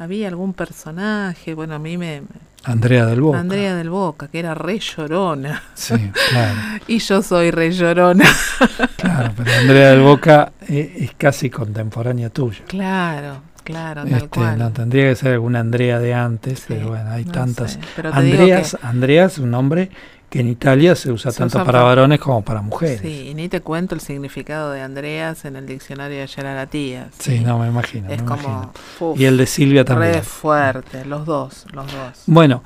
había 0.00 0.28
algún 0.28 0.52
personaje, 0.54 1.54
bueno, 1.54 1.74
a 1.74 1.78
mí 1.78 1.96
me... 1.96 2.22
Andrea 2.64 3.06
del 3.06 3.20
Boca. 3.22 3.38
Andrea 3.38 3.74
del 3.74 3.88
Boca, 3.88 4.28
que 4.28 4.38
era 4.38 4.54
re 4.54 4.78
llorona. 4.78 5.62
Sí, 5.74 5.94
claro, 6.30 6.58
Y 6.88 6.98
yo 6.98 7.22
soy 7.22 7.50
re 7.50 7.70
llorona. 7.72 8.24
claro, 8.96 9.32
pero 9.36 9.50
Andrea 9.60 9.90
del 9.90 10.00
Boca 10.00 10.52
es 10.68 11.12
casi 11.16 11.48
contemporánea 11.48 12.28
tuya. 12.30 12.60
claro, 12.66 13.40
claro, 13.64 14.02
tal 14.04 14.12
Este, 14.14 14.28
cual. 14.28 14.58
no 14.58 14.70
tendría 14.72 15.08
que 15.08 15.14
ser 15.16 15.32
alguna 15.32 15.60
Andrea 15.60 15.98
de 16.00 16.12
antes, 16.12 16.58
Sí, 16.60 16.64
pero 16.68 16.88
bueno, 16.88 17.10
hay 17.10 17.24
no 17.24 17.32
tantas. 17.32 17.72
sé, 17.72 17.80
pero 17.96 18.12
Andreas, 18.12 18.76
Andreas 18.82 19.32
es 19.34 19.38
un 19.38 19.50
nombre 19.52 19.90
que 20.30 20.40
en 20.40 20.48
Italia 20.48 20.94
se 20.94 21.10
usa 21.12 21.32
Se 21.32 21.38
tanto 21.40 21.56
usa 21.58 21.64
para 21.66 21.78
para- 21.80 21.84
varones 21.88 22.20
como 22.20 22.42
para 22.42 22.62
mujeres. 22.62 23.00
Sí, 23.02 23.28
y 23.30 23.34
ni 23.34 23.48
te 23.48 23.60
cuento 23.60 23.94
el 23.96 24.00
significado 24.00 24.70
de 24.70 24.80
Andreas 24.80 25.44
en 25.44 25.56
el 25.56 25.66
diccionario 25.66 26.18
de 26.20 26.26
Yararatías. 26.28 27.08
Sí, 27.18 27.40
no 27.40 27.58
me 27.58 27.66
imagino. 27.66 28.08
Es 28.08 28.20
me 28.22 28.24
como 28.28 28.42
imagino. 28.42 28.72
uf, 29.00 29.20
Y 29.20 29.24
el 29.24 29.36
de 29.36 29.46
Silvia 29.46 29.84
también. 29.84 30.14
re 30.14 30.22
fuerte, 30.22 31.04
los 31.04 31.26
dos, 31.26 31.66
los 31.72 31.86
dos. 31.92 32.22
Bueno, 32.26 32.62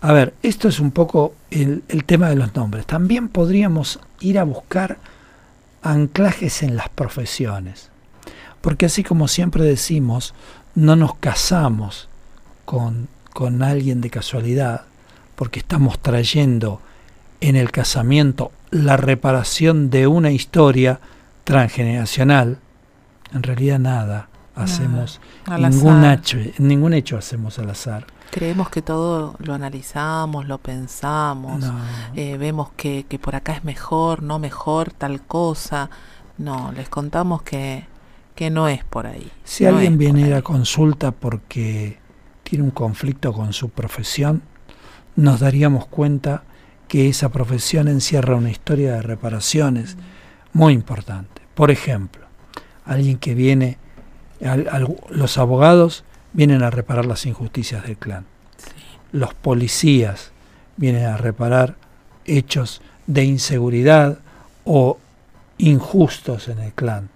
a 0.00 0.12
ver, 0.14 0.32
esto 0.42 0.68
es 0.68 0.80
un 0.80 0.90
poco 0.90 1.34
el, 1.50 1.82
el 1.88 2.04
tema 2.04 2.30
de 2.30 2.36
los 2.36 2.54
nombres. 2.54 2.86
También 2.86 3.28
podríamos 3.28 4.00
ir 4.20 4.38
a 4.38 4.44
buscar 4.44 4.96
anclajes 5.82 6.62
en 6.62 6.76
las 6.76 6.88
profesiones. 6.88 7.90
Porque 8.60 8.86
así 8.86 9.02
como 9.02 9.28
siempre 9.28 9.64
decimos, 9.64 10.34
no 10.74 10.96
nos 10.96 11.14
casamos 11.16 12.08
con, 12.64 13.08
con 13.32 13.62
alguien 13.62 14.00
de 14.00 14.10
casualidad, 14.10 14.82
porque 15.40 15.60
estamos 15.60 15.98
trayendo 16.00 16.82
en 17.40 17.56
el 17.56 17.70
casamiento 17.72 18.52
la 18.70 18.98
reparación 18.98 19.88
de 19.88 20.06
una 20.06 20.32
historia 20.32 21.00
transgeneracional. 21.44 22.58
En 23.32 23.42
realidad 23.42 23.78
nada 23.78 24.28
hacemos, 24.54 25.18
ningún 25.58 26.04
hecho, 26.04 26.36
ningún 26.58 26.92
hecho 26.92 27.16
hacemos 27.16 27.58
al 27.58 27.70
azar. 27.70 28.04
Creemos 28.30 28.68
que 28.68 28.82
todo 28.82 29.34
lo 29.38 29.54
analizamos, 29.54 30.46
lo 30.46 30.58
pensamos, 30.58 31.60
No. 31.60 31.74
eh, 32.16 32.36
vemos 32.36 32.68
que, 32.76 33.06
que 33.08 33.18
por 33.18 33.34
acá 33.34 33.54
es 33.54 33.64
mejor, 33.64 34.22
no 34.22 34.38
mejor, 34.38 34.90
tal 34.92 35.22
cosa. 35.22 35.88
No, 36.36 36.70
les 36.72 36.90
contamos 36.90 37.40
que, 37.40 37.86
que 38.34 38.50
no 38.50 38.68
es 38.68 38.84
por 38.84 39.06
ahí. 39.06 39.32
Si 39.44 39.64
no 39.64 39.70
alguien 39.70 39.96
viene 39.96 40.34
a 40.34 40.42
consulta 40.42 41.12
porque 41.12 41.98
tiene 42.42 42.62
un 42.62 42.72
conflicto 42.72 43.32
con 43.32 43.54
su 43.54 43.70
profesión, 43.70 44.42
nos 45.16 45.40
daríamos 45.40 45.86
cuenta 45.86 46.42
que 46.88 47.08
esa 47.08 47.28
profesión 47.30 47.88
encierra 47.88 48.34
una 48.36 48.50
historia 48.50 48.92
de 48.94 49.02
reparaciones 49.02 49.96
muy 50.52 50.72
importante. 50.72 51.42
Por 51.54 51.70
ejemplo, 51.70 52.26
alguien 52.84 53.18
que 53.18 53.34
viene, 53.34 53.78
al- 54.44 54.68
al- 54.68 54.96
los 55.10 55.38
abogados 55.38 56.04
vienen 56.32 56.62
a 56.62 56.70
reparar 56.70 57.06
las 57.06 57.26
injusticias 57.26 57.84
del 57.84 57.96
clan. 57.96 58.24
Los 59.12 59.34
policías 59.34 60.32
vienen 60.76 61.04
a 61.06 61.16
reparar 61.16 61.76
hechos 62.24 62.80
de 63.06 63.24
inseguridad 63.24 64.18
o 64.64 64.98
injustos 65.58 66.48
en 66.48 66.58
el 66.60 66.72
clan. 66.72 67.08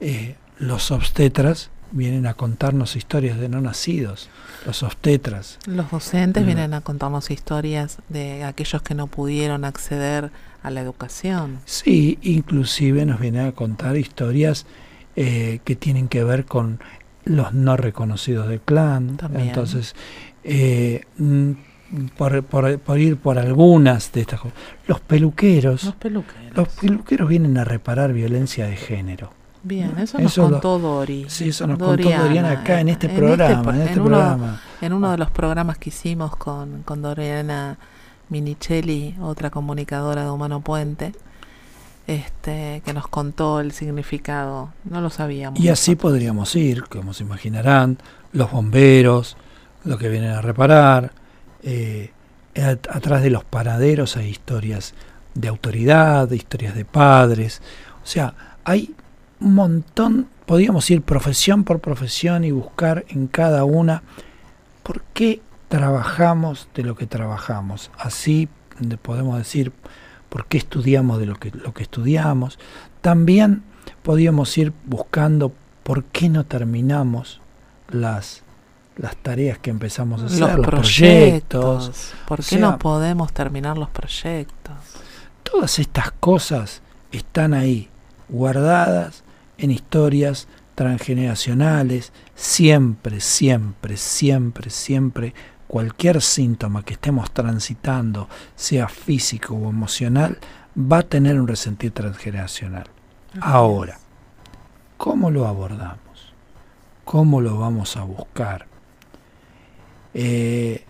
Eh, 0.00 0.36
los 0.58 0.90
obstetras 0.90 1.70
vienen 1.92 2.26
a 2.26 2.34
contarnos 2.34 2.96
historias 2.96 3.38
de 3.38 3.48
no 3.48 3.60
nacidos. 3.60 4.28
Los 4.66 4.82
obstetras. 4.82 5.58
Los 5.66 5.90
docentes 5.90 6.42
Mm. 6.42 6.46
vienen 6.46 6.74
a 6.74 6.80
contarnos 6.80 7.30
historias 7.30 7.98
de 8.08 8.44
aquellos 8.44 8.82
que 8.82 8.94
no 8.94 9.06
pudieron 9.06 9.64
acceder 9.64 10.30
a 10.62 10.70
la 10.70 10.80
educación. 10.80 11.60
Sí, 11.64 12.18
inclusive 12.22 13.06
nos 13.06 13.20
vienen 13.20 13.46
a 13.46 13.52
contar 13.52 13.96
historias 13.96 14.66
eh, 15.18 15.60
que 15.64 15.76
tienen 15.76 16.08
que 16.08 16.22
ver 16.24 16.44
con 16.44 16.78
los 17.24 17.54
no 17.54 17.76
reconocidos 17.76 18.48
del 18.48 18.60
clan. 18.60 19.16
También. 19.16 19.48
Entonces, 19.48 19.94
eh, 20.44 21.04
mm, 21.16 21.52
por, 22.18 22.42
por- 22.44 22.78
por 22.80 22.98
ir 22.98 23.16
por 23.16 23.38
algunas 23.38 24.12
de 24.12 24.20
estas 24.22 24.40
cosas. 24.40 24.58
Los 24.86 25.00
peluqueros. 25.00 25.84
Los 25.84 25.94
peluqueros. 25.94 26.56
Los 26.56 26.68
peluqueros 26.68 27.28
vienen 27.28 27.56
a 27.58 27.64
reparar 27.64 28.12
viencia 28.12 28.66
de 28.66 28.76
género. 28.76 29.32
Bien, 29.66 29.90
eso, 29.98 30.18
Eso 30.18 30.22
nos 30.22 30.36
lo- 30.36 30.50
contó 30.60 30.78
Dori. 30.78 31.26
Sí, 31.28 31.48
eso 31.48 31.66
nos 31.66 31.76
Doriana, 31.78 32.10
contó 32.16 32.24
Doriana 32.28 32.50
acá 32.60 32.80
en 32.80 32.88
este 32.88 33.08
en 33.08 33.16
programa. 33.16 33.62
pro- 33.62 33.72
en 33.72 33.80
este 33.80 33.92
en 33.94 34.00
uno- 34.00 34.08
programa. 34.10 34.60
En 34.80 34.92
uno 34.92 35.10
de 35.10 35.18
los 35.18 35.30
programas 35.32 35.78
que 35.78 35.90
hicimos 35.90 36.36
con, 36.36 36.82
con 36.84 37.02
Doriana 37.02 37.76
Minichelli, 38.28 39.16
otra 39.20 39.50
comunicadora 39.50 40.22
de 40.24 40.30
Humano 40.30 40.60
Puente, 40.60 41.12
este, 42.06 42.82
que 42.84 42.92
nos 42.94 43.08
contó 43.08 43.58
el 43.60 43.72
significado. 43.72 44.70
No 44.84 45.00
lo 45.00 45.10
sabíamos. 45.10 45.58
Y 45.58 45.68
así 45.68 45.92
nosotros. 45.92 46.12
podríamos 46.12 46.54
ir, 46.54 46.84
como 46.84 47.12
se 47.12 47.24
imaginarán, 47.24 47.98
los 48.32 48.50
bomberos, 48.52 49.36
lo 49.84 49.98
que 49.98 50.08
vienen 50.08 50.30
a 50.30 50.40
reparar. 50.42 51.12
eh, 51.68 52.12
at- 52.54 52.86
atrás 52.94 53.22
de 53.22 53.30
los 53.30 53.42
paraderos 53.42 54.16
hay 54.16 54.28
historias 54.28 54.94
de 55.34 55.48
autoridad, 55.48 56.30
historias 56.30 56.76
de 56.76 56.84
padres. 56.84 57.60
O 58.04 58.06
sea, 58.06 58.34
hay 58.62 58.94
un 59.40 59.54
montón, 59.54 60.28
podríamos 60.46 60.90
ir 60.90 61.02
profesión 61.02 61.64
por 61.64 61.80
profesión 61.80 62.44
y 62.44 62.50
buscar 62.50 63.04
en 63.08 63.26
cada 63.26 63.64
una 63.64 64.02
por 64.82 65.02
qué 65.14 65.40
trabajamos 65.68 66.68
de 66.74 66.82
lo 66.84 66.94
que 66.96 67.06
trabajamos. 67.06 67.90
Así 67.98 68.48
de- 68.78 68.96
podemos 68.96 69.36
decir 69.38 69.72
por 70.28 70.46
qué 70.46 70.58
estudiamos 70.58 71.18
de 71.18 71.26
lo 71.26 71.36
que, 71.36 71.50
lo 71.50 71.74
que 71.74 71.82
estudiamos. 71.82 72.58
También 73.00 73.62
podríamos 74.02 74.56
ir 74.58 74.72
buscando 74.84 75.52
por 75.82 76.04
qué 76.04 76.28
no 76.28 76.44
terminamos 76.44 77.40
las, 77.90 78.42
las 78.96 79.16
tareas 79.16 79.58
que 79.58 79.70
empezamos 79.70 80.22
a 80.22 80.26
hacer, 80.26 80.40
los, 80.40 80.56
los, 80.56 80.66
proyectos. 80.66 81.84
proyectos. 81.84 82.12
¿Por 82.26 82.40
O 82.40 82.42
qué 82.42 82.48
sea, 82.48 82.58
no 82.58 82.78
podemos 82.78 83.32
terminar 83.32 83.76
los 83.78 83.90
proyectos? 83.90 84.74
Todas 85.42 85.78
estas 85.78 86.10
cosas 86.12 86.82
están 87.12 87.54
ahí, 87.54 87.88
guardadas 88.28 89.22
en 89.58 89.70
historias 89.70 90.48
transgeneracionales, 90.74 92.12
siempre, 92.34 93.20
siempre, 93.20 93.96
siempre, 93.96 94.70
siempre, 94.70 95.34
cualquier 95.66 96.20
síntoma 96.20 96.84
que 96.84 96.94
estemos 96.94 97.30
transitando, 97.32 98.28
sea 98.54 98.88
físico 98.88 99.54
o 99.54 99.70
emocional, 99.70 100.38
va 100.76 100.98
a 100.98 101.02
tener 101.02 101.40
un 101.40 101.48
resentir 101.48 101.92
transgeneracional. 101.92 102.86
Ahora, 103.40 103.98
¿cómo 104.96 105.30
lo 105.30 105.46
abordamos? 105.46 106.32
¿Cómo 107.04 107.40
lo 107.40 107.58
vamos 107.58 107.96
a 107.96 108.02
buscar? 108.02 108.66
eh, 110.18 110.82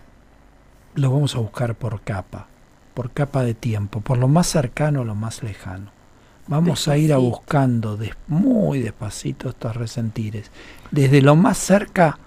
lo 0.95 1.11
vamos 1.11 1.35
a 1.35 1.41
buscar 1.41 1.75
por 1.75 2.01
capa, 2.03 2.47
por 2.95 3.11
capa 3.11 3.43
de 3.43 3.55
tiempo, 3.55 4.01
por 4.01 4.19
lo 4.19 4.29
más 4.29 4.47
cercano 4.47 5.01
a 5.01 5.05
lo 5.05 5.17
más 5.17 5.43
lejano. 5.43 5.91
Vamos 6.49 6.87
a 6.89 6.97
ir 6.97 7.13
a 7.13 7.17
buscando 7.17 7.99
muy 8.29 8.81
despacito 8.81 9.49
estos 9.49 9.75
resentires, 9.75 10.51
desde 10.91 11.21
lo 11.21 11.35
más 11.35 11.59
cerca 11.59 12.19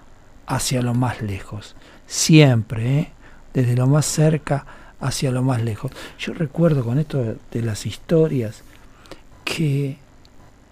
hacia 0.46 0.82
lo 0.82 0.94
más 0.94 1.22
lejos, 1.22 1.74
siempre, 2.06 2.98
¿eh? 2.98 3.12
desde 3.54 3.76
lo 3.76 3.86
más 3.86 4.04
cerca 4.04 4.66
hacia 5.00 5.30
lo 5.30 5.42
más 5.42 5.62
lejos. 5.62 5.92
Yo 6.18 6.34
recuerdo 6.34 6.84
con 6.84 6.98
esto 6.98 7.36
de 7.50 7.62
las 7.62 7.86
historias 7.86 8.62
que 9.44 9.96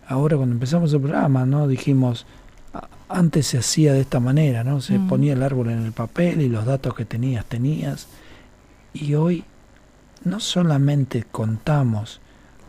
ahora 0.06 0.36
cuando 0.36 0.54
empezamos 0.54 0.92
el 0.92 1.00
programa, 1.00 1.46
¿no? 1.46 1.66
Dijimos, 1.66 2.26
antes 3.08 3.46
se 3.46 3.58
hacía 3.58 3.92
de 3.92 4.00
esta 4.00 4.20
manera, 4.20 4.64
¿no? 4.64 4.80
Se 4.80 4.98
mm. 4.98 5.08
ponía 5.08 5.32
el 5.32 5.42
árbol 5.42 5.70
en 5.70 5.84
el 5.84 5.92
papel 5.92 6.42
y 6.42 6.48
los 6.48 6.64
datos 6.64 6.94
que 6.94 7.04
tenías, 7.04 7.44
tenías. 7.46 8.08
Y 8.92 9.14
hoy 9.14 9.44
no 10.24 10.40
solamente 10.40 11.24
contamos 11.30 12.20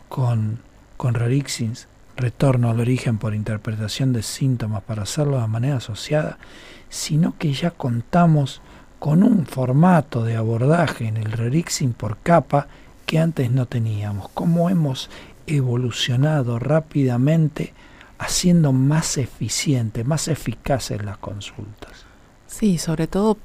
con, 0.08 0.60
con 1.00 1.14
Rarixins, 1.14 1.88
retorno 2.14 2.68
al 2.68 2.78
origen 2.78 3.16
por 3.16 3.34
interpretación 3.34 4.12
de 4.12 4.22
síntomas 4.22 4.82
para 4.82 5.04
hacerlo 5.04 5.40
de 5.40 5.46
manera 5.46 5.78
asociada, 5.78 6.36
sino 6.90 7.38
que 7.38 7.54
ya 7.54 7.70
contamos 7.70 8.60
con 8.98 9.22
un 9.22 9.46
formato 9.46 10.24
de 10.24 10.36
abordaje 10.36 11.06
en 11.06 11.16
el 11.16 11.32
Rarixin 11.32 11.94
por 11.94 12.18
capa 12.18 12.68
que 13.06 13.18
antes 13.18 13.50
no 13.50 13.64
teníamos. 13.64 14.28
Cómo 14.34 14.68
hemos 14.68 15.08
evolucionado 15.46 16.58
rápidamente 16.58 17.72
haciendo 18.18 18.74
más 18.74 19.16
eficiente, 19.16 20.04
más 20.04 20.28
eficaces 20.28 21.02
las 21.02 21.16
consultas. 21.16 22.04
Sí, 22.46 22.76
sobre 22.76 23.06
todo 23.06 23.38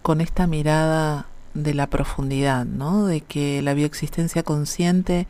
con 0.00 0.22
esta 0.22 0.46
mirada 0.46 1.26
de 1.52 1.74
la 1.74 1.86
profundidad, 1.88 2.64
¿no? 2.64 3.04
De 3.04 3.20
que 3.20 3.60
la 3.60 3.74
bioexistencia 3.74 4.42
consciente 4.42 5.26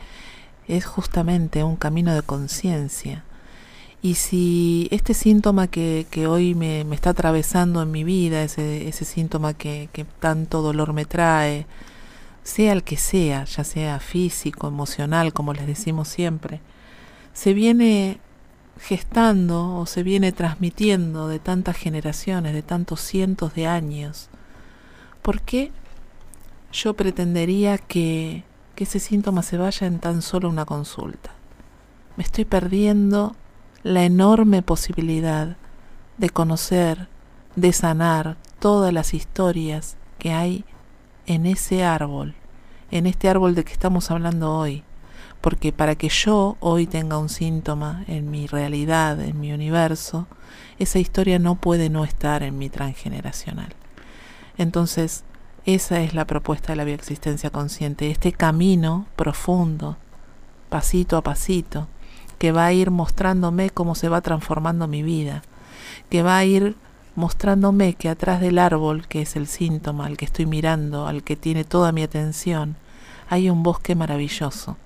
es 0.69 0.87
justamente 0.87 1.65
un 1.65 1.77
camino 1.77 2.15
de 2.15 2.23
conciencia. 2.23 3.25
Y 4.03 4.17
si 4.17 4.89
este 4.91 5.15
síntoma 5.15 5.67
que, 5.67 6.07
que 6.11 6.27
hoy 6.27 6.55
me, 6.55 6.83
está 6.95 7.11
atravesando 7.11 7.83
en 7.83 7.91
mi 7.91 8.05
vida, 8.05 8.43
ese, 8.43 8.89
ese 8.89 9.05
síntoma 9.05 9.55
que, 9.55 9.89
que 9.93 10.05
tanto 10.05 10.61
dolor 10.61 10.93
me 10.93 11.07
trae, 11.07 11.67
sea 12.43 12.73
el 12.73 12.83
que 12.85 12.97
sea, 12.99 13.45
ya 13.45 13.65
sea 13.65 14.01
físico, 14.01 14.69
emocional, 14.69 15.33
como 15.33 15.55
les 15.55 15.67
decimos 15.67 16.09
siempre, 16.09 16.61
se 17.33 17.55
viene 17.55 18.21
gestando 18.79 19.77
o 19.77 19.87
se 19.87 20.03
viene 20.03 20.33
transmitiendo 20.33 21.29
de 21.29 21.39
tantas 21.39 21.77
generaciones, 21.77 22.53
de 22.53 22.63
tantos 22.63 23.01
cientos 23.01 23.55
de 23.55 23.67
años, 23.67 24.29
¿por 25.23 25.41
qué 25.41 25.73
yo 26.73 26.95
pretendería 26.95 27.79
que, 27.79 28.45
que 28.75 28.85
ese 28.85 28.99
síntoma 28.99 29.43
se 29.43 29.57
vaya 29.57 29.87
en 29.87 29.99
tan 29.99 30.23
solo 30.23 30.49
una 30.49 30.65
consulta? 30.65 31.31
Me 32.17 32.25
estoy 32.25 32.45
perdiendo 32.45 33.35
la 33.83 34.05
enorme 34.05 34.63
posibilidad 34.63 35.57
de 36.19 36.31
conocer, 36.31 37.09
de 37.57 37.73
sanar 37.73 38.37
todas 38.59 38.93
las 38.93 39.15
historias 39.15 39.97
que 40.19 40.33
hay 40.33 40.65
en 41.27 41.47
ese 41.47 41.85
árbol, 41.85 42.35
en 42.91 43.07
este 43.07 43.29
árbol 43.29 43.55
de 43.55 43.65
que 43.65 43.73
estamos 43.73 44.11
hablando 44.11 44.57
hoy, 44.57 44.85
porque 45.41 45.73
para 45.73 45.97
que 45.97 46.09
yo 46.09 46.57
hoy 46.61 46.87
tenga 46.87 47.19
un 47.19 47.29
síntoma 47.29 48.05
en 48.07 48.31
mi 48.31 48.47
realidad, 48.47 49.21
en 49.21 49.41
mi 49.41 49.53
universo, 49.53 50.27
esa 50.79 50.99
historia 50.99 51.39
no 51.39 51.57
puede 51.57 51.91
no 51.91 52.05
estar 52.05 52.43
en 52.43 52.57
mi 52.57 52.71
transgeneracional. 52.71 53.75
Entonces, 54.57 55.25
esa 55.67 56.01
es 56.01 56.15
la 56.15 56.27
propuesta 56.27 56.73
de 56.73 56.77
la 56.77 56.85
bioexistencia 56.85 57.51
consciente, 57.51 58.11
este 58.11 58.33
camino 58.33 59.07
profundo, 59.17 59.97
pasito 60.69 61.17
a 61.17 61.23
pasito, 61.23 61.89
que 62.39 62.53
va 62.53 62.67
a 62.67 62.73
ir 62.73 62.91
mostrándome 62.91 63.71
cómo 63.71 63.95
se 63.95 64.09
va 64.09 64.21
transformando 64.21 64.87
mi 64.89 65.03
vida, 65.03 65.43
que 66.11 66.23
va 66.23 66.37
a 66.37 66.45
ir 66.45 66.77
mostrándome 67.17 67.95
que 67.95 68.09
atrás 68.09 68.41
del 68.41 68.59
árbol, 68.59 69.07
que 69.07 69.23
es 69.23 69.37
el 69.37 69.47
síntoma, 69.47 70.07
al 70.07 70.17
que 70.17 70.25
estoy 70.25 70.47
mirando, 70.47 71.07
al 71.07 71.23
que 71.23 71.37
tiene 71.37 71.65
toda 71.65 71.93
mi 71.93 72.03
atención, 72.03 72.77
hay 73.29 73.49
un 73.49 73.63
bosque 73.63 73.95
maravilloso, 73.95 74.77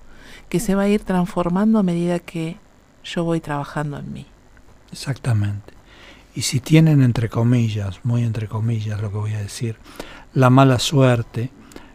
que 0.47 0.59
se 0.59 0.75
va 0.75 0.83
a 0.83 0.87
ir 0.87 1.03
transformando 1.03 1.79
a 1.79 1.83
medida 1.83 2.19
que 2.19 2.57
yo 3.03 3.23
voy 3.23 3.41
trabajando 3.41 3.97
en 3.97 4.13
mí. 4.13 4.25
Exactamente. 4.91 5.73
Y 6.35 6.43
si 6.43 6.59
tienen 6.59 7.01
entre 7.01 7.27
comillas, 7.27 7.99
muy 8.03 8.23
entre 8.23 8.47
comillas 8.47 9.01
lo 9.01 9.11
que 9.11 9.17
voy 9.17 9.33
a 9.33 9.41
decir, 9.41 9.77
la 10.39 10.49
mala 10.49 10.79
suerte 10.79 11.51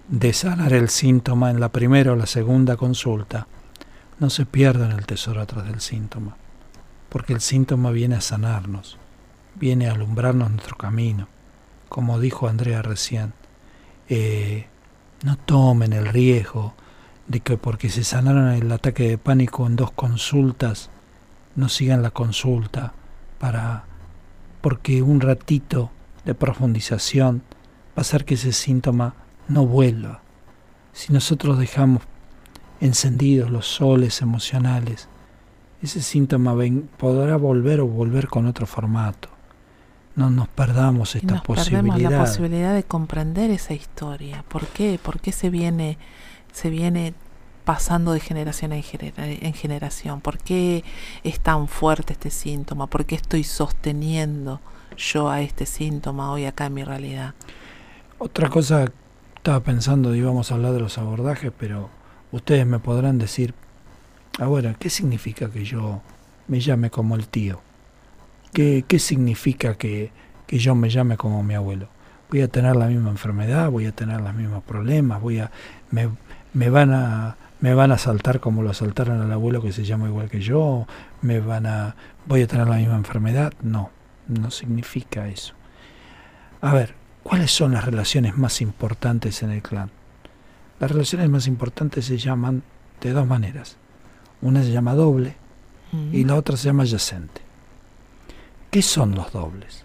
de 0.06 0.34
sanar 0.34 0.74
el 0.74 0.90
síntoma 0.90 1.50
en 1.50 1.60
la 1.60 1.70
primera 1.70 2.12
o 2.12 2.14
la 2.14 2.26
segunda 2.26 2.76
consulta, 2.76 3.46
no 4.18 4.28
se 4.28 4.44
pierdan 4.44 4.92
el 4.92 5.06
tesoro 5.06 5.40
atrás 5.40 5.64
del 5.64 5.80
síntoma, 5.80 6.36
porque 7.08 7.32
el 7.32 7.40
síntoma 7.40 7.90
viene 7.90 8.16
a 8.16 8.20
sanarnos, 8.20 8.98
viene 9.54 9.88
a 9.88 9.92
alumbrarnos 9.92 10.50
nuestro 10.50 10.76
camino. 10.76 11.26
Como 11.88 12.20
dijo 12.20 12.46
Andrea 12.46 12.82
recién, 12.82 13.32
eh, 14.10 14.66
no 15.22 15.36
tomen 15.38 15.94
el 15.94 16.06
riesgo 16.06 16.74
de 17.26 17.40
que 17.40 17.56
porque 17.56 17.88
se 17.88 18.04
sanaron 18.04 18.48
el 18.50 18.70
ataque 18.70 19.08
de 19.08 19.16
pánico 19.16 19.66
en 19.66 19.76
dos 19.76 19.90
consultas, 19.90 20.90
no 21.56 21.70
sigan 21.70 22.02
la 22.02 22.10
consulta 22.10 22.92
para 23.38 23.84
porque 24.60 25.00
un 25.00 25.22
ratito 25.22 25.90
de 26.26 26.34
profundización 26.34 27.42
hacer 27.96 28.24
que 28.24 28.34
ese 28.34 28.52
síntoma 28.52 29.14
no 29.48 29.66
vuelva. 29.66 30.20
Si 30.92 31.12
nosotros 31.12 31.58
dejamos 31.58 32.02
encendidos 32.80 33.50
los 33.50 33.66
soles 33.66 34.22
emocionales, 34.22 35.08
ese 35.82 36.02
síntoma 36.02 36.54
podrá 36.96 37.36
volver 37.36 37.80
o 37.80 37.86
volver 37.86 38.28
con 38.28 38.46
otro 38.46 38.66
formato. 38.66 39.28
No 40.16 40.30
nos 40.30 40.48
perdamos 40.48 41.16
esta 41.16 41.42
posibilidad. 41.42 42.10
la 42.10 42.20
posibilidad 42.20 42.74
de 42.74 42.84
comprender 42.84 43.50
esa 43.50 43.74
historia. 43.74 44.44
¿Por 44.48 44.66
qué? 44.68 44.98
¿Por 45.02 45.20
qué 45.20 45.32
se 45.32 45.50
viene 45.50 45.98
se 46.52 46.70
viene 46.70 47.14
pasando 47.64 48.12
de 48.12 48.20
generación 48.20 48.72
en, 48.72 49.54
generación? 49.54 50.20
¿Por 50.20 50.38
qué 50.38 50.84
es 51.24 51.40
tan 51.40 51.66
fuerte 51.66 52.12
este 52.12 52.30
síntoma? 52.30 52.86
¿Por 52.86 53.06
qué 53.06 53.16
estoy 53.16 53.42
sosteniendo 53.42 54.60
yo 54.96 55.28
a 55.28 55.40
este 55.40 55.66
síntoma 55.66 56.30
hoy 56.30 56.44
acá 56.44 56.66
en 56.66 56.74
mi 56.74 56.84
realidad? 56.84 57.34
Otra 58.24 58.48
cosa, 58.48 58.86
estaba 59.36 59.60
pensando, 59.60 60.14
íbamos 60.14 60.50
a 60.50 60.54
hablar 60.54 60.72
de 60.72 60.80
los 60.80 60.96
abordajes, 60.96 61.52
pero 61.58 61.90
ustedes 62.32 62.64
me 62.66 62.78
podrán 62.78 63.18
decir, 63.18 63.52
ahora, 64.38 64.76
¿qué 64.78 64.88
significa 64.88 65.50
que 65.50 65.66
yo 65.66 66.00
me 66.48 66.58
llame 66.60 66.88
como 66.88 67.16
el 67.16 67.28
tío? 67.28 67.60
¿Qué, 68.54 68.82
qué 68.88 68.98
significa 68.98 69.74
que, 69.74 70.10
que 70.46 70.58
yo 70.58 70.74
me 70.74 70.88
llame 70.88 71.18
como 71.18 71.42
mi 71.42 71.52
abuelo? 71.52 71.88
voy 72.30 72.40
a 72.40 72.48
tener 72.48 72.76
la 72.76 72.86
misma 72.86 73.10
enfermedad, 73.10 73.70
voy 73.70 73.84
a 73.84 73.92
tener 73.92 74.22
los 74.22 74.32
mismos 74.32 74.64
problemas, 74.64 75.20
voy 75.20 75.40
a 75.40 75.50
me, 75.90 76.08
me 76.54 76.70
van 76.70 76.94
a 76.94 77.36
me 77.60 77.74
van 77.74 77.92
a 77.92 77.98
saltar 77.98 78.40
como 78.40 78.62
lo 78.62 78.70
asaltaron 78.70 79.20
al 79.20 79.32
abuelo 79.32 79.60
que 79.60 79.70
se 79.70 79.84
llama 79.84 80.08
igual 80.08 80.30
que 80.30 80.40
yo, 80.40 80.86
me 81.20 81.40
van 81.40 81.66
a 81.66 81.94
voy 82.24 82.40
a 82.40 82.46
tener 82.46 82.68
la 82.68 82.76
misma 82.76 82.96
enfermedad, 82.96 83.52
no, 83.60 83.90
no 84.28 84.50
significa 84.50 85.28
eso. 85.28 85.52
A 86.62 86.72
ver, 86.72 87.03
¿cuáles 87.24 87.50
son 87.50 87.72
las 87.72 87.84
relaciones 87.84 88.38
más 88.38 88.60
importantes 88.60 89.42
en 89.42 89.50
el 89.50 89.62
clan? 89.62 89.90
Las 90.78 90.92
relaciones 90.92 91.28
más 91.28 91.48
importantes 91.48 92.04
se 92.04 92.18
llaman 92.18 92.62
de 93.00 93.12
dos 93.12 93.26
maneras. 93.26 93.76
Una 94.40 94.62
se 94.62 94.70
llama 94.70 94.94
doble 94.94 95.34
y 96.12 96.24
la 96.24 96.34
otra 96.34 96.56
se 96.56 96.66
llama 96.66 96.84
yacente. 96.84 97.40
¿Qué 98.70 98.82
son 98.82 99.14
los 99.14 99.32
dobles? 99.32 99.84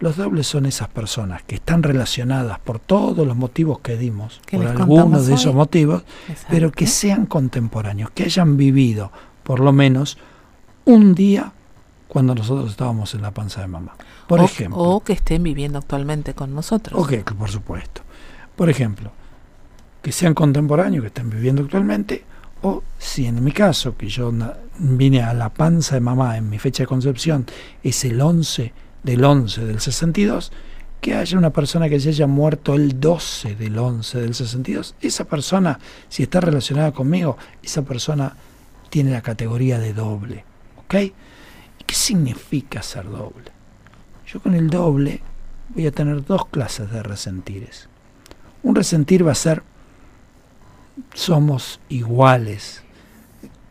Los 0.00 0.16
dobles 0.16 0.46
son 0.46 0.66
esas 0.66 0.88
personas 0.88 1.42
que 1.42 1.56
están 1.56 1.82
relacionadas 1.82 2.58
por 2.58 2.78
todos 2.78 3.26
los 3.26 3.36
motivos 3.36 3.80
que 3.80 3.96
dimos, 3.96 4.40
por 4.50 4.66
algunos 4.66 5.26
de 5.26 5.34
esos 5.34 5.54
motivos, 5.54 6.04
pero 6.48 6.72
que 6.72 6.86
sean 6.86 7.26
contemporáneos, 7.26 8.10
que 8.10 8.24
hayan 8.24 8.56
vivido 8.56 9.12
por 9.42 9.60
lo 9.60 9.72
menos 9.72 10.18
un 10.84 11.14
día 11.14 11.52
cuando 12.08 12.34
nosotros 12.34 12.70
estábamos 12.70 13.14
en 13.14 13.22
la 13.22 13.30
panza 13.30 13.60
de 13.60 13.68
mamá. 13.68 13.94
Por 14.30 14.44
ejemplo. 14.44 14.78
O 14.78 15.00
que 15.02 15.12
estén 15.12 15.42
viviendo 15.42 15.78
actualmente 15.78 16.34
con 16.34 16.54
nosotros. 16.54 17.00
Ok, 17.02 17.32
por 17.36 17.50
supuesto. 17.50 18.02
Por 18.54 18.70
ejemplo, 18.70 19.10
que 20.00 20.12
sean 20.12 20.34
contemporáneos, 20.34 21.02
que 21.02 21.08
estén 21.08 21.30
viviendo 21.30 21.62
actualmente, 21.62 22.22
o 22.62 22.84
si 22.96 23.26
en 23.26 23.42
mi 23.42 23.50
caso, 23.50 23.96
que 23.96 24.08
yo 24.08 24.32
vine 24.78 25.22
a 25.22 25.34
la 25.34 25.48
panza 25.48 25.96
de 25.96 26.00
mamá 26.00 26.36
en 26.36 26.48
mi 26.48 26.60
fecha 26.60 26.84
de 26.84 26.86
concepción, 26.86 27.44
es 27.82 28.04
el 28.04 28.20
11 28.20 28.72
del 29.02 29.24
11 29.24 29.64
del 29.64 29.80
62, 29.80 30.52
que 31.00 31.16
haya 31.16 31.36
una 31.36 31.50
persona 31.50 31.88
que 31.88 31.98
se 31.98 32.10
haya 32.10 32.28
muerto 32.28 32.74
el 32.74 33.00
12 33.00 33.56
del 33.56 33.76
11 33.76 34.20
del 34.20 34.34
62, 34.36 34.94
esa 35.00 35.24
persona, 35.24 35.80
si 36.08 36.22
está 36.22 36.40
relacionada 36.40 36.92
conmigo, 36.92 37.36
esa 37.64 37.82
persona 37.82 38.36
tiene 38.90 39.10
la 39.10 39.22
categoría 39.22 39.80
de 39.80 39.92
doble. 39.92 40.44
¿Ok? 40.84 40.94
¿Y 40.94 41.84
qué 41.84 41.94
significa 41.96 42.80
ser 42.80 43.10
doble? 43.10 43.50
Yo 44.32 44.40
con 44.40 44.54
el 44.54 44.70
doble 44.70 45.20
voy 45.70 45.86
a 45.86 45.90
tener 45.90 46.24
dos 46.24 46.46
clases 46.46 46.90
de 46.90 47.02
resentires. 47.02 47.88
Un 48.62 48.76
resentir 48.76 49.26
va 49.26 49.32
a 49.32 49.36
ser 49.36 49.62
somos 51.14 51.80
iguales, 51.88 52.82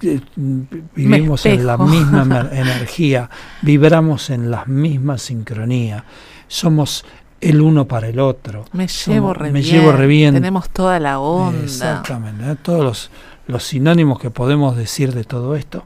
eh, 0.02 0.20
vivimos 0.36 1.46
en 1.46 1.66
la 1.66 1.78
misma 1.78 2.50
energía, 2.52 3.30
vibramos 3.62 4.30
en 4.32 4.52
la 4.52 4.66
misma 4.66 5.18
sincronía, 5.18 6.04
somos 6.48 7.06
el 7.40 7.62
uno 7.62 7.86
para 7.86 8.08
el 8.08 8.20
otro. 8.20 8.66
Me 8.74 8.88
llevo, 8.88 9.34
re, 9.34 9.52
me 9.52 9.62
bien, 9.62 9.76
llevo 9.76 9.92
re 9.94 10.08
bien. 10.08 10.34
Tenemos 10.34 10.70
toda 10.70 11.00
la 11.00 11.20
onda. 11.20 11.64
Exactamente, 11.64 12.56
todos 12.58 12.84
los, 12.84 13.12
los 13.48 13.64
sinónimos 13.64 14.20
que 14.20 14.32
podemos 14.32 14.76
decir 14.76 15.14
de 15.14 15.24
todo 15.24 15.56
esto, 15.56 15.86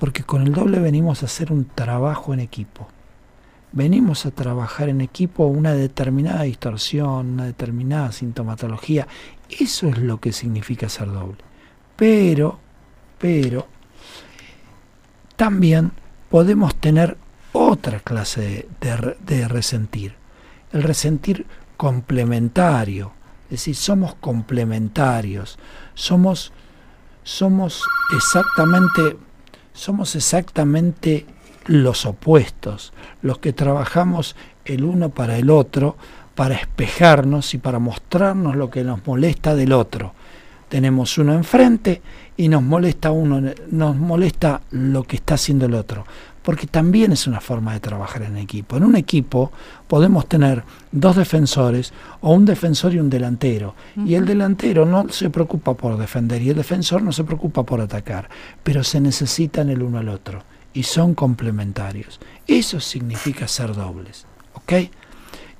porque 0.00 0.24
con 0.24 0.42
el 0.42 0.52
doble 0.52 0.80
venimos 0.80 1.22
a 1.22 1.26
hacer 1.26 1.52
un 1.52 1.64
trabajo 1.64 2.34
en 2.34 2.40
equipo. 2.40 2.88
Venimos 3.72 4.24
a 4.24 4.30
trabajar 4.30 4.88
en 4.88 5.00
equipo 5.00 5.46
una 5.46 5.72
determinada 5.72 6.42
distorsión, 6.42 7.34
una 7.34 7.44
determinada 7.44 8.12
sintomatología. 8.12 9.06
Eso 9.50 9.88
es 9.88 9.98
lo 9.98 10.18
que 10.20 10.32
significa 10.32 10.88
ser 10.88 11.12
doble. 11.12 11.38
Pero, 11.96 12.58
pero, 13.18 13.66
también 15.36 15.92
podemos 16.30 16.74
tener 16.76 17.16
otra 17.52 18.00
clase 18.00 18.68
de, 18.80 19.48
resentir 19.48 20.14
el 20.72 20.82
resentir 20.82 21.46
complementario. 21.76 23.12
Es 23.44 23.50
decir, 23.50 23.76
somos 23.76 24.14
complementarios, 24.16 25.58
somos, 25.94 26.52
somos 27.22 27.82
exactamente, 28.14 29.16
somos 29.72 30.14
exactamente 30.16 31.26
los 31.68 32.06
opuestos, 32.06 32.92
los 33.22 33.38
que 33.38 33.52
trabajamos 33.52 34.34
el 34.64 34.84
uno 34.84 35.10
para 35.10 35.38
el 35.38 35.50
otro, 35.50 35.96
para 36.34 36.56
espejarnos 36.56 37.54
y 37.54 37.58
para 37.58 37.78
mostrarnos 37.78 38.56
lo 38.56 38.70
que 38.70 38.82
nos 38.82 39.06
molesta 39.06 39.54
del 39.54 39.72
otro. 39.72 40.14
Tenemos 40.68 41.16
uno 41.16 41.34
enfrente 41.34 42.02
y 42.36 42.48
nos 42.48 42.62
molesta 42.62 43.10
uno, 43.10 43.40
nos 43.70 43.96
molesta 43.96 44.60
lo 44.70 45.04
que 45.04 45.16
está 45.16 45.34
haciendo 45.34 45.66
el 45.66 45.74
otro 45.74 46.04
porque 46.48 46.66
también 46.66 47.12
es 47.12 47.26
una 47.26 47.42
forma 47.42 47.74
de 47.74 47.80
trabajar 47.80 48.22
en 48.22 48.38
equipo. 48.38 48.78
En 48.78 48.84
un 48.84 48.96
equipo 48.96 49.52
podemos 49.86 50.26
tener 50.30 50.64
dos 50.90 51.16
defensores 51.16 51.92
o 52.22 52.32
un 52.32 52.46
defensor 52.46 52.94
y 52.94 52.98
un 52.98 53.10
delantero, 53.10 53.74
y 54.06 54.14
el 54.14 54.24
delantero 54.24 54.86
no 54.86 55.10
se 55.10 55.28
preocupa 55.28 55.74
por 55.74 55.98
defender 55.98 56.40
y 56.40 56.48
el 56.48 56.56
defensor 56.56 57.02
no 57.02 57.12
se 57.12 57.24
preocupa 57.24 57.64
por 57.64 57.82
atacar, 57.82 58.30
pero 58.62 58.82
se 58.82 58.98
necesitan 58.98 59.68
el 59.68 59.82
uno 59.82 59.98
al 59.98 60.08
otro 60.08 60.42
y 60.78 60.84
son 60.84 61.14
complementarios. 61.14 62.20
Eso 62.46 62.78
significa 62.78 63.48
ser 63.48 63.74
dobles, 63.74 64.26
¿ok? 64.54 64.88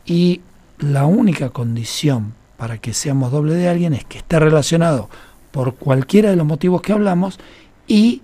Y 0.06 0.42
la 0.78 1.06
única 1.06 1.50
condición 1.50 2.34
para 2.56 2.78
que 2.78 2.94
seamos 2.94 3.32
doble 3.32 3.54
de 3.54 3.68
alguien 3.68 3.94
es 3.94 4.04
que 4.04 4.18
esté 4.18 4.38
relacionado 4.38 5.10
por 5.50 5.74
cualquiera 5.74 6.30
de 6.30 6.36
los 6.36 6.46
motivos 6.46 6.82
que 6.82 6.92
hablamos 6.92 7.40
y 7.88 8.22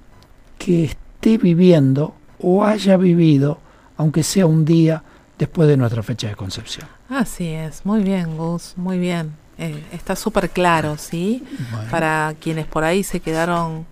que 0.57 0.85
esté 0.85 1.37
viviendo 1.37 2.15
o 2.41 2.65
haya 2.65 2.97
vivido, 2.97 3.59
aunque 3.97 4.23
sea 4.23 4.47
un 4.47 4.65
día 4.65 5.03
después 5.37 5.67
de 5.67 5.77
nuestra 5.77 6.05
fecha 6.05 6.29
de 6.29 6.37
concepción. 6.37 6.87
Así 7.09 7.49
es, 7.49 7.85
muy 7.85 8.05
bien, 8.05 8.37
Gus, 8.37 8.75
muy 8.77 9.01
bien. 9.01 9.33
Eh, 9.59 9.83
está 9.91 10.15
súper 10.15 10.49
claro, 10.49 10.97
¿sí? 10.97 11.43
Para 11.91 12.37
quienes 12.41 12.67
por 12.67 12.85
ahí 12.85 13.03
se 13.03 13.19
quedaron 13.19 13.85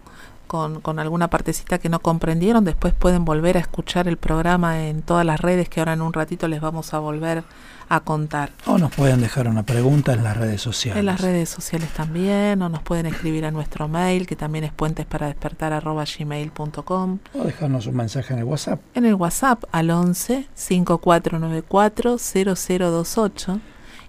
con, 0.52 0.82
con, 0.82 0.98
alguna 0.98 1.30
partecita 1.30 1.78
que 1.78 1.88
no 1.88 2.00
comprendieron, 2.00 2.62
después 2.62 2.92
pueden 2.92 3.24
volver 3.24 3.56
a 3.56 3.60
escuchar 3.60 4.06
el 4.06 4.18
programa 4.18 4.86
en 4.86 5.00
todas 5.00 5.24
las 5.24 5.40
redes 5.40 5.70
que 5.70 5.80
ahora 5.80 5.94
en 5.94 6.02
un 6.02 6.12
ratito 6.12 6.46
les 6.46 6.60
vamos 6.60 6.92
a 6.92 6.98
volver 6.98 7.42
a 7.88 8.00
contar. 8.00 8.50
O 8.66 8.76
nos 8.76 8.94
pueden 8.94 9.22
dejar 9.22 9.48
una 9.48 9.62
pregunta 9.62 10.12
en 10.12 10.22
las 10.22 10.36
redes 10.36 10.60
sociales. 10.60 11.00
En 11.00 11.06
las 11.06 11.22
redes 11.22 11.48
sociales 11.48 11.88
también, 11.94 12.60
o 12.60 12.68
nos 12.68 12.82
pueden 12.82 13.06
escribir 13.06 13.46
a 13.46 13.50
nuestro 13.50 13.88
mail, 13.88 14.26
que 14.26 14.36
también 14.36 14.64
es 14.64 14.72
puentes 14.72 15.06
para 15.06 15.26
despertar 15.28 15.82
gmail.com. 15.82 17.18
O 17.32 17.44
dejarnos 17.44 17.86
un 17.86 17.96
mensaje 17.96 18.34
en 18.34 18.40
el 18.40 18.44
WhatsApp. 18.44 18.78
En 18.94 19.06
el 19.06 19.14
WhatsApp 19.14 19.64
al 19.72 19.90
11 19.90 20.48
5494 20.52 22.18
0028 22.18 23.60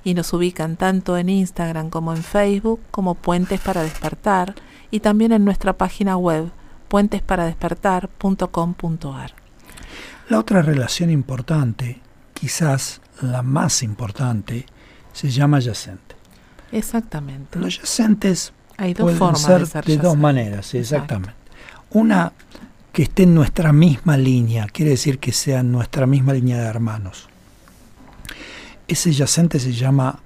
y 0.03 0.13
nos 0.13 0.33
ubican 0.33 0.75
tanto 0.75 1.17
en 1.17 1.29
Instagram 1.29 1.89
como 1.89 2.13
en 2.13 2.21
Facebook 2.21 2.81
como 2.91 3.15
Puentes 3.15 3.61
para 3.61 3.81
Despertar 3.83 4.55
y 4.93 4.99
también 4.99 5.31
en 5.31 5.43
nuestra 5.43 5.73
página 5.73 6.17
web 6.17 6.51
puentesparadespertar.com.ar. 6.87 9.31
La 10.29 10.37
otra 10.37 10.61
relación 10.61 11.09
importante, 11.09 11.99
quizás 12.35 13.01
la 13.19 13.41
más 13.41 13.81
importante, 13.81 14.67
se 15.11 15.31
llama 15.31 15.59
yacente. 15.59 16.15
Exactamente. 16.71 17.57
Los 17.57 17.81
yacentes 17.81 18.53
Hay 18.77 18.93
dos 18.93 19.05
pueden 19.05 19.17
formas 19.17 19.41
ser 19.41 19.61
de, 19.61 19.65
ser 19.65 19.83
de 19.83 19.97
dos 19.97 20.15
maneras, 20.15 20.71
exactamente. 20.75 21.33
Una 21.89 22.31
que 22.91 23.01
esté 23.01 23.23
en 23.23 23.33
nuestra 23.33 23.73
misma 23.73 24.15
línea, 24.15 24.67
quiere 24.67 24.91
decir 24.91 25.17
que 25.17 25.31
sea 25.31 25.61
en 25.61 25.71
nuestra 25.71 26.05
misma 26.05 26.33
línea 26.33 26.61
de 26.61 26.67
hermanos. 26.67 27.29
Ese 28.87 29.11
yacente 29.11 29.59
se 29.59 29.73
llama 29.73 30.19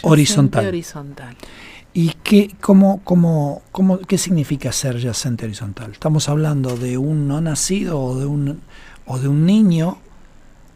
horizontal. 0.00 0.66
horizontal. 0.66 1.36
¿Y 1.96 2.12
qué, 2.22 2.54
cómo, 2.60 3.00
cómo, 3.04 3.62
cómo, 3.72 4.00
qué 4.00 4.18
significa 4.18 4.70
ser 4.70 4.98
yacente 4.98 5.46
horizontal? 5.46 5.92
Estamos 5.92 6.28
hablando 6.28 6.76
de 6.76 6.98
un 6.98 7.26
no 7.26 7.40
nacido 7.40 7.98
o 7.98 8.20
de 8.20 8.26
un, 8.26 8.60
o 9.06 9.18
de 9.18 9.28
un 9.28 9.46
niño 9.46 9.96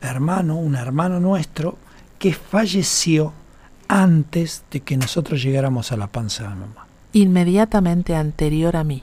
hermano, 0.01 0.57
un 0.57 0.77
hermano 0.77 1.21
nuestro, 1.21 1.77
que 2.19 2.33
falleció 2.33 3.35
antes 3.87 4.65
de 4.71 4.81
que 4.81 4.97
nosotros 4.97 5.43
llegáramos 5.43 5.93
a 5.93 5.99
la 5.99 6.07
panza 6.07 6.45
de 6.45 6.55
mamá. 6.55 6.87
Inmediatamente 7.13 8.17
anterior 8.17 8.75
a 8.75 8.85
mí, 8.85 9.03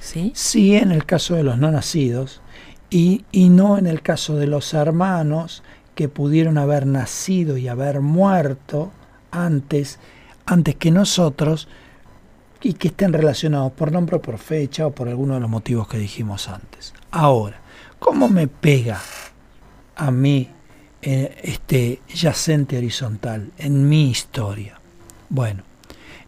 ¿sí? 0.00 0.32
Sí, 0.34 0.76
en 0.76 0.92
el 0.92 1.06
caso 1.06 1.34
de 1.34 1.44
los 1.44 1.56
no 1.56 1.70
nacidos 1.70 2.42
y, 2.90 3.24
y 3.32 3.48
no 3.48 3.78
en 3.78 3.86
el 3.86 4.02
caso 4.02 4.36
de 4.36 4.48
los 4.48 4.74
hermanos 4.74 5.62
que 5.94 6.10
pudieron 6.10 6.58
haber 6.58 6.84
nacido 6.84 7.56
y 7.56 7.68
haber 7.68 8.02
muerto 8.02 8.92
antes, 9.30 9.98
antes 10.46 10.76
que 10.76 10.90
nosotros 10.90 11.68
y 12.62 12.74
que 12.74 12.88
estén 12.88 13.12
relacionados 13.12 13.72
por 13.72 13.92
nombre 13.92 14.16
o 14.16 14.22
por 14.22 14.38
fecha 14.38 14.86
o 14.86 14.90
por 14.90 15.08
alguno 15.08 15.34
de 15.34 15.40
los 15.40 15.50
motivos 15.50 15.88
que 15.88 15.98
dijimos 15.98 16.48
antes. 16.48 16.94
Ahora, 17.10 17.60
¿cómo 17.98 18.28
me 18.28 18.48
pega 18.48 19.00
a 19.96 20.10
mí 20.10 20.48
eh, 21.06 21.36
este 21.42 22.00
yacente 22.08 22.78
horizontal 22.78 23.52
en 23.58 23.86
mi 23.90 24.08
historia. 24.08 24.80
Bueno, 25.28 25.62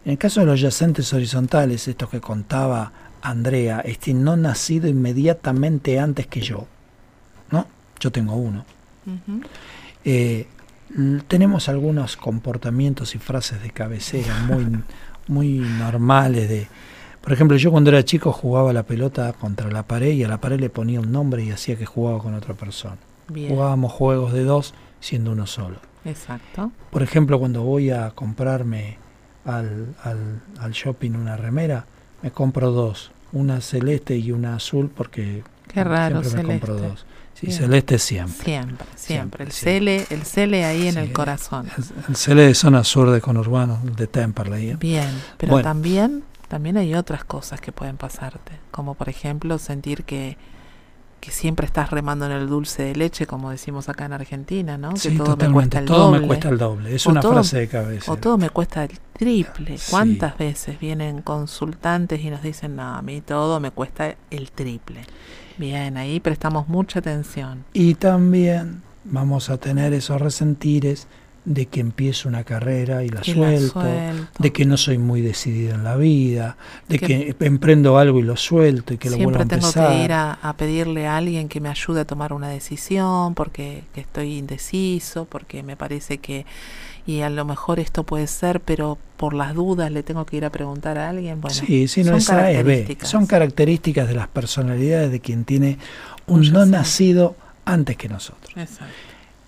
en 0.05 0.11
el 0.11 0.17
caso 0.19 0.41
de 0.41 0.45
los 0.45 0.61
yacentes 0.61 1.11
horizontales, 1.13 1.87
estos 1.87 2.11
que 2.11 2.21
contaba 2.21 2.91
Andrea, 3.23 3.79
este 3.79 4.13
no 4.13 4.37
nacido 4.37 4.87
inmediatamente 4.87 5.99
antes 5.99 6.27
que 6.27 6.41
yo, 6.41 6.67
¿no? 7.49 7.65
Yo 7.99 8.11
tengo 8.11 8.35
uno. 8.35 8.65
Eh, 10.05 10.45
tenemos 11.27 11.69
algunos 11.69 12.17
comportamientos 12.17 13.15
y 13.15 13.19
frases 13.19 13.61
de 13.61 13.71
cabecera 13.71 14.33
muy, 14.47 14.83
muy 15.27 15.59
normales 15.59 16.49
de, 16.49 16.67
por 17.21 17.33
ejemplo, 17.33 17.57
yo 17.57 17.71
cuando 17.71 17.89
era 17.89 18.03
chico 18.03 18.31
jugaba 18.31 18.73
la 18.73 18.83
pelota 18.83 19.33
contra 19.33 19.69
la 19.69 19.83
pared 19.83 20.13
y 20.13 20.23
a 20.23 20.27
la 20.27 20.39
pared 20.39 20.59
le 20.59 20.69
ponía 20.69 20.99
un 20.99 21.11
nombre 21.11 21.43
y 21.43 21.51
hacía 21.51 21.75
que 21.75 21.85
jugaba 21.85 22.19
con 22.19 22.33
otra 22.33 22.53
persona. 22.53 22.97
Jugábamos 23.27 23.91
juegos 23.91 24.33
de 24.33 24.43
dos 24.43 24.73
siendo 24.99 25.31
uno 25.31 25.45
solo. 25.45 25.77
Exacto. 26.05 26.71
Por 26.89 27.03
ejemplo, 27.03 27.37
cuando 27.37 27.63
voy 27.63 27.91
a 27.91 28.11
comprarme 28.11 28.97
al, 29.43 29.93
al, 30.03 30.41
al 30.59 30.71
shopping 30.71 31.11
una 31.11 31.35
remera, 31.35 31.85
me 32.21 32.31
compro 32.31 32.71
dos, 32.71 33.11
una 33.33 33.59
celeste 33.61 34.17
y 34.17 34.31
una 34.31 34.55
azul 34.55 34.89
porque 34.95 35.43
Qué 35.67 35.83
raro, 35.83 36.23
siempre 36.23 36.43
me 36.43 36.59
compro 36.59 36.77
dos. 36.77 37.05
Sí, 37.39 37.51
celeste 37.51 37.99
siempre. 37.99 38.45
Siempre, 38.45 38.87
siempre. 38.95 39.43
El 39.43 39.51
cele, 39.51 40.07
el 40.09 40.23
cele 40.23 40.65
ahí 40.65 40.87
en 40.87 40.97
el 40.97 41.13
corazón. 41.13 41.69
El, 42.07 42.15
cele 42.15 42.47
de 42.47 42.55
zona 42.55 42.83
sur 42.83 43.11
de 43.11 43.21
conurbano, 43.21 43.79
de 43.83 44.07
Temperley. 44.07 44.71
¿eh? 44.71 44.77
Bien, 44.79 45.11
pero 45.37 45.61
también, 45.61 46.23
también 46.47 46.77
hay 46.77 46.95
otras 46.95 47.23
cosas 47.23 47.61
que 47.61 47.71
pueden 47.71 47.97
pasarte, 47.97 48.53
como 48.71 48.95
por 48.95 49.07
ejemplo 49.07 49.59
sentir 49.59 50.03
que 50.03 50.35
que 51.19 51.31
siempre 51.31 51.65
estás 51.65 51.89
remando 51.89 52.25
en 52.25 52.31
el 52.31 52.47
dulce 52.47 52.83
de 52.83 52.95
leche, 52.95 53.25
como 53.25 53.49
decimos 53.49 53.89
acá 53.89 54.05
en 54.05 54.13
Argentina, 54.13 54.77
¿no? 54.77 54.93
que 54.93 55.11
todo 55.11 55.35
me 55.35 55.51
cuesta 55.51 55.79
el 55.79 55.85
todo 55.85 56.11
me 56.11 56.21
cuesta 56.21 56.49
el 56.49 56.57
doble, 56.57 56.95
es 56.95 57.05
una 57.05 57.21
frase 57.21 57.59
de 57.59 57.67
cabeza. 57.67 58.11
O 58.11 58.17
todo 58.17 58.37
me 58.37 58.49
cuesta 58.49 58.83
el 58.83 58.99
triple. 59.13 59.77
¿Cuántas 59.89 60.37
veces 60.37 60.79
vienen 60.79 61.21
consultantes 61.21 62.21
y 62.21 62.29
nos 62.29 62.41
dicen, 62.41 62.75
no, 62.75 62.95
a 62.95 63.01
mí 63.01 63.21
todo 63.21 63.59
me 63.59 63.71
cuesta 63.71 64.15
el 64.29 64.51
triple? 64.51 65.01
Bien, 65.57 65.97
ahí 65.97 66.19
prestamos 66.19 66.67
mucha 66.67 66.99
atención. 66.99 67.65
Y 67.73 67.95
también 67.95 68.83
vamos 69.03 69.49
a 69.49 69.57
tener 69.57 69.93
esos 69.93 70.21
resentires 70.21 71.07
de 71.47 71.67
que 71.67 71.79
empiezo 71.79 72.27
una 72.27 72.43
carrera 72.43 73.05
y 73.05 73.09
la, 73.09 73.23
suelto, 73.23 73.81
de 74.37 74.51
que 74.51 74.65
no 74.65 74.75
soy 74.75 74.97
muy 74.97 75.21
decidida 75.21 75.75
en 75.75 75.85
la 75.85 75.95
vida, 75.95 76.57
de 76.89 76.99
que, 76.99 77.37
emprendo 77.39 77.97
algo 77.97 78.19
y 78.19 78.23
lo 78.23 78.35
suelto 78.35 78.93
y 78.93 78.97
que 78.97 79.09
lo 79.09 79.15
vuelvo 79.15 79.39
a 79.39 79.43
empezar. 79.43 79.61
Siempre 79.61 79.81
tengo 79.81 79.97
que 79.97 80.03
ir 80.03 80.11
a, 80.11 80.55
pedirle 80.57 81.07
a 81.07 81.15
alguien 81.15 81.47
que 81.47 81.61
me 81.61 81.69
ayude 81.69 82.01
a 82.01 82.05
tomar 82.05 82.33
una 82.33 82.49
decisión 82.49 83.33
porque 83.33 83.85
estoy 83.95 84.37
indeciso, 84.37 85.23
porque 85.23 85.63
me 85.63 85.77
parece 85.77 86.17
que 86.17 86.45
y 87.05 87.21
a 87.21 87.29
lo 87.29 87.45
mejor 87.45 87.79
esto 87.79 88.03
puede 88.03 88.27
ser, 88.27 88.59
pero 88.59 88.97
por 89.15 89.33
las 89.33 89.55
dudas 89.55 89.89
le 89.89 90.03
tengo 90.03 90.25
que 90.25 90.35
ir 90.35 90.43
a 90.43 90.49
preguntar 90.49 90.97
a 90.97 91.07
alguien. 91.07 91.39
Bueno, 91.39 91.55
sí, 91.55 91.87
sí, 91.87 92.03
no 92.03 92.19
son 92.19 92.35
características. 92.35 93.09
Son 93.09 93.25
características 93.25 94.07
de 94.09 94.15
las 94.15 94.27
personalidades 94.27 95.11
de 95.11 95.21
quien 95.21 95.45
tiene 95.45 95.77
un 96.25 96.51
no 96.51 96.65
nacido 96.65 97.37
antes 97.63 97.95
que 97.95 98.09
nosotros. 98.09 98.51
Exacto. 98.57 98.93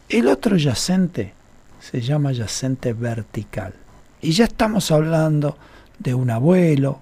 El 0.07 0.27
otro 0.27 0.55
yacente 0.55 1.33
se 1.89 2.01
llama 2.01 2.31
yacente 2.31 2.93
vertical. 2.93 3.73
Y 4.21 4.31
ya 4.31 4.45
estamos 4.45 4.91
hablando 4.91 5.57
de 5.97 6.13
un 6.13 6.29
abuelo, 6.29 6.99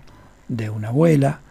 de 0.48 0.70
una 0.70 0.90
abuela, 0.90 1.42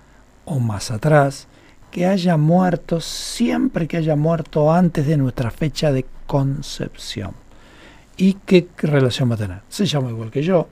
o 0.46 0.58
más 0.58 0.90
atrás, 0.90 1.46
que 1.90 2.06
haya 2.06 2.36
muerto 2.36 3.00
siempre 3.00 3.86
que 3.86 3.98
haya 3.98 4.16
muerto 4.16 4.72
antes 4.72 5.06
de 5.06 5.18
nuestra 5.18 5.50
fecha 5.50 5.92
de 5.92 6.06
concepción. 6.26 7.32
¿Y 8.16 8.34
qué 8.46 8.68
relación 8.78 9.30
va 9.30 9.34
a 9.34 9.38
tener? 9.38 9.60
Se 9.68 9.84
llama 9.84 10.10
igual 10.10 10.30
que 10.30 10.42
yo, 10.42 10.68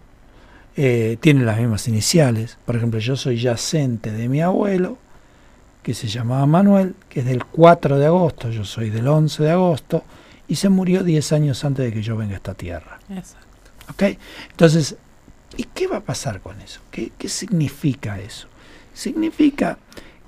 eh, 0.76 1.18
tiene 1.20 1.44
las 1.44 1.58
mismas 1.58 1.86
iniciales. 1.86 2.56
Por 2.64 2.76
ejemplo, 2.76 2.98
yo 2.98 3.16
soy 3.16 3.40
yacente 3.40 4.10
de 4.10 4.28
mi 4.28 4.40
abuelo, 4.40 4.96
que 5.82 5.92
se 5.92 6.08
llamaba 6.08 6.46
Manuel, 6.46 6.94
que 7.10 7.20
es 7.20 7.26
del 7.26 7.44
4 7.44 7.98
de 7.98 8.06
agosto, 8.06 8.48
yo 8.50 8.64
soy 8.64 8.88
del 8.88 9.06
11 9.06 9.42
de 9.42 9.50
agosto, 9.50 10.02
y 10.48 10.56
se 10.56 10.68
murió 10.68 11.02
10 11.02 11.32
años 11.32 11.64
antes 11.64 11.86
de 11.86 11.92
que 11.92 12.02
yo 12.02 12.16
venga 12.16 12.34
a 12.34 12.36
esta 12.36 12.54
tierra. 12.54 12.98
Exacto. 13.08 13.70
¿Ok? 13.90 14.18
Entonces, 14.50 14.96
¿y 15.56 15.64
qué 15.64 15.86
va 15.86 15.98
a 15.98 16.00
pasar 16.00 16.40
con 16.40 16.60
eso? 16.60 16.80
¿Qué, 16.90 17.12
qué 17.16 17.28
significa 17.28 18.18
eso? 18.18 18.48
Significa 18.92 19.78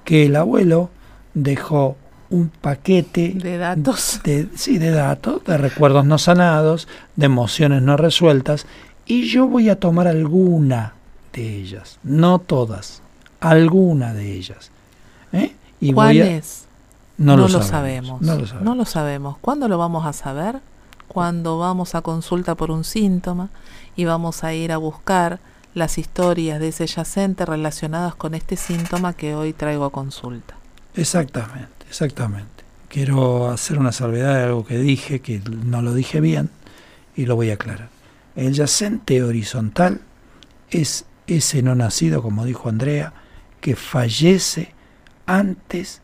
que 0.05 0.27
el 0.27 0.37
abuelo 0.37 0.91
dejó 1.35 1.97
un 2.31 2.49
paquete 2.49 3.35
de 3.35 3.59
datos. 3.59 4.21
De, 4.25 4.49
sí, 4.55 4.79
de 4.79 4.91
datos, 4.91 5.45
de 5.45 5.59
recuerdos 5.59 6.05
no 6.05 6.19
sanados, 6.19 6.89
de 7.15 7.27
emociones 7.27 7.83
no 7.83 7.97
resueltas, 7.97 8.67
y 9.07 9.29
yo 9.29 9.47
voy 9.47 9.69
a 9.69 9.79
tomar 9.79 10.09
alguna 10.09 10.95
de 11.33 11.57
ellas, 11.57 11.99
no 12.03 12.39
todas, 12.41 13.03
alguna 13.41 14.15
de 14.15 14.33
ellas. 14.33 14.71
¿eh? 15.33 15.55
Y 15.81 15.93
¿Cuáles? 15.93 16.66
No, 17.19 17.37
lo, 17.37 17.49
sabemos, 17.49 18.21
no, 18.21 18.37
lo, 18.37 18.47
sabemos, 18.47 18.63
no 18.63 18.75
lo 18.75 18.85
sabemos. 18.85 19.39
¿Cuándo 19.41 19.69
lo 19.69 19.79
vamos 19.79 20.05
a 20.05 20.13
saber? 20.13 20.61
Cuando 21.09 21.59
vamos 21.59 21.95
a 21.95 22.03
consulta 22.03 22.55
por 22.55 22.71
un 22.71 22.85
síntoma 22.85 23.49
y 23.97 24.05
vamos 24.05 24.45
a 24.45 24.53
ir 24.53 24.71
a 24.73 24.77
buscar 24.77 25.41
las 25.73 25.99
historias 25.99 26.61
de 26.61 26.69
ese 26.69 26.87
yacente 26.87 27.47
relacionadas 27.47 28.15
con 28.15 28.35
este 28.35 28.57
síntoma 28.57 29.15
que 29.15 29.35
hoy 29.35 29.53
traigo 29.53 29.85
a 29.85 29.91
consulta. 29.91 30.57
Exactamente, 30.95 31.87
exactamente. 31.89 32.65
Quiero 32.89 33.51
hacer 33.51 33.79
una 33.79 33.93
salvedad 33.93 34.35
de 34.35 34.45
algo 34.45 34.65
que 34.65 34.79
dije, 34.79 35.21
que 35.21 35.41
no 35.41 35.83
lo 35.83 35.95
dije 35.95 36.21
bien, 36.21 36.51
y 37.15 37.27
lo 37.27 37.37
voy 37.37 37.51
a 37.51 37.55
aclarar. 37.55 37.89
El 38.35 38.53
yacente 38.53 39.23
horizontal 39.23 40.01
es 40.71 41.07
ese 41.27 41.63
no 41.63 41.75
nacido, 41.75 42.23
como 42.23 42.45
dijo 42.45 42.69
Andrea, 42.69 43.13
que 43.61 43.77
fallece 43.77 44.73
antes 45.27 46.03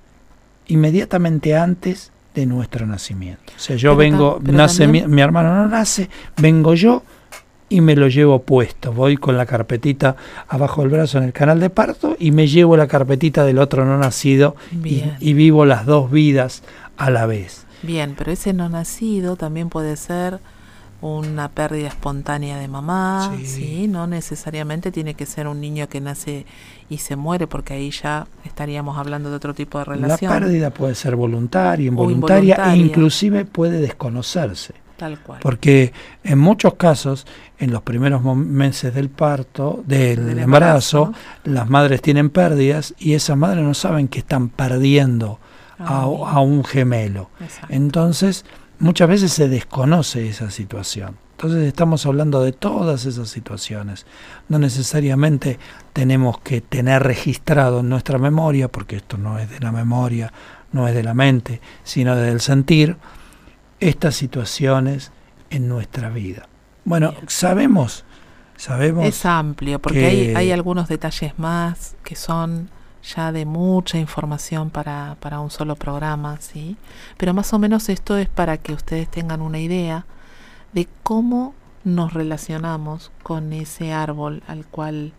inmediatamente 0.66 1.56
antes 1.56 2.12
de 2.34 2.46
nuestro 2.46 2.86
nacimiento. 2.86 3.52
O 3.56 3.58
sea, 3.58 3.76
yo 3.76 3.94
vengo, 3.96 4.40
nace 4.42 4.86
mi, 4.86 5.20
hermano 5.20 5.54
no 5.54 5.68
nace, 5.68 6.08
vengo 6.36 6.74
yo 6.74 7.02
y 7.68 7.80
me 7.80 7.94
lo 7.94 8.08
llevo 8.08 8.42
puesto. 8.42 8.92
Voy 8.92 9.16
con 9.16 9.36
la 9.36 9.46
carpetita 9.46 10.16
abajo 10.48 10.82
del 10.82 10.90
brazo 10.90 11.18
en 11.18 11.24
el 11.24 11.32
canal 11.32 11.60
de 11.60 11.70
parto 11.70 12.16
y 12.18 12.30
me 12.30 12.46
llevo 12.46 12.76
la 12.76 12.86
carpetita 12.86 13.44
del 13.44 13.58
otro 13.58 13.84
no 13.84 13.98
nacido 13.98 14.56
y, 14.84 15.04
y, 15.20 15.34
vivo 15.34 15.64
las 15.64 15.86
dos 15.86 16.10
vidas 16.10 16.62
a 16.96 17.10
la 17.10 17.26
vez. 17.26 17.66
Bien, 17.82 18.14
pero 18.16 18.32
ese 18.32 18.52
no 18.52 18.68
nacido 18.68 19.36
también 19.36 19.68
puede 19.68 19.96
ser 19.96 20.40
una 21.02 21.48
pérdida 21.48 21.88
espontánea 21.88 22.58
de 22.58 22.68
mamá, 22.68 23.36
sí. 23.44 23.88
No 23.88 24.06
necesariamente 24.06 24.92
tiene 24.92 25.14
que 25.14 25.26
ser 25.26 25.48
un 25.48 25.60
niño 25.60 25.88
que 25.88 26.00
nace 26.00 26.46
y 26.92 26.98
se 26.98 27.16
muere, 27.16 27.46
porque 27.46 27.72
ahí 27.72 27.90
ya 27.90 28.26
estaríamos 28.44 28.98
hablando 28.98 29.30
de 29.30 29.36
otro 29.36 29.54
tipo 29.54 29.78
de 29.78 29.84
relación. 29.86 30.30
La 30.30 30.38
pérdida 30.38 30.70
puede 30.70 30.94
ser 30.94 31.16
voluntaria, 31.16 31.86
involuntaria, 31.86 32.56
e 32.72 32.76
inclusive 32.76 33.46
puede 33.46 33.80
desconocerse. 33.80 34.74
Tal 34.98 35.18
cual. 35.20 35.40
Porque 35.42 35.94
en 36.22 36.38
muchos 36.38 36.74
casos, 36.74 37.26
en 37.58 37.72
los 37.72 37.82
primeros 37.82 38.22
meses 38.36 38.94
del 38.94 39.08
parto, 39.08 39.82
del, 39.86 40.38
embarazo, 40.38 41.14
las 41.44 41.68
madres 41.70 42.02
tienen 42.02 42.28
pérdidas 42.28 42.94
y 42.98 43.14
esas 43.14 43.38
madres 43.38 43.64
no 43.64 43.72
saben 43.72 44.06
que 44.06 44.18
están 44.18 44.50
perdiendo 44.50 45.38
a, 45.78 46.02
a, 46.02 46.40
un 46.40 46.62
gemelo. 46.62 47.30
Entonces, 47.70 48.44
muchas 48.78 49.08
veces 49.08 49.32
se 49.32 49.48
desconoce 49.48 50.28
esa 50.28 50.50
situación. 50.50 51.16
Entonces 51.42 51.66
estamos 51.66 52.06
hablando 52.06 52.40
de 52.40 52.52
todas 52.52 53.04
esas 53.04 53.28
situaciones. 53.28 54.06
No 54.48 54.60
necesariamente 54.60 55.58
tenemos 55.92 56.38
que 56.38 56.60
tener 56.60 57.02
registrado 57.02 57.80
en 57.80 57.88
nuestra 57.88 58.16
memoria, 58.18 58.68
porque 58.68 58.94
esto 58.94 59.18
no 59.18 59.40
es 59.40 59.50
de 59.50 59.58
la 59.58 59.72
memoria, 59.72 60.32
no 60.70 60.86
es 60.86 60.94
de 60.94 61.02
la 61.02 61.14
mente, 61.14 61.60
sino 61.82 62.14
del 62.14 62.40
sentir, 62.40 62.96
estas 63.80 64.14
situaciones 64.14 65.10
en 65.50 65.66
nuestra 65.66 66.10
vida. 66.10 66.48
Bueno, 66.84 67.12
sabemos, 67.26 68.04
sabemos... 68.56 69.04
Es 69.04 69.26
amplio, 69.26 69.80
porque 69.80 70.06
hay, 70.06 70.34
hay 70.36 70.52
algunos 70.52 70.86
detalles 70.86 71.36
más 71.40 71.96
que 72.04 72.14
son 72.14 72.70
ya 73.02 73.32
de 73.32 73.46
mucha 73.46 73.98
información 73.98 74.70
para, 74.70 75.16
para 75.18 75.40
un 75.40 75.50
solo 75.50 75.74
programa, 75.74 76.36
¿sí? 76.38 76.76
Pero 77.16 77.34
más 77.34 77.52
o 77.52 77.58
menos 77.58 77.88
esto 77.88 78.16
es 78.16 78.28
para 78.28 78.58
que 78.58 78.74
ustedes 78.74 79.10
tengan 79.10 79.42
una 79.42 79.58
idea 79.58 80.06
de 80.72 80.88
cómo 81.02 81.54
nos 81.84 82.12
relacionamos 82.12 83.10
con 83.22 83.52
ese 83.52 83.92
árbol 83.92 84.42
al 84.46 84.66
cual 84.66 85.12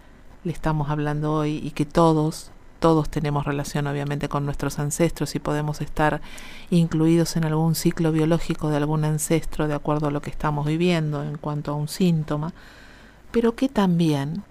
le 0.43 0.51
estamos 0.51 0.89
hablando 0.89 1.33
hoy 1.33 1.57
y 1.63 1.71
que 1.71 1.85
todos, 1.85 2.51
todos 2.79 3.09
tenemos 3.09 3.45
relación 3.45 3.87
obviamente 3.87 4.29
con 4.29 4.45
nuestros 4.45 4.79
ancestros 4.79 5.35
y 5.35 5.39
podemos 5.39 5.81
estar 5.81 6.21
incluidos 6.69 7.35
en 7.35 7.45
algún 7.45 7.75
ciclo 7.75 8.11
biológico 8.11 8.69
de 8.69 8.77
algún 8.77 9.05
ancestro 9.05 9.67
de 9.67 9.73
acuerdo 9.73 10.07
a 10.07 10.11
lo 10.11 10.21
que 10.21 10.29
estamos 10.29 10.65
viviendo 10.65 11.23
en 11.23 11.37
cuanto 11.37 11.71
a 11.71 11.75
un 11.75 11.87
síntoma, 11.87 12.53
pero 13.31 13.55
que 13.55 13.69
también 13.69 14.43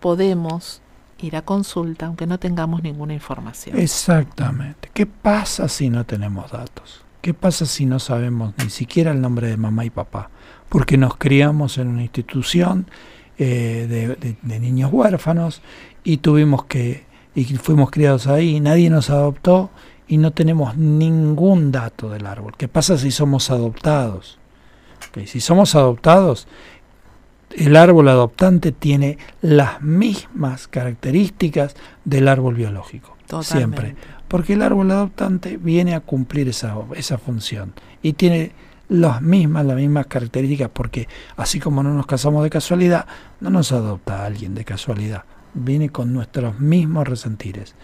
podemos 0.00 0.80
ir 1.18 1.36
a 1.36 1.42
consulta 1.42 2.06
aunque 2.06 2.26
no 2.26 2.38
tengamos 2.38 2.82
ninguna 2.82 3.14
información. 3.14 3.78
Exactamente. 3.78 4.90
¿Qué 4.94 5.06
pasa 5.06 5.68
si 5.68 5.90
no 5.90 6.04
tenemos 6.04 6.50
datos? 6.52 7.04
¿Qué 7.20 7.34
pasa 7.34 7.66
si 7.66 7.84
no 7.84 7.98
sabemos 7.98 8.54
ni 8.62 8.70
siquiera 8.70 9.10
el 9.10 9.20
nombre 9.20 9.48
de 9.48 9.56
mamá 9.56 9.84
y 9.84 9.90
papá? 9.90 10.30
Porque 10.68 10.96
nos 10.96 11.16
criamos 11.16 11.78
en 11.78 11.88
una 11.88 12.02
institución 12.02 12.88
eh, 13.38 14.26
de, 14.42 14.58
niños 14.60 14.92
huérfanos 14.92 15.62
y 16.04 16.18
tuvimos 16.18 16.64
que, 16.64 17.04
y 17.34 17.44
fuimos 17.44 17.90
criados 17.90 18.26
ahí, 18.26 18.60
nadie 18.60 18.90
nos 18.90 19.10
adoptó 19.10 19.70
y 20.06 20.18
no 20.18 20.32
tenemos 20.32 20.76
ningún 20.76 21.70
dato 21.70 22.08
del 22.08 22.26
árbol. 22.26 22.54
¿Qué 22.56 22.68
pasa 22.68 22.98
si 22.98 23.10
somos 23.10 23.50
adoptados? 23.50 24.38
si 25.26 25.40
somos 25.40 25.74
adoptados, 25.74 26.46
el 27.50 27.76
árbol 27.76 28.08
adoptante 28.08 28.72
tiene 28.72 29.18
las 29.40 29.80
mismas 29.82 30.68
características 30.68 31.74
del 32.04 32.28
árbol 32.28 32.54
biológico. 32.54 33.16
Siempre. 33.42 33.94
Porque 34.28 34.52
el 34.52 34.62
árbol 34.62 34.90
adoptante 34.90 35.56
viene 35.56 35.94
a 35.94 36.00
cumplir 36.00 36.48
esa, 36.48 36.76
esa 36.94 37.18
función 37.18 37.72
y 38.02 38.12
tiene 38.12 38.52
las 38.88 39.20
mismas, 39.20 39.66
las 39.66 39.76
mismas 39.76 40.06
características, 40.06 40.70
porque 40.72 41.08
así 41.36 41.60
como 41.60 41.82
no 41.82 41.92
nos 41.94 42.06
casamos 42.06 42.42
de 42.42 42.50
casualidad, 42.50 43.06
no 43.40 43.50
nos 43.50 43.72
adopta 43.72 44.24
alguien 44.24 44.54
de 44.54 44.64
casualidad. 44.64 45.24
Viene 45.54 45.88
con 45.88 46.12
nuestros 46.12 46.60
mismos 46.60 47.08
resentires. 47.08 47.74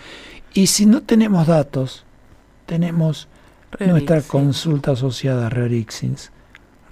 Y 0.52 0.68
si 0.68 0.86
no 0.86 1.02
tenemos 1.02 1.46
datos, 1.46 2.04
tenemos 2.66 3.28
nuestra 3.80 4.20
consulta 4.22 4.92
asociada 4.92 5.46
a 5.46 5.50
Rerixins, 5.50 6.30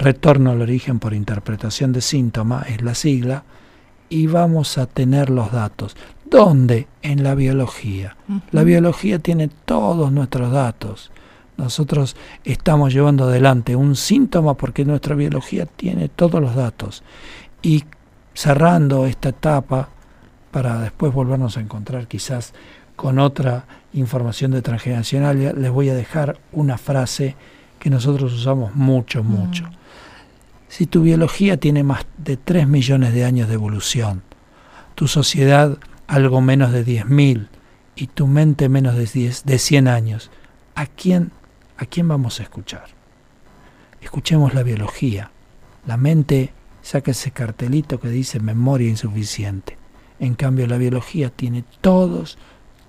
Retorno 0.03 0.51
al 0.51 0.63
origen 0.63 0.99
por 0.99 1.15
interpretación 1.15 1.93
de 1.93 2.01
síntoma 2.01 2.65
es 2.69 2.83
la 2.83 2.97
sigla 2.97 3.45
y 4.09 4.27
vamos 4.27 4.77
a 4.77 4.87
tener 4.87 5.31
los 5.31 5.53
datos. 5.53 5.97
¿Dónde? 6.33 6.89
En 7.03 7.23
la 7.23 7.35
biología. 7.35 8.17
La 8.53 8.65
biología 8.65 9.19
tiene 9.19 9.49
todos 9.49 10.11
nuestros 10.11 10.51
datos. 10.51 11.13
Nosotros 11.59 12.17
estamos 12.45 12.95
llevando 12.95 13.25
adelante 13.25 13.77
un 13.77 13.97
síntoma 13.97 14.55
porque 14.55 14.87
nuestra 14.87 15.15
biología 15.15 15.67
tiene 15.67 16.09
todos 16.09 16.41
los 16.41 16.55
datos. 16.55 17.03
Y 17.61 17.85
cerrando 18.33 19.05
esta 19.05 19.29
etapa, 19.29 19.91
para 20.51 20.81
después 20.81 21.13
volvernos 21.13 21.59
a 21.59 21.61
encontrar 21.61 22.07
quizás 22.09 22.55
con 22.97 23.19
otra 23.19 23.67
información 23.93 24.53
de 24.53 24.63
transgeneracional, 24.63 25.61
les 25.61 25.71
voy 25.71 25.91
a 25.91 25.95
dejar 25.95 26.39
una 26.53 26.79
frase 26.79 27.37
que 27.79 27.91
nosotros 27.91 28.33
usamos 28.33 28.75
mucho, 28.75 29.23
mucho. 29.23 29.69
Si 30.69 30.87
tu 30.87 31.03
biología 31.03 31.59
tiene 31.59 31.83
más 31.83 32.07
de 32.17 32.39
3 32.39 32.67
millones 32.67 33.13
de 33.13 33.27
años 33.27 33.49
de 33.49 33.55
evolución, 33.55 34.23
tu 34.95 35.09
sociedad 35.09 35.77
algo 36.13 36.43
menos 36.43 36.73
de 36.73 36.85
10.000 36.85 37.49
y 37.97 38.07
tu 38.09 38.27
mente 38.27 38.69
menos 38.69 38.97
de, 38.97 39.07
10, 39.07 39.47
de 39.47 39.59
100 39.59 39.89
años, 39.89 40.31
¿a 40.75 40.85
quién, 40.85 41.33
¿a 41.79 41.87
quién 41.87 42.07
vamos 42.07 42.39
a 42.39 42.43
escuchar? 42.43 42.85
Escuchemos 44.03 44.53
la 44.53 44.63
biología. 44.63 45.31
La 45.87 45.97
mente 45.97 46.53
saca 46.83 47.13
ese 47.13 47.31
cartelito 47.31 47.99
que 47.99 48.11
dice 48.11 48.41
memoria 48.41 48.91
insuficiente. 48.91 49.79
En 50.21 50.35
cambio, 50.35 50.67
la 50.67 50.77
biología 50.77 51.31
tiene 51.31 51.65
todos 51.81 52.37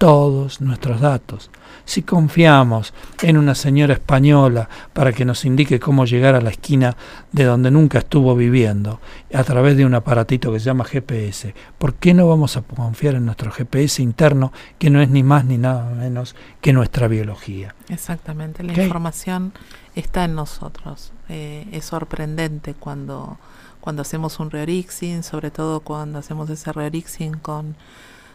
todos 0.04 0.60
nuestros 0.60 0.99
datos. 0.99 1.49
Si 1.86 2.01
confiamos 2.01 2.93
en 3.22 3.38
una 3.38 3.56
señora 3.56 3.93
española 3.93 4.68
para 4.91 5.14
que 5.14 5.24
nos 5.24 5.45
indique 5.45 5.80
cómo 5.80 6.04
llegar 6.04 6.36
a 6.36 6.41
la 6.41 6.49
esquina 6.49 6.97
de 7.32 7.45
donde 7.45 7.72
nunca 7.72 7.99
estuvo 7.99 8.36
viviendo 8.36 8.99
a 9.34 9.45
través 9.45 9.78
de 9.78 9.86
un 9.86 9.95
aparatito 9.95 10.51
que 10.51 10.60
se 10.60 10.66
llama 10.66 10.84
GPS, 10.84 11.56
¿por 11.78 11.93
qué 11.93 12.14
no 12.14 12.28
vamos 12.28 12.58
a 12.58 12.64
confiar 12.64 13.16
en 13.16 13.26
nuestro 13.26 13.49
GPS 13.49 14.04
interno 14.04 14.51
que 14.78 14.89
no 14.89 15.01
es 15.01 15.08
ni 15.08 15.24
más 15.24 15.45
ni 15.45 15.58
nada 15.58 15.89
menos 15.91 16.36
que 16.60 16.74
nuestra 16.74 17.08
biología? 17.08 17.74
Exactamente, 17.88 18.62
la 18.62 18.74
información 18.74 19.54
está 19.95 20.26
en 20.26 20.36
nosotros. 20.36 21.14
Eh, 21.30 21.66
es 21.72 21.86
sorprendente 21.86 22.74
cuando, 22.74 23.38
cuando 23.80 24.01
hacemos 24.01 24.41
un 24.41 24.51
reorixing, 24.51 25.24
sobre 25.24 25.49
todo 25.49 25.80
cuando 25.80 26.20
hacemos 26.20 26.49
ese 26.49 26.74
reorixing 26.74 27.36
con 27.36 27.78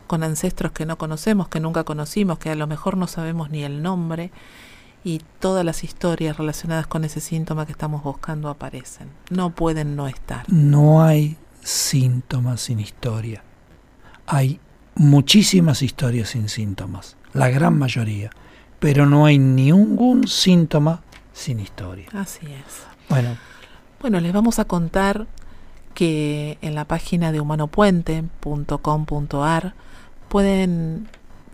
con 0.09 0.25
ancestros 0.25 0.73
que 0.73 0.87
no 0.87 0.99
conocemos, 0.99 1.47
que 1.49 1.61
nunca 1.61 1.85
conocimos, 1.85 2.41
que 2.41 2.51
a 2.51 2.57
lo 2.57 2.67
mejor 2.67 2.97
no 2.97 3.07
sabemos 3.07 3.51
ni 3.51 3.63
el 3.63 3.81
nombre, 3.83 4.33
y 5.05 5.23
todas 5.39 5.65
las 5.65 5.85
historias 5.85 6.37
relacionadas 6.37 6.89
con 6.89 7.05
ese 7.05 7.21
síntoma 7.21 7.67
que 7.67 7.73
estamos 7.73 8.03
buscando 8.03 8.49
aparecen. 8.49 9.11
No 9.31 9.51
pueden 9.51 9.95
no 9.95 10.09
estar. 10.09 10.53
No 10.53 11.03
hay 11.03 11.37
síntomas 11.63 12.63
sin 12.63 12.81
historia. 12.81 13.45
Hay 14.27 14.59
muchísimas 14.97 15.83
historias 15.83 16.31
sin 16.31 16.49
síntomas, 16.49 17.17
la 17.33 17.49
gran 17.49 17.79
mayoría, 17.79 18.31
pero 18.81 19.07
no 19.07 19.27
hay 19.27 19.39
ningún 19.39 20.27
síntoma 20.27 21.03
sin 21.33 21.61
historia. 21.61 22.09
Así 22.13 22.47
es. 22.47 22.83
Bueno, 23.09 23.37
bueno, 24.01 24.19
les 24.21 24.33
vamos 24.33 24.59
a 24.59 24.65
contar 24.65 25.29
que 25.95 26.59
en 26.61 26.75
la 26.75 26.85
página 26.85 27.31
de 27.33 27.41
humanopuente.com.ar 27.41 29.75
pueden 30.29 31.09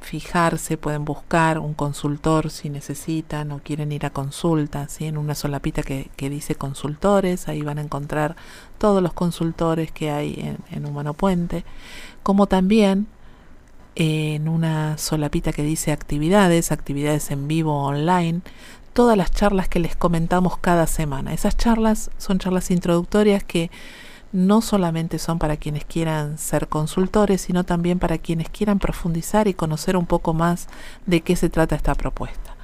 fijarse, 0.05 0.77
pueden 0.77 1.05
buscar 1.05 1.59
un 1.59 1.75
consultor 1.75 2.51
si 2.51 2.69
necesitan 2.69 3.51
o 3.53 3.61
quieren 3.61 3.91
ir 3.91 4.05
a 4.07 4.11
consulta, 4.11 4.89
¿sí? 4.89 5.07
en 5.07 5.17
una 5.17 5.35
solapita 5.35 5.83
que, 5.83 6.11
que 6.17 6.29
dice 6.29 6.55
consultores, 6.55 7.49
ahí 7.49 7.63
van 7.63 7.79
a 7.79 7.83
encontrar 7.83 8.37
todos 8.79 9.03
los 9.03 9.15
consultores 9.15 9.91
que 9.91 10.11
hay 10.11 10.35
en, 10.39 10.59
en 10.71 10.87
Humano 10.87 11.15
Puente, 11.15 11.65
como 12.23 12.47
también 12.47 13.07
en 13.97 14.49
una 14.49 14.99
solapita 14.99 15.53
que 15.53 15.63
dice 15.63 15.93
actividades, 15.93 16.71
actividades 16.71 17.31
en 17.31 17.49
vivo 17.49 17.85
online, 17.85 18.43
todas 18.93 19.17
las 19.17 19.31
charlas 19.31 19.69
que 19.69 19.81
les 19.81 19.97
comentamos 19.97 20.59
cada 20.59 20.87
semana. 20.87 21.33
Esas 21.33 21.57
charlas 21.57 22.11
son 22.19 22.39
charlas 22.39 22.71
introductorias 22.71 23.43
que 23.43 23.71
no 24.35 24.63
solamente 24.63 25.21
son 25.21 25.39
para 25.39 25.57
quienes 25.57 25.85
quieran 25.85 26.39
ser 26.39 26.67
consultores, 26.67 27.41
sino 27.41 27.63
también 27.63 28.01
para 28.01 28.19
quienes 28.19 28.51
quieran 28.51 28.81
profundizar 28.81 29.47
y 29.47 29.55
conocer 29.55 29.97
un 29.97 30.07
poco 30.07 30.35
más 30.35 30.67
de 31.07 31.21
qué 31.21 31.37
se 31.37 31.49
trata 31.49 31.77
esta 31.77 31.95
propuesta. 31.95 32.57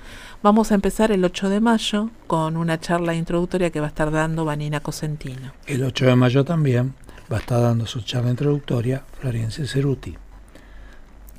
Vamos 0.43 0.73
a 0.73 0.75
empezar 0.75 1.13
el 1.13 1.25
8 1.25 1.49
de 1.49 1.61
mayo 1.61 2.11
con 2.27 2.57
una 2.57 2.81
charla 2.81 3.15
introductoria 3.15 3.71
que 3.71 3.79
va 3.79 3.87
a 3.87 3.89
estar 3.91 4.11
dando 4.11 4.45
Vanina 4.45 4.81
Cosentino. 4.81 5.53
El 5.67 5.85
8 5.85 6.07
de 6.07 6.17
mayo 6.17 6.45
también 6.45 6.95
va 7.33 7.37
a 7.37 7.41
estar 7.41 7.61
dando 7.61 7.87
su 7.87 8.01
charla 8.01 8.31
introductoria 8.31 9.05
Florencia 9.21 9.65
Ceruti. 9.65 10.17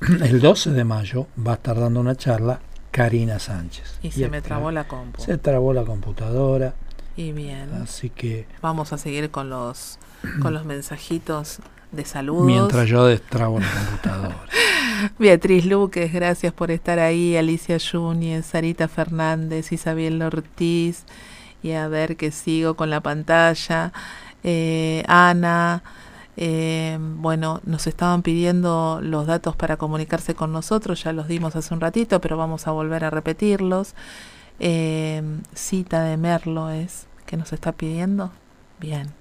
El 0.22 0.40
12 0.40 0.70
de 0.70 0.84
mayo 0.84 1.26
va 1.46 1.52
a 1.52 1.54
estar 1.56 1.78
dando 1.78 2.00
una 2.00 2.16
charla 2.16 2.58
Karina 2.90 3.38
Sánchez. 3.38 3.98
Y, 4.02 4.12
se 4.12 4.30
me 4.30 4.40
trabó 4.40 4.70
la 4.70 4.88
compu. 4.88 5.20
Se 5.20 5.36
trabó 5.36 5.74
la 5.74 5.84
computadora. 5.84 6.74
Y 7.18 7.32
bien. 7.32 7.70
Así 7.74 8.08
que. 8.08 8.46
Vamos 8.62 8.94
a 8.94 8.98
seguir 8.98 9.30
con 9.30 9.50
los 9.50 9.98
con 10.40 10.54
los 10.54 10.64
mensajitos 10.64 11.58
de 11.90 12.04
saludos. 12.04 12.46
Mientras 12.46 12.88
yo 12.88 13.06
destrabo 13.06 13.60
la 13.60 13.68
computadora. 13.70 14.36
Beatriz 15.18 15.66
Luques, 15.66 16.12
gracias 16.12 16.52
por 16.52 16.70
estar 16.70 16.98
ahí. 16.98 17.36
Alicia 17.36 17.78
Núñez, 17.92 18.46
Sarita 18.46 18.88
Fernández, 18.88 19.72
Isabel 19.72 20.22
Ortiz. 20.22 21.04
Y 21.62 21.72
a 21.72 21.88
ver 21.88 22.16
que 22.16 22.30
sigo 22.30 22.74
con 22.74 22.90
la 22.90 23.00
pantalla. 23.00 23.92
Eh, 24.42 25.04
Ana. 25.06 25.82
Eh, 26.36 26.96
bueno, 26.98 27.60
nos 27.64 27.86
estaban 27.86 28.22
pidiendo 28.22 29.00
los 29.02 29.26
datos 29.26 29.54
para 29.54 29.76
comunicarse 29.76 30.34
con 30.34 30.50
nosotros, 30.50 31.04
ya 31.04 31.12
los 31.12 31.28
dimos 31.28 31.56
hace 31.56 31.74
un 31.74 31.80
ratito, 31.80 32.22
pero 32.22 32.38
vamos 32.38 32.66
a 32.66 32.70
volver 32.70 33.04
a 33.04 33.10
repetirlos. 33.10 33.94
Eh, 34.58 35.22
cita 35.54 36.04
de 36.04 36.16
Merlo 36.16 36.70
es 36.70 37.06
que 37.26 37.36
nos 37.36 37.52
está 37.52 37.72
pidiendo. 37.72 38.30
Bien. 38.80 39.12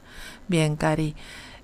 Bien, 0.48 0.76
Cari. 0.76 1.16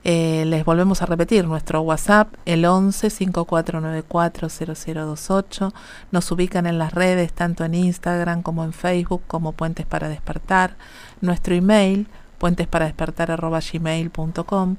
Eh, 0.04 0.46
les 0.46 0.64
volvemos 0.64 1.02
a 1.02 1.06
repetir 1.06 1.46
nuestro 1.46 1.82
WhatsApp, 1.82 2.34
el 2.46 2.64
11 2.64 3.10
5494 3.10 4.48
0028. 4.50 5.74
Nos 6.12 6.32
ubican 6.32 6.66
en 6.66 6.78
las 6.78 6.94
redes, 6.94 7.34
tanto 7.34 7.66
en 7.66 7.74
Instagram 7.74 8.42
como 8.42 8.64
en 8.64 8.72
Facebook, 8.72 9.24
como 9.28 9.52
Puentes 9.52 9.86
para 9.86 10.08
Despertar. 10.08 10.78
Nuestro 11.20 11.56
email, 11.56 12.08
puentesparadespertar.gmail.com 12.38 14.78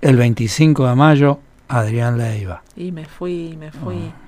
El 0.00 0.16
25 0.16 0.86
de 0.86 0.94
mayo, 0.94 1.40
Adrián 1.68 2.18
Leiva. 2.18 2.62
Y 2.76 2.92
me 2.92 3.04
fui, 3.04 3.56
me 3.58 3.70
fui. 3.70 4.12
Ah. 4.12 4.20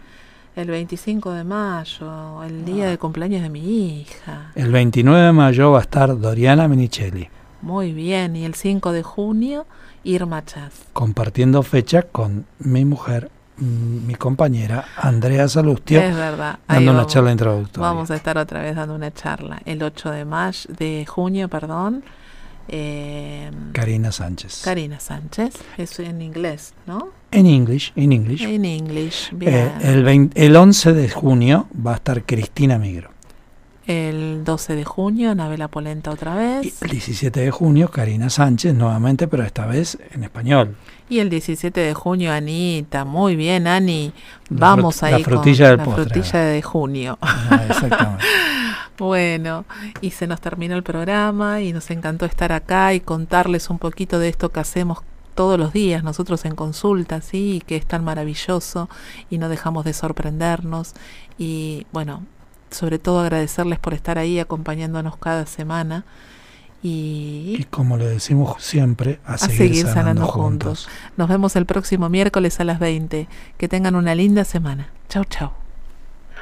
El 0.57 0.69
25 0.69 1.33
de 1.33 1.45
mayo, 1.45 2.43
el 2.43 2.65
día 2.65 2.87
ah. 2.87 2.91
de 2.91 2.99
cumpleaños 2.99 3.43
de 3.43 3.51
mi 3.51 4.01
hija. 4.01 4.53
El 4.55 4.73
29 4.73 5.27
de 5.27 5.33
mayo 5.33 5.73
va 5.73 5.79
a 5.79 5.83
estar 5.83 6.19
Doriana 6.19 6.67
Minicelli. 6.69 7.29
Muy 7.63 7.93
bien, 7.93 8.37
y 8.37 8.45
el 8.45 8.55
5 8.55 8.93
de 8.93 9.03
junio, 9.03 9.67
Irma 10.05 10.45
Chas. 10.45 10.73
Compartiendo 10.93 11.63
fecha 11.63 12.03
con 12.03 12.47
mi 12.59 12.85
mujer 12.85 13.31
mi 13.59 14.15
compañera 14.15 14.85
Andrea 14.97 15.49
Salustio 15.49 16.01
es 16.01 16.15
verdad. 16.15 16.59
dando 16.69 16.91
una 16.93 17.07
charla 17.07 17.33
introductoria. 17.33 17.89
Vamos 17.89 18.11
a 18.11 18.17
estar 18.17 18.37
otra 18.39 18.63
vez 18.63 18.77
dando 18.77 18.95
una 18.95 19.13
charla 19.13 19.61
el 19.65 19.83
8 19.83 20.11
de 20.11 20.25
mayo, 20.25 20.71
de 20.77 21.07
junio, 21.07 21.49
perdón. 21.49 22.05
Eh, 22.69 23.51
Karina 23.73 24.11
Sánchez. 24.11 24.63
Karina 24.65 24.99
Sánchez, 24.99 25.55
es 25.79 25.99
en 26.01 26.21
inglés, 26.21 26.75
¿no? 26.87 27.11
En 27.31 27.47
inglés, 27.47 27.93
en 27.95 28.13
inglés. 28.13 28.41
En 28.43 28.65
inglés, 28.65 29.31
eh, 29.41 29.71
el, 29.83 30.31
el 30.35 30.57
11 30.57 30.93
de 30.93 31.09
junio 31.09 31.69
va 31.87 31.93
a 31.93 31.97
estar 31.97 32.25
Cristina 32.25 32.79
Migro. 32.79 33.16
El 33.87 34.43
12 34.45 34.75
de 34.75 34.85
junio, 34.85 35.31
Anabela 35.31 35.69
Polenta 35.69 36.11
otra 36.11 36.35
vez. 36.35 36.67
Y 36.67 36.75
el 36.85 36.91
17 36.91 37.41
de 37.41 37.51
junio, 37.53 37.89
Karina 37.89 38.31
Sánchez 38.31 38.75
nuevamente, 38.75 39.29
pero 39.29 39.45
esta 39.45 39.67
vez 39.67 39.97
en 40.13 40.25
español. 40.25 40.77
Y 41.09 41.21
el 41.21 41.31
17 41.31 41.81
de 41.81 41.95
junio, 41.95 42.33
Anita. 42.33 43.05
Muy 43.05 43.37
bien, 43.37 43.69
Ani. 43.69 44.13
Vamos 44.51 45.03
la 45.03 45.09
ahí 45.09 45.23
frutilla 45.23 45.69
con 45.69 45.71
del 45.71 45.79
la 45.79 45.85
postre. 45.85 46.05
frutilla 46.05 46.41
de 46.41 46.63
junio. 46.63 47.19
Ah, 47.21 47.63
exactamente. 47.69 48.25
Bueno, 48.99 49.67
y 50.01 50.13
se 50.13 50.27
nos 50.27 50.41
terminó 50.41 50.75
el 50.75 50.83
programa 50.83 51.61
y 51.61 51.75
nos 51.75 51.91
encantó 51.91 52.25
estar 52.25 52.51
acá 52.53 52.95
y 52.95 53.01
contarles 53.01 53.69
un 53.69 53.79
poquito 53.79 54.19
de 54.19 54.31
esto 54.31 54.49
que 54.53 54.61
hacemos 54.61 55.01
todos 55.35 55.59
los 55.59 55.75
días 55.75 56.03
nosotros 56.03 56.47
en 56.47 56.55
consulta, 56.55 57.21
¿sí? 57.21 57.57
Y 57.57 57.61
que 57.61 57.77
es 57.77 57.85
tan 57.85 58.05
maravilloso 58.05 58.89
y 59.29 59.37
no 59.37 59.51
dejamos 59.51 59.85
de 59.85 59.93
sorprendernos. 59.93 60.95
Y 61.37 61.87
bueno, 61.93 62.23
sobre 62.71 62.99
todo 62.99 63.21
agradecerles 63.21 63.79
por 63.79 63.95
estar 63.95 64.19
ahí 64.19 64.39
acompañándonos 64.39 65.17
cada 65.17 65.47
semana. 65.47 66.05
Y 66.83 67.57
Y 67.59 67.65
como 67.65 67.97
le 67.97 68.07
decimos 68.07 68.63
siempre, 68.63 69.21
a, 69.25 69.35
a 69.35 69.39
seguir, 69.39 69.57
seguir 69.57 69.87
sanando, 69.87 70.27
sanando 70.27 70.27
juntos. 70.27 70.87
juntos. 70.87 70.89
Nos 71.17 71.29
vemos 71.29 71.57
el 71.57 71.67
próximo 71.67 72.09
miércoles 72.09 72.61
a 72.61 72.65
las 72.65 72.79
20. 72.79 73.29
Que 73.57 73.69
tengan 73.69 73.95
una 73.97 74.15
linda 74.15 74.45
semana. 74.45 74.91
Chau, 75.09 75.25
chau. 75.25 75.53